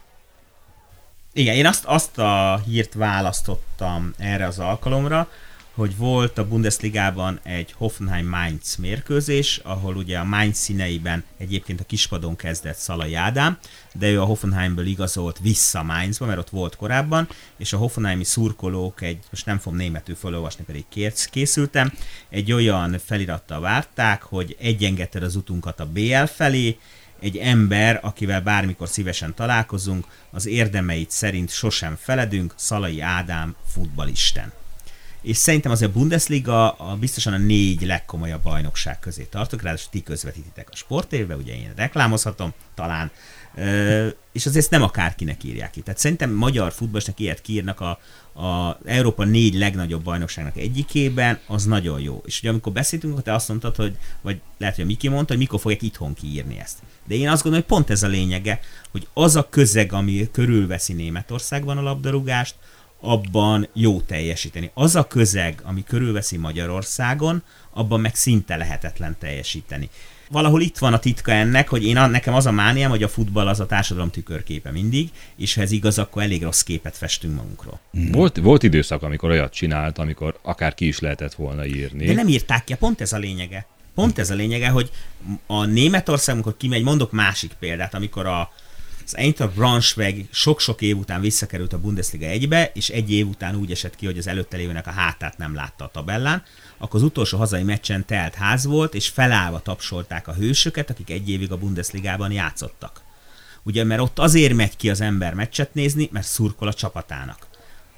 Igen, 1.33 1.55
én 1.55 1.67
azt, 1.67 1.85
azt 1.85 2.19
a 2.19 2.63
hírt 2.67 2.95
választottam 2.95 4.15
erre 4.19 4.47
az 4.47 4.59
alkalomra, 4.59 5.29
hogy 5.75 5.97
volt 5.97 6.39
a 6.39 6.49
Bundesligában 6.49 7.41
egy 7.43 7.73
Hoffenheim-Mainz 7.73 8.77
mérkőzés, 8.77 9.61
ahol 9.63 9.97
ugye 9.97 10.19
a 10.19 10.25
Mainz 10.25 10.57
színeiben 10.57 11.25
egyébként 11.39 11.81
a 11.81 11.85
kispadon 11.85 12.37
kezdett 12.37 12.77
Szalai 12.77 13.15
Ádám, 13.15 13.59
de 13.93 14.11
ő 14.11 14.21
a 14.21 14.25
Hoffenheimből 14.25 14.87
igazolt 14.87 15.39
vissza 15.39 15.83
Mainzba, 15.83 16.27
mert 16.27 16.39
ott 16.39 16.51
volt 16.51 16.77
korábban, 16.77 17.29
és 17.57 17.73
a 17.73 17.77
Hoffenheimi 17.77 18.25
szurkolók 18.25 19.03
egy, 19.03 19.19
most 19.31 19.47
nem 19.47 19.59
fogom 19.59 19.79
németül 19.79 20.15
felolvasni, 20.15 20.65
pedig 20.65 20.85
kérsz- 20.89 21.31
készültem, 21.31 21.93
egy 22.29 22.53
olyan 22.53 22.99
felirattal 23.05 23.61
várták, 23.61 24.23
hogy 24.23 24.57
egyengeted 24.61 25.23
az 25.23 25.37
utunkat 25.37 25.81
a 25.81 25.87
BL 25.87 26.25
felé, 26.25 26.79
egy 27.21 27.37
ember, 27.37 27.99
akivel 28.03 28.41
bármikor 28.41 28.89
szívesen 28.89 29.35
találkozunk, 29.35 30.07
az 30.31 30.47
érdemeit 30.47 31.11
szerint 31.11 31.51
sosem 31.51 31.97
feledünk, 32.01 32.55
Szalai 32.57 33.01
Ádám 33.01 33.57
futbalisten. 33.67 34.53
És 35.25 35.37
szerintem 35.37 35.73
azért 35.73 35.91
a 35.91 35.99
Bundesliga 35.99 36.71
a, 36.71 36.97
biztosan 36.97 37.33
a 37.33 37.39
négy 37.39 37.83
legkomolyabb 37.83 38.43
bajnokság 38.43 38.99
közé 38.99 39.27
tartok, 39.31 39.63
ráadásul 39.63 39.91
ti 39.91 40.03
közvetítitek 40.03 40.69
a 40.71 40.77
sportévbe, 40.77 41.37
ugye 41.37 41.55
én 41.55 41.73
reklámozhatom, 41.77 42.53
talán, 42.75 43.11
és 44.33 44.47
azért 44.47 44.57
ezt 44.57 44.71
nem 44.71 44.83
akárkinek 44.83 45.45
írják 45.45 45.71
ki. 45.71 45.81
Tehát 45.81 46.01
szerintem 46.01 46.31
magyar 46.31 46.73
futballosnak 46.73 47.21
ilyet 47.21 47.41
kiírnak 47.41 47.81
a, 47.81 47.99
a 48.45 48.79
Európa 48.85 49.25
négy 49.25 49.55
legnagyobb 49.55 50.03
bajnokságnak 50.03 50.57
egyikében, 50.57 51.39
az 51.47 51.65
nagyon 51.65 52.01
jó. 52.01 52.23
És 52.27 52.39
ugye 52.39 52.51
amikor 52.51 52.73
beszéltünk, 52.73 53.13
akkor 53.13 53.25
te 53.25 53.35
azt 53.35 53.49
mondtad, 53.49 53.77
hogy, 53.77 53.97
vagy 54.21 54.41
lehet, 54.59 54.75
hogy 54.75 54.85
a 54.85 54.87
Miki 54.87 55.09
mondta, 55.09 55.33
hogy 55.33 55.43
mikor 55.43 55.61
fogják 55.61 55.83
itthon 55.83 56.15
kiírni 56.15 56.59
ezt. 56.59 56.79
De 57.07 57.15
én 57.15 57.29
azt 57.29 57.43
gondolom, 57.43 57.67
hogy 57.69 57.77
pont 57.77 57.91
ez 57.91 58.03
a 58.03 58.09
lényege, 58.09 58.61
hogy 58.91 59.07
az 59.13 59.37
a 59.37 59.49
közeg, 59.49 59.93
ami 59.93 60.29
körülveszi 60.33 60.93
Németországban 60.93 61.79
a 61.79 61.83
labdarúgást, 61.83 62.55
abban 63.05 63.69
jó 63.73 64.01
teljesíteni. 64.01 64.71
Az 64.75 64.97
a 64.97 65.07
közeg, 65.07 65.61
ami 65.65 65.85
körülveszi 65.85 66.37
Magyarországon, 66.37 67.43
abban 67.71 68.01
meg 68.01 68.15
szinte 68.15 68.57
lehetetlen 68.57 69.17
teljesíteni 69.19 69.91
valahol 70.35 70.61
itt 70.61 70.79
van 70.79 70.93
a 70.93 70.99
titka 70.99 71.33
ennek, 71.33 71.69
hogy 71.69 71.85
én 71.85 72.01
nekem 72.11 72.35
az 72.35 72.47
a 72.47 72.51
mániám, 72.51 72.91
hogy 72.91 73.03
a 73.03 73.09
futball 73.09 73.49
az 73.49 73.61
a 73.61 73.67
társadalom 73.67 74.11
tükörképe 74.11 74.71
mindig, 74.71 75.09
és 75.37 75.55
ha 75.55 75.61
ez 75.61 75.71
igaz, 75.71 75.99
akkor 75.99 76.23
elég 76.23 76.43
rossz 76.43 76.61
képet 76.61 76.97
festünk 76.97 77.35
magunkról. 77.35 77.81
Mm. 77.99 78.13
Volt, 78.13 78.37
volt 78.37 78.63
időszak, 78.63 79.03
amikor 79.03 79.31
olyat 79.31 79.53
csinált, 79.53 79.99
amikor 79.99 80.39
akár 80.43 80.75
ki 80.75 80.87
is 80.87 80.99
lehetett 80.99 81.35
volna 81.35 81.67
írni. 81.67 82.07
De 82.07 82.13
nem 82.13 82.29
írták 82.29 82.65
ki, 82.65 82.75
pont 82.75 83.01
ez 83.01 83.13
a 83.13 83.19
lényege. 83.19 83.67
Pont 83.95 84.19
ez 84.19 84.31
a 84.31 84.35
lényege, 84.35 84.69
hogy 84.69 84.91
a 85.47 85.65
Németország, 85.65 86.35
amikor 86.35 86.57
kimegy, 86.57 86.83
mondok 86.83 87.13
másik 87.13 87.53
példát, 87.59 87.95
amikor 87.95 88.27
a, 88.27 88.53
az 89.07 89.17
Eintracht 89.17 89.55
Braunschweig 89.55 90.27
sok-sok 90.31 90.83
év 90.83 90.97
után 90.99 91.21
visszakerült 91.21 91.73
a 91.73 91.79
Bundesliga 91.79 92.27
egybe, 92.27 92.71
és 92.75 92.89
egy 92.89 93.11
év 93.11 93.29
után 93.29 93.57
úgy 93.57 93.71
esett 93.71 93.97
ki, 93.97 94.07
hogy 94.07 94.19
az 94.19 94.27
előtte 94.27 94.57
lévőnek 94.57 94.87
a 94.87 94.91
hátát 94.91 95.39
nem 95.39 95.55
látta 95.55 95.85
a 95.85 95.91
tabellán, 95.93 96.43
akkor 96.79 97.01
az 97.01 97.07
utolsó 97.07 97.39
hazai 97.39 97.63
meccsen 97.63 98.05
telt 98.05 98.35
ház 98.35 98.65
volt, 98.65 98.95
és 98.95 99.09
felállva 99.09 99.61
tapsolták 99.61 100.29
a 100.29 100.35
hősöket, 100.35 100.91
akik 100.91 101.11
egy 101.11 101.31
évig 101.31 101.53
a 101.53 101.57
Bundesligában 101.57 102.33
játszottak. 102.33 103.03
Ugye, 103.63 103.85
mert 103.85 104.01
ott 104.01 104.19
azért 104.19 104.55
megy 104.55 104.77
ki 104.77 104.91
az 104.91 105.01
ember 105.01 105.35
meccset 105.35 105.75
nézni, 105.75 106.09
mert 106.13 106.27
szurkol 106.27 106.69
a 106.69 106.75
csapatának. 106.75 107.47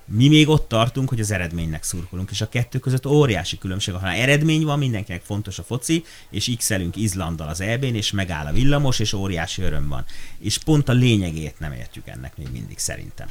Mi 0.09 0.29
még 0.29 0.49
ott 0.49 0.69
tartunk, 0.69 1.09
hogy 1.09 1.21
az 1.21 1.31
eredménynek 1.31 1.83
szurkolunk, 1.83 2.31
és 2.31 2.41
a 2.41 2.49
kettő 2.49 2.79
között 2.79 3.07
óriási 3.07 3.59
különbség. 3.59 3.95
Ha 3.95 4.13
eredmény 4.13 4.65
van, 4.65 4.79
mindenkinek 4.79 5.23
fontos 5.23 5.59
a 5.59 5.63
foci, 5.63 6.05
és 6.31 6.55
x 6.57 6.71
Izlanddal 6.95 7.49
az 7.49 7.61
eb 7.61 7.83
és 7.83 8.11
megáll 8.11 8.47
a 8.47 8.53
villamos, 8.53 8.99
és 8.99 9.13
óriási 9.13 9.63
öröm 9.63 9.89
van. 9.89 10.05
És 10.39 10.59
pont 10.59 10.89
a 10.89 10.93
lényegét 10.93 11.59
nem 11.59 11.73
értjük 11.73 12.07
ennek 12.07 12.37
még 12.37 12.49
mindig 12.53 12.79
szerintem. 12.79 13.29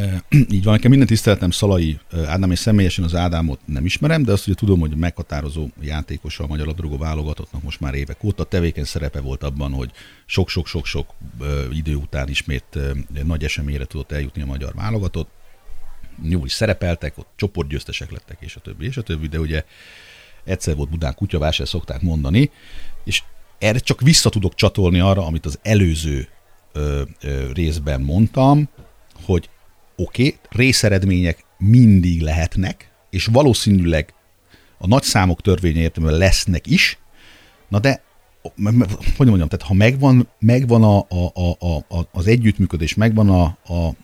Így 0.54 0.64
van, 0.64 0.72
nekem 0.72 0.90
minden 0.90 1.08
tiszteletem 1.08 1.50
Szalai 1.50 1.98
Ádám, 2.26 2.50
és 2.50 2.58
személyesen 2.58 3.04
az 3.04 3.14
Ádámot 3.14 3.60
nem 3.64 3.84
ismerem, 3.84 4.22
de 4.22 4.32
azt 4.32 4.46
ugye 4.46 4.56
tudom, 4.56 4.80
hogy 4.80 4.96
meghatározó 4.96 5.68
játékos 5.80 6.38
a 6.38 6.46
Magyar 6.46 6.66
Labdarúgó 6.66 6.96
válogatottnak 6.96 7.62
most 7.62 7.80
már 7.80 7.94
évek 7.94 8.24
óta. 8.24 8.44
Tevékeny 8.44 8.84
szerepe 8.84 9.20
volt 9.20 9.42
abban, 9.42 9.72
hogy 9.72 9.90
sok-sok-sok-sok 10.26 11.14
idő 11.72 11.94
után 11.94 12.28
ismét 12.28 12.78
nagy 13.24 13.44
eseményre 13.44 13.84
tudott 13.84 14.12
eljutni 14.12 14.42
a 14.42 14.46
magyar 14.46 14.74
válogatott. 14.74 15.30
Jól 16.22 16.44
is 16.44 16.52
szerepeltek, 16.52 17.18
ott 17.18 17.28
csoportgyőztesek 17.36 18.10
lettek, 18.10 18.36
és 18.40 18.56
a 18.56 18.60
többi, 18.60 18.86
és 18.86 18.96
a 18.96 19.02
többi, 19.02 19.26
de 19.26 19.38
ugye 19.38 19.64
egyszer 20.44 20.76
volt 20.76 20.90
Budán 20.90 21.14
kutyavásár, 21.14 21.68
szokták 21.68 22.00
mondani, 22.00 22.50
és 23.04 23.22
erre 23.58 23.78
csak 23.78 24.00
vissza 24.00 24.28
tudok 24.30 24.54
csatolni 24.54 25.00
arra, 25.00 25.26
amit 25.26 25.46
az 25.46 25.58
előző 25.62 26.28
ö, 26.72 27.02
ö, 27.20 27.52
részben 27.52 28.00
mondtam, 28.00 28.68
hogy 29.24 29.48
oké, 30.02 30.36
részeredmények 30.50 31.44
mindig 31.58 32.20
lehetnek, 32.20 32.90
és 33.10 33.26
valószínűleg 33.26 34.14
a 34.78 34.86
nagy 34.86 35.02
számok 35.02 35.40
törvénye 35.40 35.80
értelmében 35.80 36.18
lesznek 36.18 36.66
is, 36.66 36.98
na 37.68 37.78
de 37.78 38.02
hogy 39.16 39.26
mondjam, 39.26 39.48
tehát 39.48 39.66
ha 39.66 39.74
megvan, 39.74 40.28
megvan 40.38 40.82
a, 40.82 40.98
a, 40.98 41.32
a, 41.58 41.76
a, 41.76 42.08
az 42.12 42.26
együttműködés, 42.26 42.94
megvan 42.94 43.28
a, 43.28 43.42
a, 43.44 43.94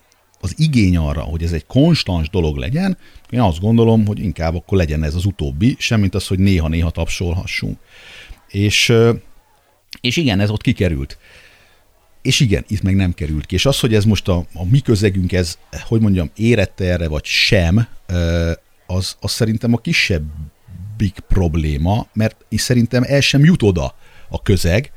az 0.41 0.55
igény 0.57 0.97
arra, 0.97 1.21
hogy 1.21 1.43
ez 1.43 1.53
egy 1.53 1.67
konstans 1.67 2.31
dolog 2.31 2.57
legyen, 2.57 2.99
én 3.31 3.41
azt 3.41 3.61
gondolom, 3.61 4.07
hogy 4.07 4.19
inkább 4.19 4.55
akkor 4.55 4.79
legyen 4.79 5.03
ez 5.03 5.15
az 5.15 5.25
utóbbi, 5.25 5.77
semmint 5.79 6.15
az, 6.15 6.27
hogy 6.27 6.39
néha-néha 6.39 6.91
tapsolhassunk. 6.91 7.79
És, 8.49 8.93
és 10.01 10.17
igen, 10.17 10.41
ez 10.41 10.51
ott 10.51 10.63
kikerült. 10.63 11.19
És 12.29 12.41
igen, 12.41 12.65
itt 12.69 12.83
meg 12.83 12.95
nem 12.95 13.15
került 13.15 13.47
ki. 13.47 13.55
És 13.55 13.67
az, 13.67 13.81
hogy 13.81 13.95
ez 13.95 14.05
most 14.05 14.29
a, 14.29 14.47
a 14.55 14.65
mi 14.65 14.81
közegünk, 14.81 15.33
ez, 15.33 15.59
hogy 15.83 16.01
mondjam, 16.01 16.31
érette 16.37 16.85
erre, 16.85 17.09
vagy 17.09 17.25
sem, 17.25 17.89
az, 18.87 19.17
az 19.21 19.31
szerintem 19.31 19.73
a 19.73 19.77
kisebbik 19.77 21.19
probléma, 21.29 22.07
mert 22.13 22.45
és 22.49 22.61
szerintem 22.61 23.03
el 23.07 23.21
sem 23.21 23.45
jut 23.45 23.63
oda 23.63 23.95
a 24.29 24.43
közeg, 24.43 24.93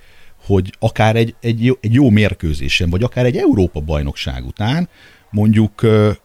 hogy 0.46 0.74
akár 0.80 1.16
egy, 1.16 1.36
egy, 1.42 1.66
jó, 1.66 1.74
egy 1.82 1.94
jó 1.94 2.10
mérkőzésen, 2.10 2.90
vagy 2.90 3.04
akár 3.04 3.26
egy 3.26 3.38
Európa 3.38 3.80
bajnokság 3.80 4.46
után 4.46 4.90
mondjuk 5.32 5.82
a, 5.82 6.18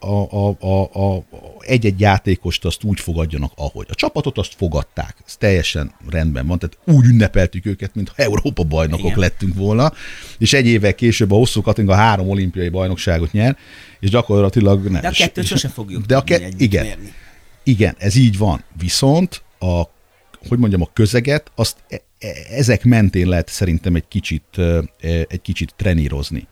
a, 0.00 0.56
a, 0.60 0.82
a, 0.82 1.24
egy-egy 1.60 2.00
játékost 2.00 2.64
azt 2.64 2.84
úgy 2.84 3.00
fogadjanak, 3.00 3.52
ahogy. 3.56 3.86
A 3.90 3.94
csapatot 3.94 4.38
azt 4.38 4.54
fogadták, 4.56 5.16
ez 5.26 5.36
teljesen 5.36 5.94
rendben 6.08 6.46
van, 6.46 6.58
tehát 6.58 6.78
úgy 6.98 7.04
ünnepeltük 7.04 7.66
őket, 7.66 7.94
mintha 7.94 8.22
Európa 8.22 8.62
bajnokok 8.62 9.06
Igen. 9.06 9.18
lettünk 9.18 9.54
volna, 9.54 9.92
és 10.38 10.52
egy 10.52 10.66
évvel 10.66 10.94
később 10.94 11.30
a 11.32 11.34
hosszú 11.34 11.60
Katinga 11.62 11.94
három 11.94 12.28
olimpiai 12.28 12.68
bajnokságot 12.68 13.32
nyer, 13.32 13.56
és 14.00 14.10
gyakorlatilag 14.10 14.84
nem. 14.84 15.00
De 15.00 15.08
a 15.08 15.10
kettőt 15.10 15.46
sosem 15.46 15.70
fogjuk 15.70 16.04
de 16.04 16.16
a 16.16 16.22
ke- 16.24 16.52
igen, 16.56 16.84
mérni. 16.84 17.12
igen, 17.62 17.94
ez 17.98 18.16
így 18.16 18.38
van. 18.38 18.64
Viszont 18.78 19.42
a, 19.58 19.82
hogy 20.48 20.58
mondjam, 20.58 20.82
a 20.82 20.90
közeget, 20.92 21.50
azt 21.54 21.76
e- 21.88 22.02
e- 22.18 22.56
ezek 22.56 22.84
mentén 22.84 23.28
lehet 23.28 23.48
szerintem 23.48 23.94
egy 23.94 24.08
kicsit, 24.08 24.44
egy 25.28 25.42
kicsit 25.42 25.74
trenírozni 25.76 26.46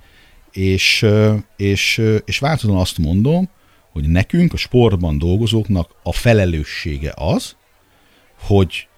és, 0.52 1.06
és, 1.56 2.02
és 2.24 2.38
változóan 2.38 2.80
azt 2.80 2.98
mondom, 2.98 3.48
hogy 3.92 4.08
nekünk, 4.08 4.52
a 4.52 4.56
sportban 4.56 5.18
dolgozóknak 5.18 5.90
a 6.02 6.12
felelőssége 6.12 7.12
az, 7.16 7.56
hogy 8.40 8.88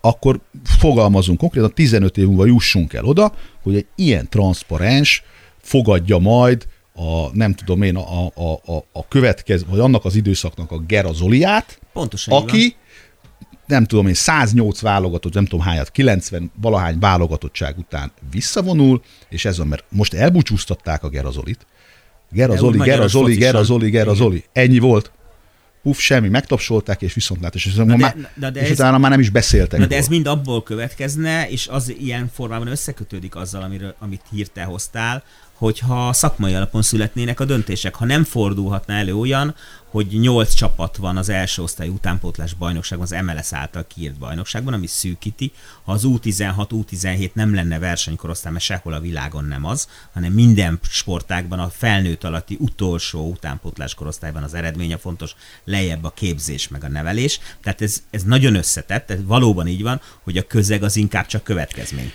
akkor 0.00 0.40
fogalmazunk 0.64 1.38
konkrétan, 1.38 1.74
15 1.74 2.16
év 2.16 2.26
múlva 2.26 2.46
jussunk 2.46 2.92
el 2.92 3.04
oda, 3.04 3.34
hogy 3.62 3.76
egy 3.76 3.86
ilyen 3.94 4.28
transzparens 4.28 5.22
fogadja 5.60 6.18
majd 6.18 6.66
a, 6.94 7.36
nem 7.36 7.54
tudom 7.54 7.82
én, 7.82 7.96
a, 7.96 8.26
a, 8.26 8.52
a, 8.52 8.84
a 8.92 9.08
következő, 9.08 9.64
vagy 9.68 9.78
annak 9.78 10.04
az 10.04 10.14
időszaknak 10.14 10.70
a 10.70 10.78
Gerazoliát, 10.78 11.80
Pontosan 11.92 12.42
aki 12.42 12.76
nem 13.68 13.84
tudom 13.84 14.06
én, 14.06 14.14
108 14.14 14.80
válogatott, 14.80 15.34
nem 15.34 15.44
tudom 15.44 15.64
hányat, 15.64 15.90
90 15.90 16.50
valahány 16.60 16.98
válogatottság 16.98 17.78
után 17.78 18.12
visszavonul, 18.30 19.02
és 19.28 19.44
ez 19.44 19.58
van, 19.58 19.66
mert 19.66 19.84
most 19.88 20.14
elbúcsúztatták 20.14 21.02
a 21.02 21.08
Gerazolit. 21.08 21.66
Gerazoli, 22.30 22.78
Gerazoli, 22.78 23.34
Gerazoli, 23.34 23.90
Gerazoli. 23.90 24.44
Ennyi 24.52 24.78
volt. 24.78 25.12
Puff, 25.82 25.98
semmi, 25.98 26.28
megtapsolták, 26.28 27.02
és 27.02 27.14
viszontlát, 27.14 27.54
és, 27.54 27.74
de, 27.74 27.84
már, 27.84 28.16
de, 28.34 28.50
de 28.50 28.60
és 28.60 28.66
ez, 28.66 28.72
utána 28.72 28.98
már 28.98 29.10
nem 29.10 29.20
is 29.20 29.30
beszéltek. 29.30 29.80
De, 29.80 29.86
de 29.86 29.96
ez 29.96 30.08
mind 30.08 30.26
abból 30.26 30.62
következne, 30.62 31.48
és 31.48 31.66
az 31.66 31.94
ilyen 31.98 32.30
formában 32.34 32.66
összekötődik 32.66 33.36
azzal, 33.36 33.62
amiről, 33.62 33.94
amit 33.98 34.20
hírte 34.30 34.62
hoztál, 34.62 35.22
hogyha 35.58 36.12
szakmai 36.12 36.54
alapon 36.54 36.82
születnének 36.82 37.40
a 37.40 37.44
döntések. 37.44 37.94
Ha 37.94 38.04
nem 38.04 38.24
fordulhatna 38.24 38.94
elő 38.94 39.16
olyan, 39.16 39.54
hogy 39.90 40.06
nyolc 40.06 40.54
csapat 40.54 40.96
van 40.96 41.16
az 41.16 41.28
első 41.28 41.62
osztály 41.62 41.88
utánpótlás 41.88 42.54
bajnokságban, 42.54 43.06
az 43.10 43.24
MLS 43.24 43.52
által 43.52 43.86
kiírt 43.86 44.18
bajnokságban, 44.18 44.72
ami 44.72 44.86
szűkíti. 44.86 45.52
Ha 45.84 45.92
az 45.92 46.02
U16, 46.04 46.68
U17 46.70 47.32
nem 47.32 47.54
lenne 47.54 47.78
versenykorosztály, 47.78 48.52
mert 48.52 48.64
sehol 48.64 48.92
a 48.92 49.00
világon 49.00 49.44
nem 49.44 49.64
az, 49.64 49.88
hanem 50.12 50.32
minden 50.32 50.78
sportágban 50.82 51.58
a 51.58 51.68
felnőtt 51.68 52.24
alatti 52.24 52.56
utolsó 52.60 53.30
utánpótlás 53.30 53.94
korosztályban 53.94 54.42
az 54.42 54.54
eredménye 54.54 54.96
fontos, 54.96 55.34
lejjebb 55.64 56.04
a 56.04 56.10
képzés 56.10 56.68
meg 56.68 56.84
a 56.84 56.88
nevelés. 56.88 57.40
Tehát 57.62 57.82
ez, 57.82 58.02
ez 58.10 58.22
nagyon 58.22 58.54
összetett, 58.54 59.06
tehát 59.06 59.22
valóban 59.26 59.66
így 59.66 59.82
van, 59.82 60.00
hogy 60.22 60.36
a 60.36 60.46
közeg 60.46 60.82
az 60.82 60.96
inkább 60.96 61.26
csak 61.26 61.42
következmény. 61.42 62.12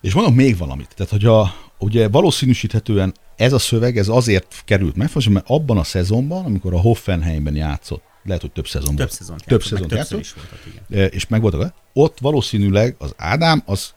És 0.00 0.14
mondom 0.14 0.34
még 0.34 0.56
valamit, 0.56 0.94
tehát 0.96 1.12
hogy 1.12 1.24
a, 1.24 1.69
ugye 1.80 2.08
valószínűsíthetően 2.08 3.14
ez 3.36 3.52
a 3.52 3.58
szöveg 3.58 3.98
ez 3.98 4.08
azért 4.08 4.62
került 4.64 4.96
meg, 4.96 5.10
mert 5.28 5.44
abban 5.48 5.78
a 5.78 5.84
szezonban, 5.84 6.44
amikor 6.44 6.74
a 6.74 6.80
Hoffenheimben 6.80 7.54
játszott, 7.54 8.02
lehet, 8.24 8.40
hogy 8.40 8.52
több 8.52 8.66
szezon 8.66 8.96
több 8.96 9.10
Szezon 9.10 9.36
több 9.46 9.62
szezon 9.62 9.86
játszott, 9.90 10.20
is 10.20 10.32
voltak, 10.32 10.58
igen. 10.88 11.08
és 11.08 11.26
meg 11.26 11.40
voltak, 11.40 11.74
ott 11.92 12.18
valószínűleg 12.20 12.94
az 12.98 13.14
Ádám 13.16 13.62
az 13.66 13.94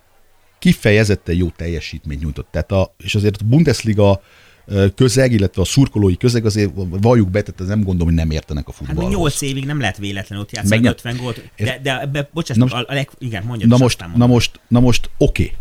kifejezetten 0.59 1.35
jó 1.35 1.49
teljesítményt 1.49 2.21
nyújtott. 2.21 2.47
Tehát 2.51 2.71
a, 2.71 2.95
és 2.97 3.15
azért 3.15 3.41
a 3.41 3.45
Bundesliga 3.45 4.21
közeg, 4.95 5.31
illetve 5.31 5.61
a 5.61 5.65
szurkolói 5.65 6.17
közeg 6.17 6.45
azért 6.45 6.71
valljuk 6.75 7.29
be, 7.29 7.41
tehát 7.41 7.75
nem 7.75 7.83
gondolom, 7.83 8.07
hogy 8.07 8.13
nem 8.13 8.31
értenek 8.31 8.67
a 8.67 8.71
futballhoz. 8.71 9.13
Hát 9.13 9.21
8 9.21 9.41
évig 9.41 9.65
nem 9.65 9.79
lehet 9.79 9.97
véletlenül 9.97 10.43
ott 10.43 10.51
játszani 10.51 10.81
Meg 10.81 10.91
50 10.91 11.17
gólt, 11.17 11.49
de, 11.57 11.79
de 11.83 12.01
ebbe, 12.01 12.29
bocsánat, 12.33 12.69
na 12.69 12.75
most, 12.75 12.89
a 12.89 12.93
leg, 12.93 13.09
igen, 13.17 13.43
mondjad. 13.43 13.69
Na 13.69 13.77
most, 13.77 14.05
na 14.15 14.27
most, 14.27 14.59
na 14.67 14.79
most, 14.79 15.09
oké. 15.17 15.43
Okay. 15.43 15.55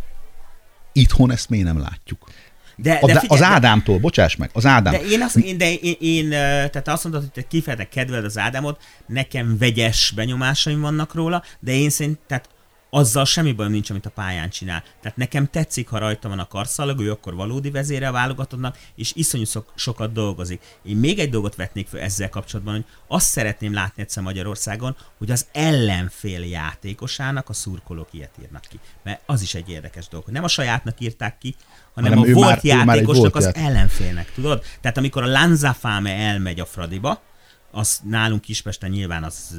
Itthon 0.93 1.33
ezt 1.33 1.49
miért 1.49 1.67
nem 1.67 1.79
látjuk? 1.79 2.31
De, 2.77 2.91
de, 2.91 2.99
figyelj, 3.01 3.27
az 3.29 3.43
Ádámtól, 3.43 3.99
bocsáss 3.99 4.37
meg, 4.37 4.51
az 4.53 4.67
Ádám. 4.67 4.93
De 4.93 5.01
én 5.01 5.23
azt, 5.23 5.37
én, 5.37 5.59
de 5.59 5.75
én, 5.75 5.95
én 6.01 6.29
tehát 6.31 6.89
azt 6.89 7.03
mondod, 7.03 7.21
hogy 7.21 7.31
te 7.31 7.43
kifejezetten 7.43 7.93
kedveled 7.93 8.25
az 8.25 8.39
Ádámot, 8.39 8.81
nekem 9.07 9.59
vegyes 9.59 10.13
benyomásaim 10.17 10.81
vannak 10.81 11.15
róla, 11.15 11.43
de 11.61 11.73
én 11.73 11.91
szerint, 11.91 12.19
tehát 12.27 12.49
azzal 12.95 13.25
semmi 13.25 13.53
bajom 13.53 13.73
nincs, 13.73 13.91
amit 13.91 14.07
a 14.07 14.11
pályán 14.11 14.51
csinál. 14.51 14.83
Tehát 15.01 15.17
nekem 15.17 15.47
tetszik, 15.51 15.89
ha 15.89 15.99
rajta 15.99 16.29
van 16.29 16.39
a 16.39 16.47
karszalag, 16.47 17.01
ő 17.01 17.11
akkor 17.11 17.35
valódi 17.35 17.71
vezére 17.71 18.09
a 18.09 18.13
válogatottnak, 18.13 18.79
és 18.95 19.13
iszonyú 19.15 19.45
szok, 19.45 19.73
sokat 19.75 20.13
dolgozik. 20.13 20.63
Én 20.83 20.97
még 20.97 21.19
egy 21.19 21.31
dolgot 21.31 21.55
vetnék 21.55 21.89
fel 21.89 22.01
ezzel 22.01 22.29
kapcsolatban, 22.29 22.75
hogy 22.75 22.85
azt 23.07 23.27
szeretném 23.27 23.73
látni 23.73 24.03
egyszer 24.03 24.23
Magyarországon, 24.23 24.97
hogy 25.19 25.31
az 25.31 25.47
ellenfél 25.53 26.45
játékosának 26.45 27.49
a 27.49 27.53
szurkolók 27.53 28.09
ilyet 28.11 28.33
írnak 28.43 28.63
ki. 28.69 28.79
Mert 29.03 29.23
az 29.27 29.43
is 29.43 29.55
egy 29.55 29.69
érdekes 29.69 30.09
dolog, 30.09 30.25
hogy 30.25 30.35
nem 30.35 30.45
a 30.45 30.49
sajátnak 30.49 31.01
írták 31.01 31.39
ki, 31.39 31.55
hanem, 31.95 32.13
hanem 32.13 32.31
a 32.31 32.35
volt 32.35 32.49
már, 32.49 32.65
játékosnak 32.65 33.37
az 33.37 33.55
ellenfélnek, 33.55 34.33
tudod? 34.33 34.65
Tehát 34.81 34.97
amikor 34.97 35.23
a 35.23 35.27
Lanzafame 35.27 36.15
elmegy 36.15 36.61
a 36.61 36.67
Fradiba, 36.67 37.23
az 37.71 38.01
nálunk 38.05 38.41
Kispesten 38.41 38.91
nyilván 38.91 39.25
az, 39.25 39.55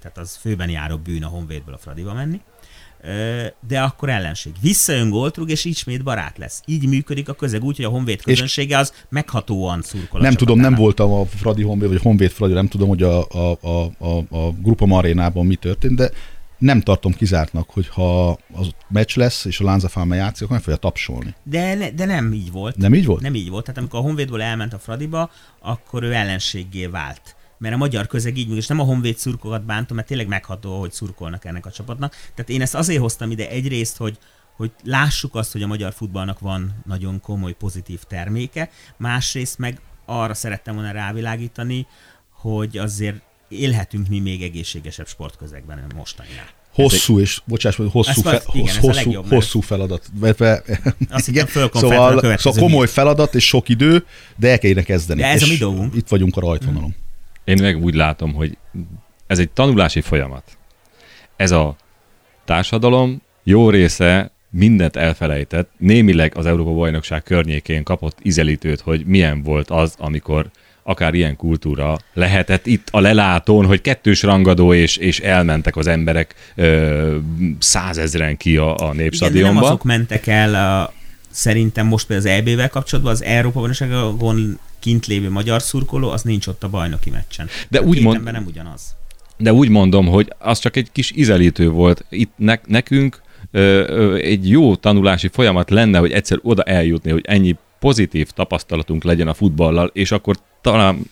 tehát 0.00 0.18
az 0.18 0.36
főben 0.36 0.68
járó 0.68 0.96
bűn 0.96 1.24
a 1.24 1.28
Honvédből 1.28 1.74
a 1.74 1.78
Fradiba 1.78 2.12
menni, 2.14 2.40
de 3.68 3.80
akkor 3.80 4.08
ellenség. 4.08 4.52
Visszajön 4.60 5.10
Goltrug, 5.10 5.50
és 5.50 5.64
ismét 5.64 6.02
barát 6.02 6.38
lesz. 6.38 6.62
Így 6.66 6.88
működik 6.88 7.28
a 7.28 7.32
közeg, 7.32 7.64
úgy, 7.64 7.76
hogy 7.76 7.84
a 7.84 7.88
Honvéd 7.88 8.22
közönsége 8.22 8.78
az 8.78 8.92
meghatóan 9.08 9.82
szurkol. 9.82 10.20
Nem 10.20 10.34
tudom, 10.34 10.58
nem 10.58 10.74
voltam 10.74 11.12
a 11.12 11.24
Fradi 11.24 11.62
Honvéd, 11.62 11.88
vagy 11.88 12.02
Honvéd 12.02 12.30
Fradi, 12.30 12.52
nem 12.52 12.68
tudom, 12.68 12.88
hogy 12.88 13.02
a, 13.02 13.26
a, 13.28 13.58
a, 13.60 13.90
a, 13.98 14.36
a 14.36 14.50
Grupa 14.62 14.86
Marénában 14.86 15.46
mi 15.46 15.54
történt, 15.54 15.96
de 15.96 16.10
nem 16.58 16.80
tartom 16.80 17.12
kizártnak, 17.12 17.70
hogy 17.70 17.88
ha 17.88 18.28
az 18.52 18.68
meccs 18.88 19.16
lesz, 19.16 19.44
és 19.44 19.60
a 19.60 19.64
Lánzafálme 19.64 20.16
játszik, 20.16 20.42
akkor 20.42 20.56
meg 20.56 20.62
fogja 20.64 20.78
tapsolni. 20.78 21.34
De, 21.42 21.74
ne, 21.74 21.90
de 21.90 22.04
nem 22.04 22.32
így 22.32 22.52
volt. 22.52 22.76
Nem 22.76 22.94
így 22.94 23.06
volt? 23.06 23.20
Nem 23.20 23.34
így 23.34 23.48
volt. 23.48 23.64
Tehát 23.64 23.80
amikor 23.80 24.00
a 24.00 24.02
Honvédból 24.02 24.42
elment 24.42 24.72
a 24.72 24.78
Fradiba, 24.78 25.30
akkor 25.60 26.02
ő 26.02 26.12
ellenséggé 26.12 26.86
vált 26.86 27.35
mert 27.58 27.74
a 27.74 27.78
magyar 27.78 28.06
közeg 28.06 28.36
így, 28.36 28.56
és 28.56 28.66
nem 28.66 28.80
a 28.80 28.84
honvéd 28.84 29.18
szurkokat 29.18 29.64
bántom, 29.64 29.96
mert 29.96 30.08
tényleg 30.08 30.26
megható, 30.26 30.80
hogy 30.80 30.92
szurkolnak 30.92 31.44
ennek 31.44 31.66
a 31.66 31.70
csapatnak. 31.70 32.14
Tehát 32.34 32.50
én 32.50 32.60
ezt 32.60 32.74
azért 32.74 33.00
hoztam 33.00 33.30
ide 33.30 33.48
egyrészt, 33.48 33.96
hogy, 33.96 34.18
hogy 34.56 34.70
lássuk 34.84 35.34
azt, 35.34 35.52
hogy 35.52 35.62
a 35.62 35.66
magyar 35.66 35.92
futballnak 35.92 36.38
van 36.38 36.74
nagyon 36.86 37.20
komoly 37.20 37.52
pozitív 37.52 38.02
terméke, 38.02 38.70
másrészt 38.96 39.58
meg 39.58 39.80
arra 40.04 40.34
szerettem 40.34 40.74
volna 40.74 40.90
rávilágítani, 40.90 41.86
hogy 42.30 42.78
azért 42.78 43.20
élhetünk 43.48 44.08
mi 44.08 44.20
még 44.20 44.42
egészségesebb 44.42 45.08
sportközegben 45.08 45.84
mostaninál. 45.94 46.48
Hosszú 46.72 47.20
és, 47.20 47.40
bocsáss, 47.44 47.76
hogy 47.76 47.90
hosszú, 47.90 48.20
fe, 48.20 48.42
igen, 48.52 48.74
hosszú, 48.80 49.12
hosszú, 49.12 49.22
hosszú 49.28 49.60
feladat. 49.60 50.10
Azt 51.10 51.28
igen, 51.28 51.46
szóval, 51.46 52.36
szóval 52.36 52.58
komoly 52.58 52.86
feladat 52.86 53.34
és 53.34 53.46
sok 53.46 53.68
idő, 53.68 54.06
de 54.36 54.50
el 54.50 54.58
kéne 54.58 54.82
kezdeni. 54.82 55.20
De 55.20 55.26
ez 55.26 55.42
és 55.42 55.48
a 55.48 55.52
mi 55.52 55.56
dolgunk. 55.56 55.94
Itt 55.94 56.08
vagyunk 56.08 56.36
a 56.36 56.40
rajtvonalon. 56.40 56.82
Hmm. 56.82 57.05
Én 57.46 57.58
meg 57.60 57.82
úgy 57.82 57.94
látom, 57.94 58.34
hogy 58.34 58.56
ez 59.26 59.38
egy 59.38 59.50
tanulási 59.50 60.00
folyamat. 60.00 60.56
Ez 61.36 61.50
a 61.50 61.76
társadalom 62.44 63.22
jó 63.42 63.70
része 63.70 64.30
mindent 64.50 64.96
elfelejtett, 64.96 65.70
némileg 65.78 66.32
az 66.36 66.46
Európa 66.46 66.72
bajnokság 66.72 67.22
környékén 67.22 67.82
kapott 67.82 68.18
izelítőt, 68.22 68.80
hogy 68.80 69.04
milyen 69.04 69.42
volt 69.42 69.70
az, 69.70 69.94
amikor 69.98 70.46
akár 70.82 71.14
ilyen 71.14 71.36
kultúra 71.36 71.98
lehetett 72.14 72.66
itt 72.66 72.88
a 72.90 73.00
lelátón, 73.00 73.66
hogy 73.66 73.80
kettős 73.80 74.22
rangadó, 74.22 74.74
és, 74.74 74.96
és 74.96 75.20
elmentek 75.20 75.76
az 75.76 75.86
emberek 75.86 76.34
ö, 76.54 77.16
százezren 77.58 78.36
ki 78.36 78.56
a, 78.56 78.76
a 78.76 78.92
népstadionba. 78.92 79.48
Igen, 79.48 79.54
nem 79.54 79.64
azok 79.64 79.82
mentek 79.82 80.26
el 80.26 80.54
a, 80.54 80.92
szerintem 81.30 81.86
most 81.86 82.06
például 82.06 82.28
az 82.28 82.38
EB-vel 82.38 82.68
kapcsolatban, 82.68 83.12
az 83.12 83.22
Európa 83.22 83.58
bajnokságon 83.58 84.58
kint 84.86 85.06
lévő 85.06 85.30
magyar 85.30 85.62
szurkoló, 85.62 86.10
az 86.10 86.22
nincs 86.22 86.46
ott 86.46 86.62
a 86.62 86.68
bajnoki 86.68 87.10
meccsen. 87.10 87.48
De 87.68 87.82
úgy 87.82 88.02
mond... 88.02 88.22
nem 88.22 88.44
ugyanaz. 88.46 88.94
De 89.36 89.52
úgy 89.52 89.68
mondom, 89.68 90.06
hogy 90.06 90.32
az 90.38 90.58
csak 90.58 90.76
egy 90.76 90.88
kis 90.92 91.10
izelítő 91.10 91.68
volt. 91.70 92.04
Itt 92.08 92.32
ne, 92.36 92.54
nekünk 92.66 93.20
ö, 93.50 93.84
ö, 93.88 94.14
egy 94.14 94.48
jó 94.48 94.76
tanulási 94.76 95.28
folyamat 95.28 95.70
lenne, 95.70 95.98
hogy 95.98 96.12
egyszer 96.12 96.38
oda 96.42 96.62
eljutni, 96.62 97.10
hogy 97.10 97.24
ennyi 97.26 97.56
pozitív 97.78 98.30
tapasztalatunk 98.30 99.04
legyen 99.04 99.28
a 99.28 99.34
futballal, 99.34 99.90
és 99.92 100.10
akkor 100.10 100.36
talán, 100.60 101.10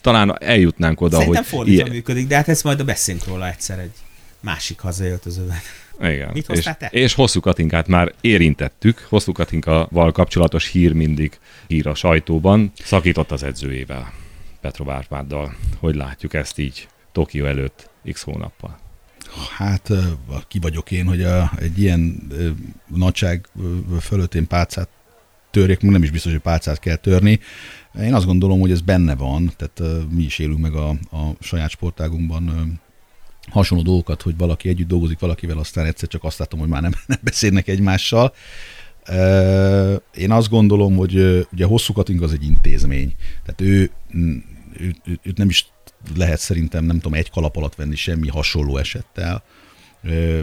talán 0.00 0.42
eljutnánk 0.42 1.00
oda, 1.00 1.16
Szerintem 1.16 1.42
hogy... 1.42 1.52
fordítva 1.52 1.82
ilyen... 1.82 1.94
működik, 1.94 2.26
de 2.26 2.36
hát 2.36 2.48
ezt 2.48 2.64
majd 2.64 2.80
a 2.80 2.84
beszélünk 2.84 3.26
róla 3.26 3.48
egyszer 3.48 3.78
egy 3.78 3.94
másik 4.40 4.80
hazaöltözőben. 4.80 5.58
Igen. 6.00 6.30
Mit 6.32 6.48
és, 6.48 6.64
te? 6.64 6.88
és 6.90 7.14
Hosszú 7.14 7.40
Katinkát 7.40 7.86
már 7.88 8.12
érintettük. 8.20 9.06
Hosszú 9.08 9.32
Katinkaval 9.32 10.12
kapcsolatos 10.12 10.68
hír 10.68 10.92
mindig 10.92 11.38
hír 11.66 11.86
a 11.86 11.94
sajtóban. 11.94 12.72
Szakított 12.82 13.30
az 13.30 13.42
edzőjével, 13.42 14.12
Petrov 14.60 14.90
Árpáddal. 14.90 15.54
Hogy 15.78 15.94
látjuk 15.94 16.34
ezt 16.34 16.58
így 16.58 16.88
Tokió 17.12 17.44
előtt 17.44 17.90
x 18.12 18.22
hónappal? 18.22 18.78
Hát 19.56 19.90
ki 20.48 20.58
vagyok 20.58 20.90
én, 20.90 21.06
hogy 21.06 21.22
a, 21.22 21.52
egy 21.58 21.78
ilyen 21.78 22.28
nagyság 22.86 23.48
fölött 24.00 24.34
én 24.34 24.46
pálcát 24.46 24.88
törjek, 25.50 25.80
nem 25.80 26.02
is 26.02 26.10
biztos, 26.10 26.32
hogy 26.32 26.40
pálcát 26.40 26.78
kell 26.78 26.96
törni. 26.96 27.40
Én 28.00 28.14
azt 28.14 28.26
gondolom, 28.26 28.60
hogy 28.60 28.70
ez 28.70 28.80
benne 28.80 29.14
van, 29.14 29.52
tehát 29.56 30.06
mi 30.10 30.22
is 30.22 30.38
élünk 30.38 30.58
meg 30.58 30.74
a, 30.74 30.88
a 30.88 31.34
saját 31.40 31.70
sportágunkban 31.70 32.80
hasonló 33.50 33.84
dolgokat, 33.84 34.22
hogy 34.22 34.36
valaki 34.36 34.68
együtt 34.68 34.88
dolgozik 34.88 35.18
valakivel, 35.18 35.58
aztán 35.58 35.86
egyszer 35.86 36.08
csak 36.08 36.24
azt 36.24 36.38
látom, 36.38 36.60
hogy 36.60 36.68
már 36.68 36.82
nem, 36.82 36.92
nem 37.06 37.18
beszélnek 37.22 37.68
egymással. 37.68 38.34
Én 40.14 40.30
azt 40.30 40.48
gondolom, 40.48 40.96
hogy 40.96 41.46
ugye 41.52 41.64
Hosszú 41.64 41.92
Katunk 41.92 42.22
az 42.22 42.32
egy 42.32 42.44
intézmény, 42.44 43.14
tehát 43.44 43.60
ő, 43.60 43.90
ő, 44.80 44.94
őt 45.22 45.38
nem 45.38 45.48
is 45.48 45.66
lehet 46.16 46.38
szerintem, 46.38 46.84
nem 46.84 46.96
tudom, 46.96 47.14
egy 47.14 47.30
kalap 47.30 47.56
alatt 47.56 47.74
venni 47.74 47.96
semmi 47.96 48.28
hasonló 48.28 48.76
esettel. 48.76 49.42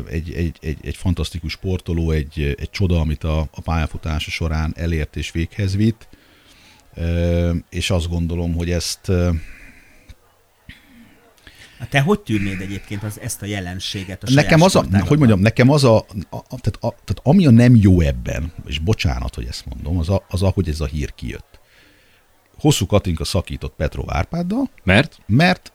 Egy, 0.10 0.34
egy, 0.34 0.58
egy, 0.62 0.78
egy 0.82 0.96
fantasztikus 0.96 1.52
sportoló, 1.52 2.12
egy, 2.12 2.56
egy 2.60 2.70
csoda, 2.70 3.00
amit 3.00 3.24
a, 3.24 3.40
a 3.40 3.62
pályafutása 3.62 4.30
során 4.30 4.74
elért 4.78 5.16
és 5.16 5.32
véghez 5.32 5.76
vitt, 5.76 6.08
és 7.70 7.90
azt 7.90 8.10
gondolom, 8.10 8.54
hogy 8.54 8.72
ezt 8.72 9.12
te 11.90 12.00
hogy 12.00 12.20
tűrnéd 12.20 12.62
egyébként 12.62 13.04
az, 13.04 13.20
ezt 13.20 13.42
a 13.42 13.46
jelenséget 13.46 14.24
a 14.24 14.32
Nekem 14.34 14.62
az 14.62 14.76
a, 14.76 14.86
hogy 15.00 15.18
mondjam, 15.18 15.40
nekem 15.40 15.70
az 15.70 15.84
a, 15.84 15.98
a, 15.98 16.06
a, 16.30 16.44
tehát, 16.48 16.78
a, 16.80 16.90
tehát 16.90 17.20
ami 17.24 17.46
a 17.46 17.52
nem 17.52 17.76
jó 17.76 18.00
ebben, 18.00 18.54
és 18.66 18.80
bocsánat, 18.80 19.36
hogy 19.36 19.46
ezt 19.46 19.66
mondom, 19.66 19.98
az, 19.98 20.10
a, 20.10 20.26
az 20.30 20.42
ahogy 20.42 20.70
ez 20.70 20.80
a 20.80 20.86
hír 20.86 21.14
kijött. 21.16 21.60
Hosszú 22.60 22.86
Katinka 22.86 23.24
szakított 23.24 23.74
Petro 23.78 24.04
Árpáddal. 24.08 24.70
Mert? 24.84 25.18
Mert 25.26 25.72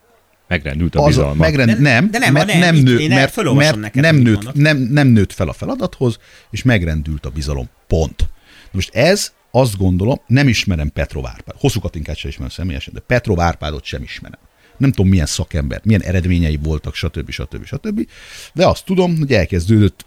Megrendült 0.49 0.95
a 0.95 1.05
bizalma. 1.05 1.35
Megrend, 1.35 1.71
de, 1.71 1.79
nem, 1.79 2.11
de 2.11 2.19
nem, 2.19 2.33
mert 2.33 2.47
nem, 2.47 2.59
nem, 2.59 2.75
nő, 2.75 3.09
mert, 3.09 3.53
mert 3.53 3.77
neked, 3.77 4.03
nem, 4.03 4.17
nőtt, 4.17 4.53
nem, 4.53 4.77
nem 4.77 5.07
nőtt 5.07 5.33
fel 5.33 5.49
a 5.49 5.53
feladathoz, 5.53 6.19
és 6.51 6.63
megrendült 6.63 7.27
a 7.27 7.31
bizalom. 7.31 7.69
Pont. 7.87 8.29
Most 8.71 8.95
ez 8.95 9.33
azt 9.51 9.77
gondolom, 9.77 10.21
nem 10.27 10.49
ismerem 10.49 10.91
Petrov 10.93 11.27
Árpád. 11.27 11.57
Hosszú 11.59 11.81
Katinkát 11.81 12.17
sem 12.17 12.31
ismerem 12.31 12.53
személyesen, 12.53 12.95
de 12.95 13.01
Petrov 13.01 13.41
Árpádot 13.41 13.85
sem 13.85 14.03
ismerem 14.03 14.39
nem 14.79 14.91
tudom 14.91 15.11
milyen 15.11 15.27
szakember, 15.27 15.81
milyen 15.85 16.03
eredményei 16.03 16.59
voltak, 16.63 16.95
stb. 16.95 17.31
stb. 17.31 17.65
stb. 17.65 18.09
De 18.55 18.67
azt 18.67 18.85
tudom, 18.85 19.19
hogy 19.19 19.33
elkezdődött, 19.33 20.07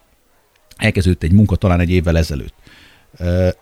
elkezdődött 0.76 1.24
egy 1.24 1.32
munka 1.32 1.56
talán 1.56 1.80
egy 1.80 1.90
évvel 1.90 2.18
ezelőtt. 2.18 2.54
E, 3.18 3.56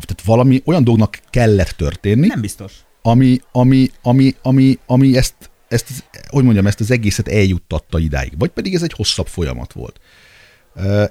tehát 0.00 0.22
valami 0.24 0.62
olyan 0.64 0.84
dolognak 0.84 1.18
kellett 1.30 1.70
történni. 1.70 2.26
Nem 2.26 2.40
biztos. 2.40 2.72
Ami, 3.02 3.40
ami, 3.52 3.90
ami, 4.02 4.34
ami, 4.42 4.78
ami 4.86 5.16
ezt, 5.16 5.34
ezt, 5.68 6.04
hogy 6.28 6.44
mondjam, 6.44 6.66
ezt 6.66 6.80
az 6.80 6.90
egészet 6.90 7.28
eljuttatta 7.28 7.98
idáig. 7.98 8.32
Vagy 8.38 8.50
pedig 8.50 8.74
ez 8.74 8.82
egy 8.82 8.92
hosszabb 8.92 9.26
folyamat 9.26 9.72
volt. 9.72 10.00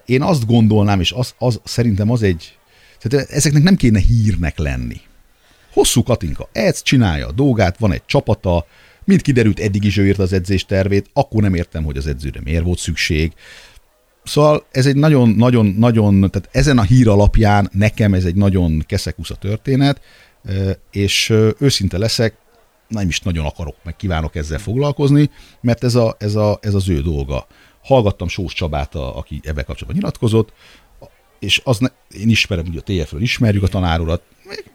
Én 0.05 0.21
azt 0.21 0.45
gondolnám, 0.45 0.99
és 0.99 1.11
az, 1.11 1.33
az 1.37 1.59
szerintem 1.63 2.11
az 2.11 2.21
egy, 2.21 2.57
tehát 2.99 3.29
ezeknek 3.29 3.63
nem 3.63 3.75
kéne 3.75 3.99
hírnek 3.99 4.57
lenni. 4.57 5.01
Hosszú 5.75 6.03
Katinka, 6.03 6.49
ez 6.51 6.81
csinálja 6.81 7.27
a 7.27 7.31
dolgát, 7.31 7.77
van 7.77 7.91
egy 7.91 8.05
csapata, 8.05 8.65
mint 9.03 9.21
kiderült, 9.21 9.59
eddig 9.59 9.83
is 9.83 9.97
ő 9.97 10.07
írt 10.07 10.19
az 10.19 10.33
edzés 10.33 10.65
tervét, 10.65 11.09
akkor 11.13 11.41
nem 11.41 11.53
értem, 11.53 11.83
hogy 11.83 11.97
az 11.97 12.07
edzőre 12.07 12.39
miért 12.43 12.63
volt 12.63 12.79
szükség. 12.79 13.33
Szóval 14.23 14.65
ez 14.71 14.85
egy 14.85 14.95
nagyon-nagyon-nagyon, 14.95 16.19
tehát 16.19 16.49
ezen 16.51 16.77
a 16.77 16.81
hír 16.81 17.07
alapján 17.07 17.69
nekem 17.71 18.13
ez 18.13 18.25
egy 18.25 18.35
nagyon 18.35 18.83
keszekusza 18.87 19.35
történet, 19.35 20.01
és 20.91 21.33
őszinte 21.59 21.97
leszek, 21.97 22.35
nem 22.87 23.07
is 23.07 23.19
nagyon 23.19 23.45
akarok, 23.45 23.75
meg 23.83 23.95
kívánok 23.95 24.35
ezzel 24.35 24.59
foglalkozni, 24.59 25.29
mert 25.61 25.83
ez, 25.83 25.95
a, 25.95 26.15
ez, 26.19 26.35
a, 26.35 26.59
ez 26.61 26.73
az 26.73 26.89
ő 26.89 27.01
dolga. 27.01 27.47
Hallgattam 27.83 28.27
Sós 28.27 28.53
Csabát, 28.53 28.95
a, 28.95 29.17
aki 29.17 29.39
ebben 29.43 29.65
kapcsolatban 29.65 29.95
nyilatkozott, 29.95 30.53
és 31.39 31.61
az 31.63 31.77
ne, 31.77 31.87
én 32.19 32.29
ismerem, 32.29 32.65
ugye 32.67 32.79
a 32.79 33.03
TF-ről 33.03 33.21
ismerjük 33.21 33.63
a 33.63 33.67
tanárulat, 33.67 34.21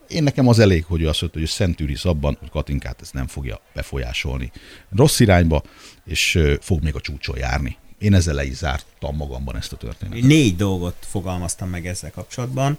én 0.09 0.23
nekem 0.23 0.49
az 0.49 0.59
elég, 0.59 0.85
hogy 0.85 1.05
azt 1.05 1.21
mondta, 1.21 1.39
hogy 1.39 1.49
szentűrisz 1.49 2.05
abban, 2.05 2.37
hogy 2.41 2.51
Katinkát 2.51 3.01
ez 3.01 3.11
nem 3.12 3.27
fogja 3.27 3.61
befolyásolni 3.75 4.53
rossz 4.97 5.21
irányba, 5.21 5.62
és 6.05 6.39
fog 6.61 6.83
még 6.83 6.95
a 6.95 7.01
csúcson 7.01 7.37
járni. 7.39 7.77
Én 7.99 8.14
ezzel 8.14 8.35
le 8.35 8.45
is 8.45 8.57
zártam 8.57 9.16
magamban 9.16 9.57
ezt 9.57 9.73
a 9.73 9.77
történetet. 9.77 10.23
Négy 10.23 10.57
dolgot 10.57 10.97
fogalmaztam 11.01 11.68
meg 11.68 11.87
ezzel 11.87 12.11
kapcsolatban. 12.11 12.79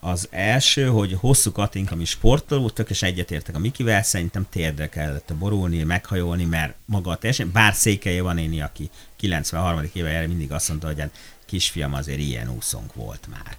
Az 0.00 0.28
első, 0.30 0.86
hogy 0.86 1.16
hosszú 1.20 1.52
Katink, 1.52 1.90
ami 1.90 2.04
sportoló, 2.04 2.68
tökéletes 2.68 3.02
egyetértek 3.02 3.54
a 3.54 3.58
Mikivel, 3.58 4.02
szerintem 4.02 4.46
térdre 4.50 4.88
kellett 4.88 5.34
borulni, 5.38 5.82
meghajolni, 5.82 6.44
mert 6.44 6.74
maga 6.84 7.10
a 7.10 7.16
teljesen, 7.16 7.50
bár 7.52 7.74
székelje 7.74 8.22
van 8.22 8.38
én, 8.38 8.62
aki 8.62 8.90
93. 9.16 9.90
éve 9.92 10.26
mindig 10.26 10.52
azt 10.52 10.68
mondta, 10.68 10.86
hogy 10.86 11.02
kisfiam 11.46 11.94
azért 11.94 12.18
ilyen 12.18 12.54
úszónk 12.54 12.94
volt 12.94 13.28
már. 13.30 13.56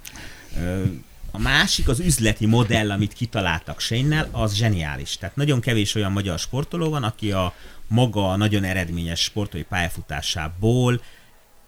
A 1.36 1.40
másik, 1.40 1.88
az 1.88 2.00
üzleti 2.00 2.46
modell, 2.46 2.92
amit 2.92 3.14
kitaláltak 3.14 3.80
shane 3.80 4.28
az 4.32 4.54
zseniális. 4.54 5.18
Tehát 5.18 5.36
nagyon 5.36 5.60
kevés 5.60 5.96
olyan 5.96 6.12
magyar 6.12 6.40
sportoló 6.40 6.90
van, 6.90 7.04
aki 7.04 7.32
a 7.32 7.54
maga 7.88 8.36
nagyon 8.36 8.64
eredményes 8.64 9.20
sportolói 9.20 9.66
pályafutásából 9.66 11.02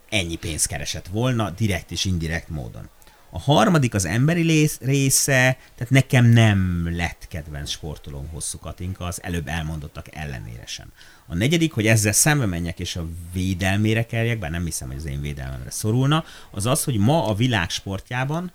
ennyi 0.09 0.36
pénzt 0.36 0.68
keresett 0.68 1.07
volna, 1.07 1.49
direkt 1.49 1.91
és 1.91 2.05
indirekt 2.05 2.49
módon. 2.49 2.89
A 3.30 3.39
harmadik 3.39 3.93
az 3.93 4.05
emberi 4.05 4.70
része, 4.80 5.57
tehát 5.76 5.89
nekem 5.89 6.26
nem 6.26 6.89
lett 6.95 7.28
kedvenc 7.30 7.70
sportolóm 7.70 8.28
hosszú 8.28 8.59
Katinka, 8.59 9.05
az 9.05 9.24
előbb 9.24 9.47
elmondottak 9.47 10.16
ellenére 10.16 10.66
sem. 10.66 10.91
A 11.28 11.36
negyedik, 11.36 11.74
hogy 11.74 11.88
ezzel 11.88 12.11
szembe 12.11 12.45
menjek 12.45 12.80
és 12.80 12.95
a 12.95 13.07
védelmére 13.34 14.05
kerjek, 14.05 14.39
bár 14.39 14.51
nem 14.51 14.66
hiszem, 14.66 14.88
hogy 14.88 14.97
az 14.97 15.05
én 15.05 15.22
védelmemre 15.22 15.72
szorulna, 15.72 16.24
az 16.51 16.66
az, 16.66 16.84
hogy 16.84 16.97
ma 16.97 17.26
a 17.26 17.34
világ 17.34 17.70
sportjában 17.70 18.51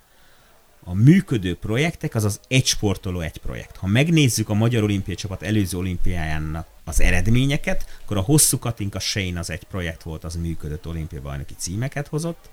a 0.83 0.93
működő 0.93 1.55
projektek 1.55 2.15
az 2.15 2.23
az 2.23 2.39
egy 2.47 2.65
sportoló, 2.65 3.19
egy 3.19 3.37
projekt. 3.37 3.77
Ha 3.77 3.87
megnézzük 3.87 4.49
a 4.49 4.53
Magyar 4.53 4.83
Olimpiai 4.83 5.15
Csapat 5.15 5.43
előző 5.43 5.77
olimpiájának 5.77 6.67
az 6.83 7.01
eredményeket, 7.01 7.99
akkor 8.03 8.17
a 8.17 8.21
hosszú 8.21 8.59
Katinka 8.59 8.99
Shane 8.99 9.39
az 9.39 9.49
egy 9.49 9.63
projekt 9.63 10.03
volt, 10.03 10.23
az 10.23 10.35
működött 10.35 10.87
olimpiai 10.87 11.21
bajnoki 11.21 11.53
címeket 11.57 12.07
hozott, 12.07 12.49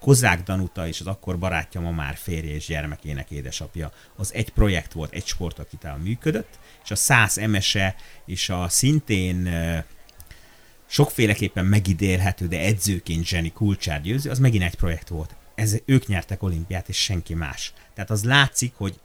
Kozák 0.00 0.42
Danuta 0.42 0.86
és 0.86 1.00
az 1.00 1.06
akkor 1.06 1.38
barátja, 1.38 1.80
ma 1.80 1.90
már 1.90 2.16
férje 2.16 2.54
és 2.54 2.66
gyermekének 2.66 3.30
édesapja, 3.30 3.92
az 4.16 4.34
egy 4.34 4.50
projekt 4.50 4.92
volt, 4.92 5.12
egy 5.12 5.26
sportakitál 5.26 5.96
működött, 5.96 6.58
és 6.84 6.90
a 6.90 6.94
száz 6.94 7.38
emese 7.38 7.94
és 8.26 8.48
a 8.48 8.68
szintén 8.68 9.48
sokféleképpen 10.86 11.66
megidélhető, 11.66 12.46
de 12.46 12.60
edzőként 12.60 13.26
zseni 13.26 13.52
kulcsár 13.52 14.02
győző, 14.02 14.30
az 14.30 14.38
megint 14.38 14.64
egy 14.64 14.74
projekt 14.74 15.08
volt. 15.08 15.34
Ez, 15.60 15.76
ők 15.84 16.06
nyertek 16.06 16.42
olimpiát, 16.42 16.88
és 16.88 16.96
senki 16.96 17.34
más. 17.34 17.72
Tehát 17.94 18.10
az 18.10 18.24
látszik, 18.24 18.72
hogy 18.76 19.00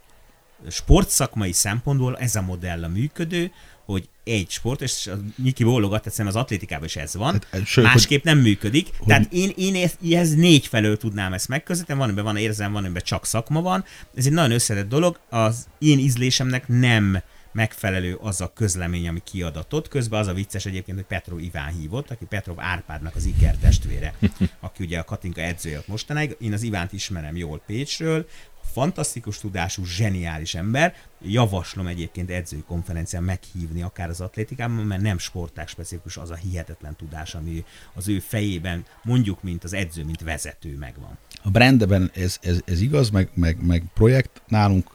sportszakmai 0.68 1.52
szempontból 1.52 2.18
ez 2.18 2.34
a 2.34 2.42
modell 2.42 2.84
a 2.84 2.88
működő, 2.88 3.52
hogy 3.84 4.08
egy 4.24 4.50
sport, 4.50 4.82
és 4.82 5.10
Niki 5.36 5.64
bólogat, 5.64 6.06
egyszerűen 6.06 6.34
az 6.34 6.40
atlétikában 6.40 6.84
is 6.84 6.96
ez 6.96 7.14
van, 7.14 7.42
hát, 7.50 7.66
sőt, 7.66 7.84
másképp 7.84 8.22
hogy, 8.22 8.34
nem 8.34 8.42
működik. 8.42 8.88
Hogy, 8.98 9.06
Tehát 9.06 9.32
én, 9.32 9.52
én 9.56 9.90
ez 10.10 10.34
négy 10.34 10.66
felől 10.66 10.96
tudnám 10.96 11.32
ezt 11.32 11.48
megközelíteni, 11.48 11.98
van, 11.98 12.08
amiben 12.08 12.24
van 12.24 12.36
érzem, 12.36 12.72
van, 12.72 12.84
amiben 12.84 13.02
csak 13.04 13.26
szakma 13.26 13.62
van. 13.62 13.84
Ez 14.16 14.26
egy 14.26 14.32
nagyon 14.32 14.50
összetett 14.50 14.88
dolog, 14.88 15.18
az 15.28 15.66
én 15.78 15.98
ízlésemnek 15.98 16.68
nem 16.68 17.22
megfelelő 17.56 18.14
az 18.14 18.40
a 18.40 18.52
közlemény, 18.54 19.08
ami 19.08 19.20
kiadatott. 19.24 19.88
Közben 19.88 20.20
az 20.20 20.26
a 20.26 20.32
vicces 20.32 20.66
egyébként, 20.66 20.96
hogy 20.96 21.06
Petrov 21.06 21.40
Iván 21.40 21.72
hívott, 21.72 22.10
aki 22.10 22.24
Petrov 22.24 22.60
Árpádnak 22.60 23.16
az 23.16 23.24
Iker 23.24 23.56
testvére, 23.56 24.14
aki 24.60 24.84
ugye 24.84 24.98
a 24.98 25.04
Katinka 25.04 25.40
edzője 25.40 25.82
mostanáig. 25.86 26.36
Én 26.40 26.52
az 26.52 26.62
Ivánt 26.62 26.92
ismerem 26.92 27.36
jól 27.36 27.62
Pécsről, 27.66 28.26
fantasztikus 28.72 29.38
tudású, 29.38 29.84
zseniális 29.84 30.54
ember. 30.54 30.94
Javaslom 31.22 31.86
egyébként 31.86 32.30
edzői 32.30 32.62
konferencián 32.66 33.22
meghívni 33.22 33.82
akár 33.82 34.08
az 34.08 34.20
atlétikában, 34.20 34.76
mert 34.76 35.02
nem 35.02 35.18
sporták 35.18 35.68
specifikus 35.68 36.16
az 36.16 36.30
a 36.30 36.34
hihetetlen 36.34 36.96
tudás, 36.96 37.34
ami 37.34 37.64
az 37.94 38.08
ő 38.08 38.18
fejében 38.18 38.84
mondjuk, 39.02 39.42
mint 39.42 39.64
az 39.64 39.72
edző, 39.72 40.04
mint 40.04 40.20
vezető 40.20 40.76
megvan. 40.76 41.18
A 41.42 41.50
brandben 41.50 42.10
ez, 42.14 42.38
ez, 42.42 42.60
ez 42.64 42.80
igaz, 42.80 43.10
meg, 43.10 43.30
meg, 43.34 43.66
meg 43.66 43.82
projekt 43.94 44.42
nálunk 44.46 44.90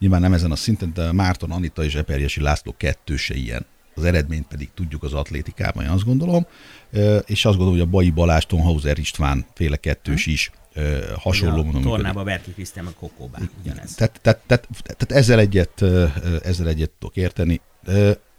nyilván 0.00 0.20
nem 0.20 0.32
ezen 0.32 0.50
a 0.50 0.56
szinten, 0.56 0.92
de 0.94 1.12
Márton 1.12 1.50
Anita 1.50 1.84
és 1.84 1.94
Eperjesi 1.94 2.40
László 2.40 2.74
kettőse 2.76 3.34
ilyen. 3.34 3.66
Az 3.94 4.04
eredményt 4.04 4.46
pedig 4.46 4.68
tudjuk 4.74 5.02
az 5.02 5.12
atlétikában, 5.12 5.84
én 5.84 5.90
azt 5.90 6.04
gondolom. 6.04 6.46
És 7.26 7.44
azt 7.44 7.56
gondolom, 7.56 7.72
hogy 7.72 7.80
a 7.80 7.90
Bai 7.90 8.10
Balázs, 8.10 8.44
Tonhauser 8.44 8.98
István 8.98 9.46
féle 9.54 9.76
kettős 9.76 10.26
is 10.26 10.50
hasonló 11.16 11.62
mondom. 11.62 11.86
A 11.86 11.94
tornába 11.94 12.24
Berki 12.24 12.52
Krisztián, 12.52 12.86
a 12.86 12.92
Kokóbán 12.98 13.50
ugyanez. 13.62 13.94
Tehát, 13.94 14.20
tehát, 14.22 14.40
tehát, 14.46 14.68
tehát 14.82 15.12
ezzel, 15.12 15.38
egyet, 15.38 15.82
ezzel 16.42 16.68
egyet 16.68 16.90
tudok 16.98 17.16
érteni. 17.16 17.60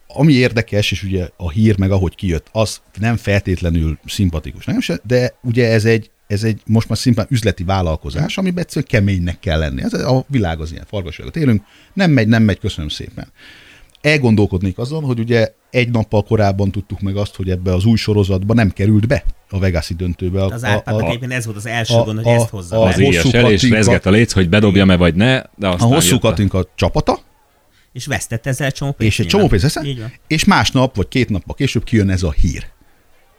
Ami 0.08 0.34
érdekes, 0.34 0.92
és 0.92 1.04
ugye 1.04 1.30
a 1.38 1.50
hír 1.50 1.78
meg 1.78 1.92
ahogy 1.92 2.16
kijött, 2.16 2.48
az 2.52 2.82
nem 3.00 3.18
feltétlenül 3.18 4.00
szimpatikus, 4.06 4.66
nem 4.66 4.80
se, 4.80 5.00
de 5.04 5.34
ugye 5.42 5.72
ez 5.72 5.86
egy, 5.86 6.11
ez 6.32 6.44
egy 6.44 6.62
most 6.66 6.90
már 6.90 6.98
szimplán 6.98 7.28
üzleti 7.30 7.64
vállalkozás, 7.64 8.38
amiben 8.38 8.64
egyszerűen 8.64 8.88
keménynek 8.90 9.40
kell 9.40 9.60
lenni. 9.60 9.84
Ez 9.84 9.94
a 9.94 10.26
világ 10.28 10.60
az 10.60 10.72
ilyen 10.72 10.86
fargasságot 10.88 11.36
élünk, 11.36 11.64
nem 11.94 12.12
megy, 12.12 12.28
nem 12.28 12.44
megy, 12.44 12.60
köszönöm 12.60 12.90
szépen. 12.90 13.28
Elgondolkodnék 14.02 14.78
azon, 14.78 15.04
hogy 15.04 15.20
ugye 15.20 15.54
egy 15.70 15.90
nappal 15.90 16.24
korábban 16.24 16.72
tudtuk 16.72 17.00
meg 17.00 17.16
azt, 17.16 17.36
hogy 17.36 17.50
ebbe 17.50 17.74
az 17.74 17.86
új 17.86 17.98
sorozatba 17.98 18.54
nem 18.54 18.70
került 18.70 19.08
be 19.08 19.24
a 19.50 19.60
Vegaszi 19.60 19.94
döntőbe. 19.94 20.44
Az 20.44 20.64
árpádnak 20.64 21.32
ez 21.32 21.46
volt 21.46 21.58
az 21.58 21.66
első 21.66 21.94
a, 21.94 22.04
gond, 22.04 22.18
hogy 22.18 22.34
a, 22.34 22.36
ezt 22.36 22.50
hozza. 22.50 22.76
A, 22.76 22.82
a, 22.82 22.86
hosszú 22.86 23.02
és 23.48 23.70
rezget 23.70 24.06
a 24.06 24.10
léc, 24.10 24.32
hogy 24.32 24.50
bedobja-e 24.50 24.96
vagy 24.96 25.16
ne, 25.16 25.42
de 25.56 25.68
aztán 25.68 25.92
A 25.92 25.94
hosszú 25.94 26.20
Katinka 26.20 26.68
csapata, 26.76 27.20
és 27.94 28.06
vesztett 28.06 28.46
ezzel 28.46 28.68
egy 28.68 28.74
csomó 28.74 28.92
pénzt. 28.92 29.14
És 29.14 29.20
egy 29.20 29.30
csomó 29.30 29.48
pénzt 29.48 29.80
és 30.28 30.46
másnap, 30.46 30.96
vagy 30.96 31.08
két 31.08 31.30
nappal 31.30 31.56
később 31.56 31.84
kijön 31.84 32.10
ez 32.10 32.24
a 32.24 32.32
hír. 32.32 32.66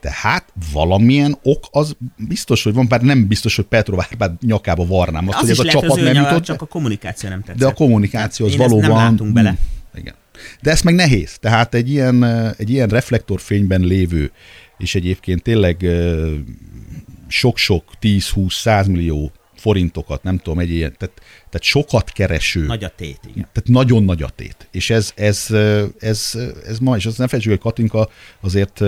Tehát 0.03 0.53
valamilyen 0.72 1.38
ok 1.42 1.64
az 1.70 1.96
biztos, 2.16 2.62
hogy 2.62 2.74
van, 2.74 2.88
bár 2.88 3.03
nem 3.03 3.26
biztos, 3.26 3.57
hogy 3.57 3.64
Petrov 3.64 4.00
Árpád 4.00 4.32
nyakába 4.40 4.86
varnám 4.86 5.28
azt, 5.28 5.36
az 5.36 5.40
hogy 5.42 5.50
ez 5.50 5.59
a 5.59 5.64
lehet, 5.64 5.80
csapat 5.80 6.00
nem 6.00 6.14
jutott. 6.14 6.42
Csak 6.42 6.62
a 6.62 6.66
kommunikáció 6.66 7.28
nem 7.28 7.40
tetszett. 7.40 7.59
De 7.59 7.66
a 7.66 7.72
kommunikáció 7.72 8.46
az 8.46 8.57
valóban... 8.57 8.88
Nem 8.88 8.96
látunk 8.96 9.32
bele. 9.32 9.57
Igen. 9.94 10.14
De 10.62 10.70
ez 10.70 10.80
meg 10.80 10.94
nehéz. 10.94 11.38
Tehát 11.38 11.74
egy 11.74 11.90
ilyen, 11.90 12.24
egy 12.57 12.70
ilyen 12.70 12.88
reflektorfényben 12.88 13.80
lévő, 13.80 14.30
és 14.78 14.94
egyébként 14.94 15.42
tényleg 15.42 15.86
sok-sok 17.28 17.84
10-20-100 18.00 18.86
millió 18.86 19.32
forintokat, 19.63 20.23
nem 20.23 20.39
tudom, 20.39 20.59
egy 20.59 20.71
ilyen, 20.71 20.95
tehát, 20.99 21.15
tehát 21.35 21.63
sokat 21.63 22.11
kereső. 22.11 22.67
Nagy 22.67 22.85
a 22.85 22.93
tét, 22.97 23.21
igen. 23.23 23.49
Tehát 23.53 23.69
nagyon 23.69 24.05
nagy 24.05 24.23
a 24.23 24.29
tét. 24.29 24.69
És 24.71 24.91
ez, 24.91 25.13
ez, 25.15 25.47
ez, 25.99 26.39
ez 26.67 26.79
ma, 26.79 26.97
és 26.97 27.07
azt 27.07 27.19
nem 27.19 27.27
felejtsük, 27.27 27.53
hogy 27.53 27.61
Katinka 27.61 28.09
azért 28.41 28.81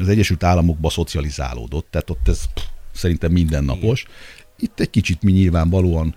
az 0.00 0.08
Egyesült 0.08 0.42
Államokba 0.42 0.90
szocializálódott, 0.90 1.86
tehát 1.90 2.10
ott 2.10 2.28
ez 2.28 2.44
pff, 2.54 2.64
szerintem 2.92 3.32
mindennapos. 3.32 4.04
Itt 4.58 4.80
egy 4.80 4.90
kicsit 4.90 5.22
mi 5.22 5.32
nyilvánvalóan 5.32 6.14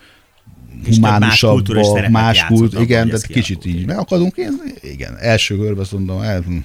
humánusabb, 0.86 1.68
más, 1.74 2.10
más 2.10 2.46
kult, 2.46 2.80
igen, 2.80 3.06
tehát 3.06 3.26
kicsit 3.26 3.66
így 3.66 3.86
megakadunk. 3.86 4.38
Én, 4.38 4.62
igen, 4.82 5.18
első 5.18 5.58
körben 5.58 5.80
azt 5.80 5.92
mondom, 5.92 6.22
el, 6.22 6.42
hm, 6.42 6.58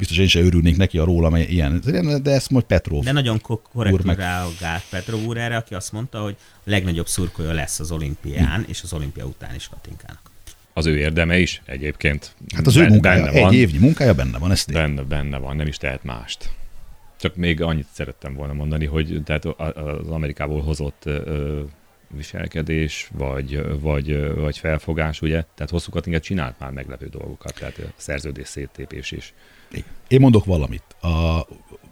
biztos 0.00 0.18
én 0.18 0.28
sem 0.28 0.44
örülnék 0.44 0.76
neki 0.76 0.98
a 0.98 1.04
rólam 1.04 1.36
ilyen, 1.36 1.80
de 2.22 2.30
ezt 2.30 2.50
majd 2.50 2.64
Petrov 2.64 3.04
De 3.04 3.12
nagyon 3.12 3.40
korrektül 3.72 4.14
reagált 4.14 4.84
Petrov 4.90 5.24
úr 5.24 5.36
erre, 5.36 5.56
aki 5.56 5.74
azt 5.74 5.92
mondta, 5.92 6.22
hogy 6.22 6.36
a 6.38 6.70
legnagyobb 6.70 7.06
szurkolja 7.06 7.52
lesz 7.52 7.80
az 7.80 7.90
olimpián, 7.90 8.64
és 8.68 8.82
az 8.82 8.92
olimpia 8.92 9.24
után 9.24 9.54
is 9.54 9.68
Katinkának. 9.68 10.30
Az 10.72 10.86
ő 10.86 10.98
érdeme 10.98 11.38
is 11.38 11.62
egyébként. 11.64 12.34
Hát 12.54 12.66
az 12.66 12.74
benne, 12.74 12.86
ő 12.86 12.90
munkája, 12.90 13.24
benne 13.24 13.40
van. 13.40 13.52
egy 13.52 13.58
évnyi 13.58 13.78
munkája 13.78 14.14
benne 14.14 14.38
van, 14.38 14.50
ezt 14.50 14.72
Benne, 14.72 15.02
benne 15.02 15.38
van, 15.38 15.56
nem 15.56 15.66
is 15.66 15.76
tehet 15.76 16.04
mást. 16.04 16.50
Csak 17.20 17.36
még 17.36 17.62
annyit 17.62 17.86
szerettem 17.92 18.34
volna 18.34 18.52
mondani, 18.52 18.86
hogy 18.86 19.20
tehát 19.24 19.44
az 19.44 20.08
Amerikából 20.08 20.62
hozott 20.62 21.04
viselkedés, 22.14 23.10
vagy, 23.12 23.80
vagy, 23.80 24.34
vagy 24.34 24.58
felfogás, 24.58 25.22
ugye? 25.22 25.44
Tehát 25.54 25.70
hosszú 25.70 25.90
Katinget 25.90 26.22
csinált 26.22 26.58
már 26.58 26.70
meglepő 26.70 27.06
dolgokat, 27.06 27.54
tehát 27.54 27.78
a 27.78 27.92
szerződés 27.96 28.48
széttépés 28.48 29.10
is. 29.10 29.34
Én 30.08 30.20
mondok 30.20 30.44
valamit. 30.44 30.82
A, 31.00 31.46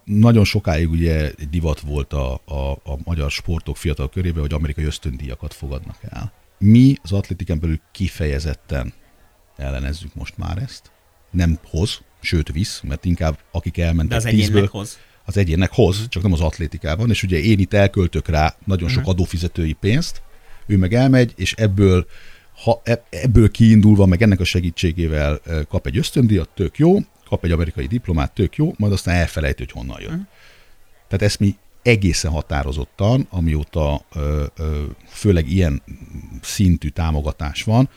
nagyon 0.04 0.44
sokáig 0.44 0.90
ugye 0.90 1.32
divat 1.50 1.80
volt 1.80 2.12
a, 2.12 2.40
a, 2.44 2.70
a 2.70 2.98
magyar 3.04 3.30
sportok 3.30 3.76
fiatal 3.76 4.08
körében, 4.08 4.40
hogy 4.40 4.52
amerikai 4.52 4.84
ösztöndíjakat 4.84 5.54
fogadnak 5.54 5.98
el. 6.02 6.32
Mi 6.58 6.94
az 7.02 7.12
atlétikán 7.12 7.60
belül 7.60 7.80
kifejezetten 7.92 8.92
ellenezzük 9.56 10.14
most 10.14 10.36
már 10.36 10.58
ezt. 10.58 10.90
Nem 11.30 11.58
hoz, 11.64 12.00
sőt 12.20 12.52
visz, 12.52 12.80
mert 12.80 13.04
inkább 13.04 13.38
akik 13.50 13.78
elmentek 13.78 14.22
De 14.22 14.28
az 14.28 14.34
tízből, 14.34 14.68
hoz. 14.70 14.98
Az 15.28 15.36
egyének 15.36 15.72
hoz, 15.72 16.08
csak 16.08 16.22
nem 16.22 16.32
az 16.32 16.40
atlétikában, 16.40 17.10
és 17.10 17.22
ugye 17.22 17.38
én 17.40 17.58
itt 17.58 17.72
elköltök 17.72 18.28
rá 18.28 18.56
nagyon 18.64 18.88
sok 18.88 18.98
uh-huh. 18.98 19.14
adófizetői 19.14 19.72
pénzt, 19.72 20.22
ő 20.66 20.76
meg 20.76 20.94
elmegy, 20.94 21.32
és 21.36 21.52
ebből 21.52 22.06
ha 22.64 22.80
e, 22.84 23.04
ebből 23.10 23.50
kiindulva, 23.50 24.06
meg 24.06 24.22
ennek 24.22 24.40
a 24.40 24.44
segítségével 24.44 25.40
kap 25.68 25.86
egy 25.86 25.98
ösztöndíjat, 25.98 26.48
tök 26.54 26.78
jó, 26.78 26.98
kap 27.28 27.44
egy 27.44 27.50
amerikai 27.50 27.86
diplomát, 27.86 28.32
tök 28.32 28.56
jó, 28.56 28.74
majd 28.76 28.92
aztán 28.92 29.14
elfelejti, 29.14 29.62
hogy 29.62 29.72
honnan 29.72 30.00
jön. 30.00 30.10
Uh-huh. 30.10 30.26
Tehát 31.08 31.24
ezt 31.24 31.40
mi 31.40 31.56
egészen 31.82 32.30
határozottan, 32.30 33.26
amióta 33.30 34.04
ö, 34.14 34.44
ö, 34.56 34.84
főleg 35.08 35.50
ilyen 35.50 35.82
szintű 36.42 36.88
támogatás 36.88 37.62
van, 37.62 37.88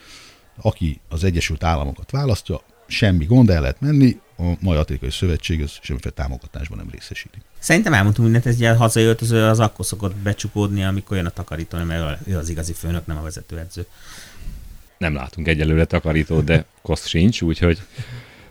aki 0.62 1.00
az 1.10 1.24
Egyesült 1.24 1.64
Államokat 1.64 2.12
választja, 2.12 2.62
semmi 2.88 3.26
gond, 3.26 3.50
el 3.50 3.62
lehet 3.62 3.82
menni, 3.82 4.20
a 4.42 4.58
Mai 4.60 4.78
Atlétikai 4.78 5.12
Szövetség 5.12 5.62
ez 5.62 5.72
semmiféle 5.82 6.14
támogatásban 6.14 6.78
nem 6.78 6.88
részesíti. 6.92 7.38
Szerintem 7.60 7.94
elmondtunk 7.94 8.32
mindent, 8.32 8.56
ez 8.56 8.62
egy 8.62 8.78
hazai 8.78 9.04
öltöző 9.04 9.44
az 9.44 9.60
akkor 9.60 9.86
szokott 9.86 10.16
becsukódni, 10.16 10.84
amikor 10.84 11.18
jön 11.18 11.26
a 11.26 11.30
takarító, 11.30 11.78
mert 11.78 12.28
ő 12.28 12.38
az 12.38 12.50
igazi 12.50 12.74
főnök, 12.74 13.06
nem 13.06 13.18
a 13.18 13.22
vezetőedző. 13.22 13.86
Nem 14.98 15.14
látunk 15.14 15.48
egyelőre 15.48 15.86
takarítót, 15.86 16.44
de 16.44 16.66
koszt 16.82 17.08
sincs, 17.08 17.42
úgyhogy 17.42 17.82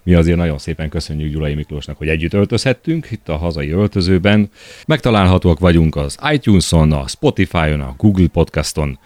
mi 0.03 0.14
azért 0.14 0.36
nagyon 0.36 0.59
szépen 0.59 0.88
köszönjük 0.88 1.32
Gyulai 1.32 1.55
Miklósnak, 1.55 1.99
hogy 1.99 2.09
együtt 2.09 2.32
öltözhettünk 2.32 3.11
itt 3.11 3.28
a 3.28 3.36
hazai 3.36 3.70
öltözőben. 3.70 4.51
Megtalálhatóak 4.86 5.59
vagyunk 5.59 5.97
az 5.97 6.18
iTunes-on, 6.32 6.93
a 6.93 7.09
Spotify-on, 7.09 7.80
a 7.80 7.95
Google 7.97 8.26
Podcaston, 8.26 8.99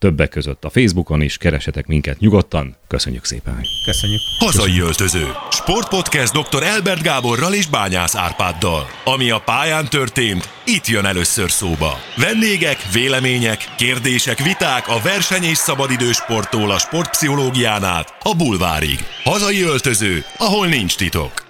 többek 0.00 0.28
között 0.28 0.64
a 0.64 0.70
Facebookon 0.70 1.22
is, 1.22 1.36
keresetek 1.36 1.86
minket 1.86 2.18
nyugodtan. 2.18 2.76
Köszönjük 2.88 3.24
szépen! 3.24 3.60
Köszönjük! 3.84 4.20
Hazai 4.38 4.80
öltöző. 4.80 5.26
Sportpodcast 5.50 6.32
dr. 6.32 6.62
Elbert 6.62 7.02
Gáborral 7.02 7.54
és 7.54 7.66
Bányász 7.66 8.14
Árpáddal. 8.14 8.86
Ami 9.04 9.30
a 9.30 9.38
pályán 9.38 9.88
történt, 9.88 10.48
itt 10.64 10.86
jön 10.86 11.04
először 11.04 11.50
szóba. 11.50 11.98
Vendégek, 12.16 12.92
vélemények, 12.92 13.68
kérdések, 13.76 14.38
viták 14.38 14.88
a 14.88 15.00
verseny 15.02 15.44
és 15.44 15.58
szabadidős 15.58 16.16
sporttól 16.16 16.70
a 16.70 16.78
sportpszichológián 16.78 17.84
át 17.84 18.14
a 18.22 18.34
bulvárig. 18.36 18.98
Hazai 19.24 19.62
öltöző, 19.62 20.24
ahol 20.38 20.66
nincs 20.66 20.96
titok. 20.96 21.49